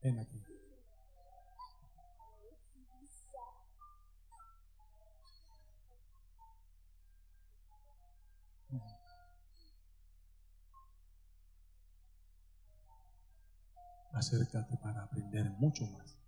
Ven 0.07 0.19
aquí. 0.19 0.41
Acércate 14.13 14.77
para 14.77 15.03
aprender 15.03 15.49
mucho 15.59 15.85
más. 15.87 16.26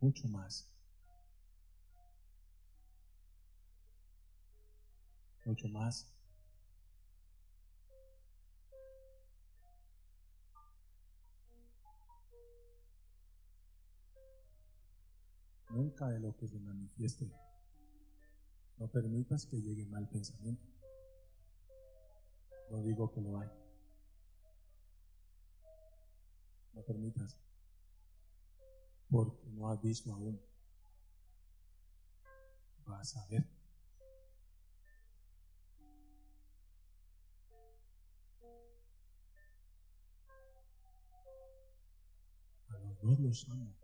Mucho 0.00 0.28
más. 0.28 0.68
Mucho 5.44 5.68
más. 5.68 6.14
Nunca 15.70 16.08
de 16.08 16.20
lo 16.20 16.36
que 16.36 16.46
se 16.46 16.60
manifieste. 16.60 17.30
No 18.76 18.88
permitas 18.88 19.46
que 19.46 19.60
llegue 19.60 19.84
mal 19.86 20.08
pensamiento. 20.08 20.64
No 22.70 22.82
digo 22.82 23.10
que 23.10 23.20
lo 23.20 23.38
hay. 23.38 23.48
No 26.72 26.82
permitas. 26.82 27.47
Porque 29.10 29.46
no 29.50 29.70
has 29.70 29.80
visto 29.82 30.12
aún. 30.12 30.40
Vas 32.86 33.16
a 33.16 33.26
ver. 33.26 33.46
A 42.68 42.78
los 42.78 43.00
dos 43.00 43.18
los 43.20 43.48
amo 43.48 43.78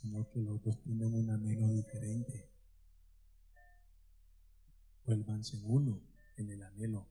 sino 0.00 0.26
que 0.30 0.40
los 0.40 0.62
dos 0.62 0.80
tienen 0.82 1.14
un 1.14 1.28
anhelo 1.28 1.68
diferente. 1.68 2.50
Vuélvanse 5.04 5.60
uno 5.62 6.00
en 6.38 6.50
el 6.50 6.62
anhelo 6.62 7.06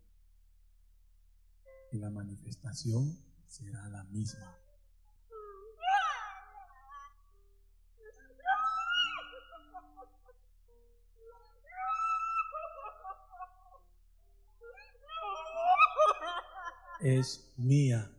y 1.91 1.99
la 1.99 2.09
manifestación 2.09 3.15
será 3.45 3.87
la 3.89 4.03
misma. 4.05 4.57
Es 16.99 17.51
mía. 17.57 18.11